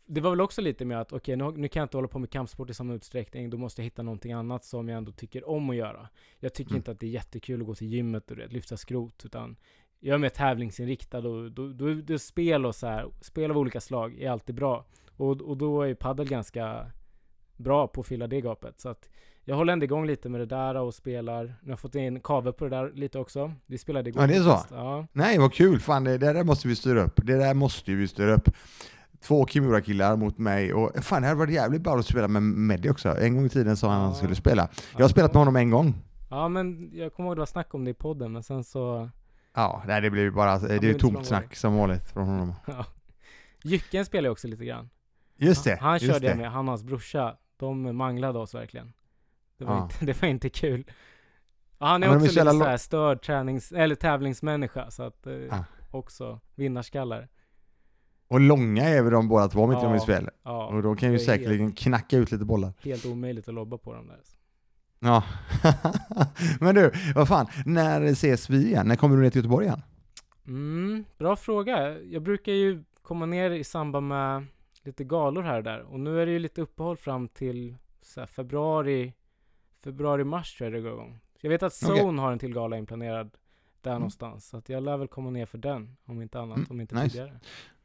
det 0.06 0.22
var 0.22 0.30
väl 0.30 0.42
också 0.42 0.62
lite 0.62 0.86
med 0.86 1.02
att 1.02 1.14
okej, 1.14 1.36
nu, 1.36 1.52
nu 1.52 1.68
kan 1.68 1.80
jag 1.80 1.86
inte 1.86 1.98
hålla 1.98 2.08
på 2.08 2.20
med 2.20 2.30
kampsport 2.30 2.70
i 2.70 2.74
samma 2.74 2.94
utsträckning, 2.94 3.50
då 3.50 3.58
måste 3.58 3.82
jag 3.82 3.84
hitta 3.84 4.04
någonting 4.04 4.34
annat 4.34 4.66
som 4.66 4.90
jag 4.90 4.98
ändå 4.98 5.12
tycker 5.12 5.50
om 5.50 5.70
att 5.70 5.76
göra. 5.76 6.10
Jag 6.40 6.54
tycker 6.54 6.72
Mm. 6.72 6.78
inte 6.80 6.92
att 6.92 7.00
det 7.00 7.06
är 7.06 7.10
jättekul 7.12 7.62
att 7.62 7.68
gå 7.68 7.76
till 7.76 7.88
gymmet 7.88 8.32
och 8.32 8.38
lyfta 8.38 8.78
skrot, 8.78 9.26
utan 9.26 9.56
jag 10.00 10.14
är 10.14 10.18
mer 10.18 10.30
tävlingsinriktad 10.30 11.18
och 11.18 11.52
då, 11.52 11.70
då, 11.70 11.94
då 11.94 12.20
spel 12.20 12.66
och 12.66 12.76
så 12.76 12.88
här, 12.88 13.08
spel 13.22 13.52
av 13.52 13.58
olika 13.58 13.82
slag 13.82 14.20
är 14.22 14.30
alltid 14.30 14.56
bra. 14.56 14.86
Och, 15.18 15.42
och 15.42 15.58
då 15.58 15.82
är 15.82 15.88
ju 15.88 15.96
padel 15.96 16.28
ganska 16.28 16.92
bra 17.56 17.88
på 17.88 18.02
att 18.02 18.08
fylla 18.08 18.28
det 18.28 18.42
gapet. 18.42 18.80
Så 18.80 18.90
att 18.90 19.10
jag 19.50 19.56
håller 19.56 19.74
ändå 19.74 19.84
igång 19.84 20.06
lite 20.08 20.30
med 20.30 20.42
det 20.42 20.46
där 20.46 20.76
och 20.76 20.94
spelar. 20.94 21.44
Nu 21.44 21.50
har 21.64 21.70
jag 21.72 21.80
fått 21.80 21.96
in 21.96 22.20
Kave 22.20 22.52
på 22.52 22.64
det 22.64 22.70
där 22.70 22.92
lite 22.94 23.20
också. 23.20 23.54
Vi 23.66 23.78
spelade 23.78 24.10
igår. 24.10 24.22
Ja, 24.22 24.28
det 24.28 24.36
är 24.36 24.42
så? 24.44 24.60
Ja. 24.72 25.08
Nej, 25.14 25.38
vad 25.40 25.54
kul. 25.54 25.80
Fan, 25.80 26.04
det, 26.04 26.18
det 26.18 26.34
där 26.34 26.44
måste 26.44 26.68
vi 26.68 26.76
styra 26.76 27.04
upp. 27.04 27.20
Det 27.24 27.38
där 27.38 27.54
måste 27.54 27.92
vi 27.92 28.08
styra 28.08 28.34
upp. 28.34 28.50
Två 29.22 29.46
Kimura-killar 29.48 30.16
mot 30.16 30.38
mig 30.38 30.74
och 30.74 31.04
fan 31.04 31.22
det 31.22 31.28
hade 31.28 31.40
varit 31.40 31.54
jävligt 31.54 31.82
bra 31.82 31.96
att 31.98 32.06
spela 32.06 32.28
med 32.28 32.44
Meddi 32.44 32.90
också. 32.90 33.18
En 33.18 33.36
gång 33.36 33.46
i 33.46 33.50
tiden 33.50 33.78
sa 33.78 33.88
han 33.88 33.96
att 33.98 34.02
han 34.04 34.12
Ja. 34.12 34.18
skulle 34.18 34.36
spela. 34.36 34.70
Jag 34.94 35.02
har 35.04 35.10
spelat 35.10 35.34
med 35.34 35.40
honom 35.42 35.56
en 35.56 35.70
gång. 35.70 35.94
Ja, 36.30 36.48
men 36.48 36.90
jag 36.94 37.14
kommer 37.14 37.30
ihåg 37.30 37.36
det 37.38 37.42
var 37.42 37.46
snack 37.46 37.74
om 37.74 37.84
det 37.86 37.92
i 37.92 37.94
podden, 37.94 38.32
men 38.32 38.44
sen 38.44 38.64
så 38.64 39.10
Ja, 39.56 39.84
nej, 39.88 40.02
det 40.02 40.10
blir 40.10 40.30
bara, 40.32 40.58
det 40.60 40.90
är 40.90 40.94
tomt 40.94 41.26
snack 41.26 41.56
som 41.56 41.78
vanligt 41.78 42.10
från 42.10 42.28
honom. 42.28 42.54
Ja. 42.68 42.86
Jycken 43.64 44.06
spelar 44.06 44.30
också 44.30 44.48
lite 44.48 44.66
grann. 44.66 44.90
Just 45.38 45.64
det, 45.64 45.78
han 45.82 45.94
just 45.94 46.06
körde 46.06 46.28
jag 46.28 46.38
det. 46.38 46.42
med, 46.42 46.52
han 46.52 46.60
och 46.68 46.72
hans 46.72 46.84
brorsa. 46.84 47.36
De 47.60 47.98
manglade 47.98 48.40
oss 48.40 48.54
verkligen. 48.56 48.94
Det 49.58 49.66
var, 49.66 49.74
Ja. 49.76 49.84
inte, 49.84 49.96
det 50.06 50.22
var 50.22 50.30
inte 50.30 50.50
kul. 50.50 50.84
Ja, 51.80 51.86
han 51.86 52.04
är 52.04 52.08
Ja, 52.08 52.12
men 52.12 52.18
också 52.18 52.28
lite 52.28 52.40
jävla 52.40 52.52
såhär 52.66 52.78
störd 52.78 53.22
tränings, 53.22 53.72
eller 53.72 53.96
tävlingsmänniska, 53.96 54.92
så 54.92 55.04
att 55.04 55.28
eh, 55.28 55.34
Ah. 55.52 55.64
också 55.92 56.40
vinnarskallar. 56.56 57.28
Och 58.28 58.40
långa 58.40 58.84
är 58.84 59.02
väl 59.02 59.12
de 59.14 59.28
båda 59.28 59.48
två 59.48 59.62
om 59.62 59.72
inte 59.72 59.86
de 59.86 59.94
är 59.94 59.98
i 59.98 60.26
Ja. 60.26 60.32
Ja, 60.44 60.66
Och 60.68 60.84
de 60.84 60.98
kan 60.98 61.12
ju 61.12 61.20
säkerligen 61.20 61.72
knacka 61.72 62.18
ut 62.18 62.32
lite 62.32 62.46
bollar. 62.46 62.74
helt 62.84 63.06
omöjligt 63.06 63.48
att 63.48 63.54
lobba 63.54 63.78
på 63.78 63.94
dem 63.94 64.08
där. 64.08 64.20
Ja. 65.00 65.24
Men 66.60 66.76
du, 66.76 66.92
vad 67.16 67.28
fan, 67.28 67.48
när 67.66 68.02
ses 68.04 68.50
vi 68.50 68.66
igen? 68.66 68.88
När 68.88 68.96
kommer 68.96 69.16
du 69.16 69.22
ner 69.22 69.30
till 69.30 69.40
Göteborg 69.40 69.66
igen? 69.66 69.82
Mm, 70.48 71.06
bra 71.18 71.36
fråga. 71.36 72.00
Jag 72.00 72.22
brukar 72.22 72.52
ju 72.52 72.84
komma 73.02 73.26
ner 73.26 73.52
i 73.52 73.64
samband 73.64 74.08
med 74.08 74.46
lite 74.84 75.04
galor 75.04 75.42
här 75.44 75.58
och 75.58 75.64
där. 75.64 75.80
Och 75.82 76.00
nu 76.00 76.22
är 76.22 76.26
det 76.26 76.32
ju 76.32 76.40
lite 76.40 76.62
uppehåll 76.62 76.98
fram 76.98 77.28
till 77.28 77.76
här, 78.16 78.26
februari, 78.26 79.14
februari-mars 79.92 80.58
tror 80.58 80.66
jag 80.72 80.74
det 80.80 80.90
går 80.90 80.92
igång. 80.94 81.20
Jag 81.42 81.50
vet 81.50 81.64
att. 81.64 81.74
Zone 81.74 82.22
har 82.22 82.32
en 82.32 82.40
till 82.40 82.54
gala 82.54 82.78
inplanerad 82.78 83.30
där 83.82 83.92
Mm. 83.92 84.00
någonstans. 84.02 84.48
Så 84.48 84.58
att 84.58 84.70
jag 84.70 84.84
lär 84.84 84.98
väl 84.98 85.08
komma 85.08 85.30
ner 85.30 85.46
för 85.46 85.58
den, 85.58 85.98
om 86.06 86.22
inte 86.22 86.40
annat, 86.40 86.58
Mm, 86.58 86.68
om 86.70 86.82
inte 86.82 86.96
nice. 86.96 87.10
tidigare. 87.10 87.40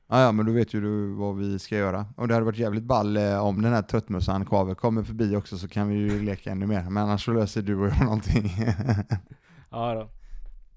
Ja, 0.07 0.21
ja, 0.21 0.33
men 0.33 0.47
då 0.47 0.53
vet 0.53 0.75
ju 0.75 0.81
du 0.81 1.13
vad 1.15 1.37
vi 1.37 1.59
ska 1.59 1.77
göra. 1.77 2.07
Och 2.17 2.29
det 2.29 2.35
hade 2.35 2.47
varit 2.47 2.59
jävligt 2.59 2.83
ball 2.85 3.17
eh, 3.17 3.45
om 3.47 3.63
den 3.63 3.73
här 3.73 3.83
tröttmössan 3.83 4.45
Kave 4.47 4.75
kommer 4.75 5.03
förbi 5.03 5.37
också 5.37 5.59
så 5.59 5.69
kan 5.69 5.89
vi 5.89 5.95
ju 5.95 6.23
leka 6.23 6.51
ännu 6.51 6.67
mer. 6.67 6.83
Men 6.83 6.97
annars 7.03 7.25
så 7.25 7.33
löser 7.33 7.63
du 7.63 7.77
och 7.77 7.87
jag 7.89 8.01
någonting. 8.05 8.51
Ja 9.71 9.95
då. 9.95 10.09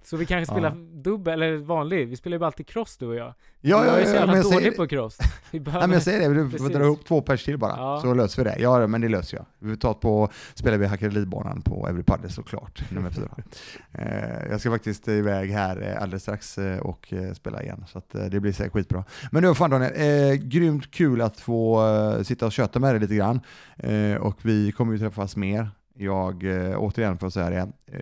Så 0.06 0.18
vi 0.18 0.26
kanske 0.26 0.53
spelar 0.53 1.01
dubbel, 1.03 1.34
eller 1.41 1.58
vanlig. 1.58 2.08
Vi 2.08 2.16
spelar 2.16 2.38
ju 2.38 2.45
alltid 2.45 2.68
cross 2.68 2.97
du 2.97 3.08
och 3.08 3.16
jag. 3.16 3.34
ja, 3.62 3.86
jag 3.86 4.01
är 4.01 4.06
så 4.06 4.14
jävla 4.14 4.41
dålig 4.41 4.76
på 4.76 4.88
cross. 4.88 5.18
Vi 5.51 5.60
Nej, 5.60 5.66
behöver... 5.66 5.88
men 5.88 5.93
jag 5.93 6.03
säger 6.03 6.30
det, 6.30 6.43
du 6.43 6.58
får 6.58 6.70
dra 6.70 6.84
ihop 6.84 7.06
två 7.06 7.22
pers 7.22 7.43
till 7.45 7.58
bara, 7.58 7.76
Ja. 7.78 7.99
så 8.01 8.14
löser 8.14 8.43
vi 8.43 8.49
det. 8.49 8.56
Ja, 8.60 8.88
men 8.88 9.01
det 9.01 9.10
löser 9.10 9.38
jag. 9.38 9.45
Vi 9.60 9.78
tar 9.78 9.93
på, 9.93 10.30
spelar 10.53 10.78
vi 10.78 10.86
Hackerilibanan 10.86 11.62
på 11.62 11.88
Every 11.89 12.03
Padel 12.03 12.32
såklart, 12.32 12.91
nummer 12.91 13.10
fyra. 13.10 13.30
Eh, 13.91 14.49
jag 14.49 14.60
ska 14.60 14.72
faktiskt 14.72 15.08
iväg 15.08 15.51
här 15.51 15.82
eh, 15.82 16.01
alldeles 16.01 16.22
strax 16.22 16.58
eh, 16.58 16.80
och 16.80 17.14
spela 17.34 17.64
igen, 17.64 17.86
så 17.88 17.97
att, 17.97 18.10
det 18.32 18.39
blir 18.39 18.51
säkert 18.51 18.74
skitbra. 18.74 19.03
Men 19.32 19.43
nu 19.43 19.53
fan 19.56 19.70
Daniel, 19.70 19.91
eh, 20.32 20.34
grymt 20.36 20.91
kul 20.91 21.22
att 21.22 21.39
få 21.39 21.88
eh, 21.88 22.22
sitta 22.22 22.45
och 22.45 22.51
köta 22.51 22.80
med 22.80 22.93
dig 22.93 23.01
lite 23.01 23.16
grann. 23.16 23.39
Eh, 23.78 24.16
och 24.16 24.38
vi 24.41 24.72
kommer 24.72 24.93
ju 24.93 24.99
träffas 24.99 25.36
mer. 25.36 25.70
Jag, 25.97 26.43
återigen 26.78 27.18
får 27.18 27.26
jag 27.26 27.34
säga 27.34 27.49
det, 27.49 27.58
eh, 27.97 27.99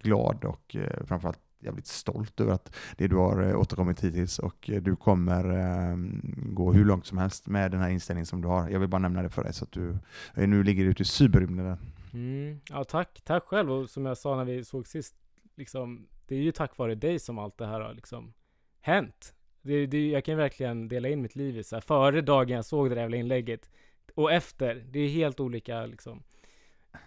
glad 0.00 0.44
och 0.44 0.76
eh, 0.76 1.06
framförallt 1.06 1.40
jävligt 1.60 1.86
stolt 1.86 2.40
över 2.40 2.52
att 2.52 2.76
det 2.96 3.08
du 3.08 3.16
har 3.16 3.42
eh, 3.42 3.60
återkommit 3.60 4.04
hittills 4.04 4.38
och 4.38 4.70
eh, 4.70 4.82
du 4.82 4.96
kommer 4.96 5.44
ehm, 5.44 6.20
gå 6.34 6.72
hur 6.72 6.84
långt 6.84 7.06
som 7.06 7.18
helst 7.18 7.46
med 7.46 7.70
den 7.70 7.80
här 7.80 7.90
inställningen 7.90 8.26
som 8.26 8.40
du 8.40 8.48
har. 8.48 8.68
Jag 8.68 8.80
vill 8.80 8.88
bara 8.88 8.98
nämna 8.98 9.22
det 9.22 9.30
för 9.30 9.42
dig 9.42 9.52
så 9.52 9.64
att 9.64 9.72
du 9.72 9.98
nu 10.34 10.62
ligger 10.62 10.84
ute 10.84 11.02
i 11.02 11.06
cyberrymden. 11.06 11.76
Mm. 12.12 12.60
Ja, 12.70 12.84
tack. 12.84 13.20
Tack 13.24 13.44
själv. 13.44 13.72
Och 13.72 13.90
som 13.90 14.06
jag 14.06 14.18
sa 14.18 14.36
när 14.36 14.44
vi 14.44 14.64
såg 14.64 14.86
sist, 14.86 15.14
liksom, 15.56 16.06
det 16.26 16.34
är 16.34 16.40
ju 16.40 16.52
tack 16.52 16.78
vare 16.78 16.94
dig 16.94 17.18
som 17.18 17.38
allt 17.38 17.58
det 17.58 17.66
här 17.66 17.80
har 17.80 17.94
liksom 17.94 18.34
hänt. 18.80 19.34
Det, 19.62 19.86
det, 19.86 20.08
jag 20.08 20.24
kan 20.24 20.36
verkligen 20.36 20.88
dela 20.88 21.08
in 21.08 21.22
mitt 21.22 21.36
liv 21.36 21.58
i 21.58 21.64
så 21.64 21.76
här, 21.76 21.80
före 21.80 22.20
dagen 22.20 22.56
jag 22.56 22.64
såg 22.64 22.88
det 22.88 22.94
där 22.94 23.02
jävla 23.02 23.16
inlägget 23.16 23.70
och 24.14 24.32
efter. 24.32 24.74
Det 24.90 25.00
är 25.00 25.08
helt 25.08 25.40
olika 25.40 25.86
liksom 25.86 26.22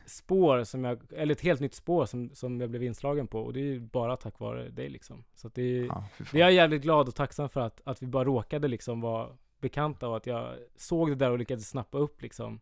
spår 0.05 0.63
som 0.63 0.84
jag, 0.84 0.99
eller 1.11 1.32
ett 1.32 1.41
helt 1.41 1.61
nytt 1.61 1.73
spår 1.73 2.05
som, 2.05 2.29
som 2.34 2.61
jag 2.61 2.69
blev 2.69 2.84
inslagen 2.84 3.27
på 3.27 3.39
och 3.39 3.53
det 3.53 3.59
är 3.59 3.63
ju 3.63 3.79
bara 3.79 4.17
tack 4.17 4.39
vare 4.39 4.69
dig 4.69 4.89
liksom. 4.89 5.23
Så 5.36 5.47
att 5.47 5.55
det 5.55 5.79
är, 5.79 5.86
Ja, 5.86 6.05
det 6.32 6.38
är 6.38 6.41
jag 6.41 6.53
jävligt 6.53 6.82
glad 6.82 7.07
och 7.07 7.15
tacksam 7.15 7.49
för 7.49 7.61
att, 7.61 7.82
att 7.84 8.01
vi 8.01 8.07
bara 8.07 8.25
råkade 8.25 8.67
liksom 8.67 9.01
vara 9.01 9.38
bekanta 9.59 10.07
och 10.07 10.17
att 10.17 10.27
jag 10.27 10.55
såg 10.75 11.09
det 11.09 11.15
där 11.15 11.32
och 11.32 11.39
lyckades 11.39 11.69
snappa 11.69 11.97
upp 11.97 12.21
liksom 12.21 12.59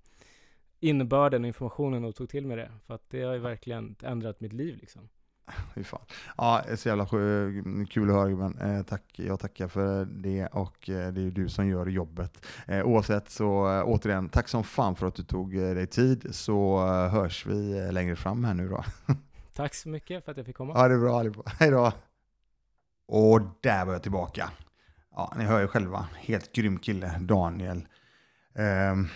innebörden 0.80 1.44
och 1.44 1.48
informationen 1.48 2.04
och 2.04 2.16
tog 2.16 2.30
till 2.30 2.48
mig 2.48 2.58
det. 2.58 2.72
För 2.88 2.94
att 2.94 3.10
det 3.10 3.22
har 3.22 3.34
ju 3.34 3.40
verkligen 3.40 3.96
ändrat 4.04 4.40
mitt 4.40 4.54
liv 4.54 4.78
liksom. 4.78 5.10
Fy 5.76 5.84
fan. 5.84 6.02
Ja, 6.38 6.64
så 6.76 6.90
jävla 6.90 7.06
kul 7.90 8.10
att 8.10 8.16
höra 8.16 8.30
men 8.30 8.58
eh, 8.58 8.84
tack, 8.84 9.04
jag 9.16 9.40
tackar 9.40 9.68
för 9.68 10.06
det 10.06 10.48
och 10.48 10.90
eh, 10.90 11.12
det 11.12 11.22
är 11.22 11.24
ju 11.24 11.32
du 11.32 11.50
som 11.50 11.68
gör 11.68 11.86
jobbet. 11.86 12.46
Eh, 12.68 12.84
oavsett 12.84 13.30
så 13.30 13.72
eh, 13.72 13.84
återigen, 13.86 14.30
tack 14.30 14.48
som 14.48 14.64
fan 14.64 14.96
för 14.96 15.08
att 15.08 15.16
du 15.16 15.24
tog 15.24 15.56
eh, 15.56 15.74
dig 15.74 15.88
tid 15.88 16.28
så 16.36 16.88
eh, 16.88 17.12
hörs 17.12 17.46
vi 17.46 17.92
längre 17.92 18.16
fram 18.16 18.44
här 18.44 18.54
nu 18.54 18.70
då. 18.70 18.84
Tack 19.54 19.76
så 19.76 19.90
mycket 19.90 20.26
för 20.26 20.32
att 20.32 20.38
jag 20.38 20.46
fick 20.46 20.58
komma. 20.58 20.74
Ja, 20.76 20.88
det 20.88 20.94
är 20.94 21.00
bra 21.00 21.20
allihopa. 21.20 21.52
Hej 21.60 21.72
då. 21.72 21.92
Och 23.08 23.42
där 23.62 23.86
var 23.86 23.94
jag 23.94 24.04
tillbaka. 24.04 24.52
Ja, 25.16 25.34
ni 25.38 25.44
hör 25.44 25.62
ju 25.62 25.68
själva. 25.68 26.08
Helt 26.16 26.52
grym 26.52 26.80
kille, 26.80 27.18
Daniel. 27.20 27.88
Ehm, 28.56 29.08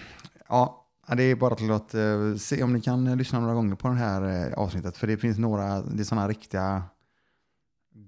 ja, 1.08 1.16
det 1.16 1.24
är 1.24 1.36
bara 1.36 1.56
till 1.56 1.72
att 1.72 1.94
eh, 1.94 2.36
se 2.40 2.64
om 2.64 2.74
ni 2.74 2.82
kan 2.82 3.08
eh, 3.08 3.16
lyssna 3.16 3.40
några 3.40 3.54
gånger 3.54 3.76
på 3.76 3.88
det 3.88 3.94
här 3.94 4.48
eh, 4.48 4.54
avsnittet. 4.54 4.98
För 4.98 5.08
det 5.08 5.18
finns 5.18 5.38
några, 5.38 5.82
det 5.82 6.02
är 6.02 6.04
sådana 6.04 6.28
riktiga 6.28 6.84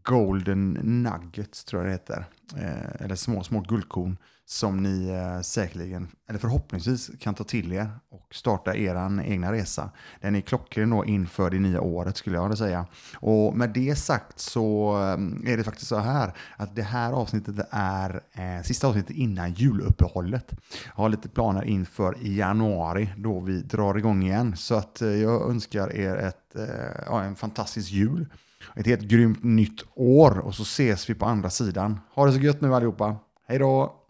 golden 0.04 0.74
nuggets 0.74 1.64
tror 1.66 1.82
jag 1.82 1.90
det 1.90 1.94
heter. 1.94 2.26
Eh, 2.58 3.06
eller 3.06 3.16
små, 3.16 3.44
små 3.44 3.62
guldkorn 3.62 4.18
som 4.48 4.84
ni 4.84 5.10
eh, 5.10 5.42
säkerligen, 5.42 6.08
eller 6.30 6.40
förhoppningsvis 6.40 7.12
kan 7.20 7.36
ta 7.36 7.44
till 7.44 7.74
er 7.74 7.90
och 8.10 8.36
starta 8.36 8.76
er 8.76 9.22
egna 9.22 9.52
resa. 9.52 9.90
Den 10.22 10.36
är 10.36 10.42
klockren 10.42 10.90
då 10.90 11.06
inför 11.06 11.50
det 11.50 11.60
nya 11.60 11.82
året 11.82 12.18
skulle 12.18 12.36
jag 12.36 12.44
vilja 12.44 12.56
säga. 12.56 12.86
Och 13.16 13.58
med 13.58 13.70
det 13.70 13.96
sagt 13.96 14.40
så 14.40 14.96
eh, 14.96 15.52
är 15.52 15.58
det 15.58 15.64
faktiskt 15.64 15.88
så 15.88 16.00
här 16.00 16.34
att 16.58 16.76
det 16.76 16.84
här 16.84 17.14
avsnittet 17.14 17.68
är 17.72 18.22
eh, 18.34 18.64
sista 18.64 18.88
avsnittet 18.88 19.16
innan 19.16 19.54
juluppehållet. 19.54 20.52
Jag 20.86 21.04
har 21.04 21.10
lite 21.10 21.30
planer 21.30 21.64
inför 21.64 22.18
i 22.22 22.38
januari 22.38 23.10
då 23.18 23.40
vi 23.40 23.62
drar 23.62 23.98
igång 23.98 24.24
igen. 24.24 24.56
Så 24.58 24.76
att 24.76 25.02
eh, 25.02 25.10
jag 25.10 25.50
önskar 25.50 25.96
er 25.96 26.16
ett, 26.16 26.56
eh, 26.56 27.04
ja, 27.06 27.24
en 27.24 27.36
fantastisk 27.36 27.92
jul. 27.92 28.28
Ett 28.76 28.88
helt 28.88 29.02
grymt 29.02 29.44
nytt 29.44 29.84
år 29.96 30.38
och 30.38 30.56
så 30.56 30.64
ses 30.64 31.10
vi 31.10 31.14
på 31.14 31.26
andra 31.26 31.50
sidan. 31.50 32.00
Ha 32.14 32.26
det 32.26 32.32
så 32.32 32.40
gött 32.40 32.62
nu 32.62 32.76
allihopa. 32.76 33.16
Hej 33.48 33.60
då! 33.60 34.05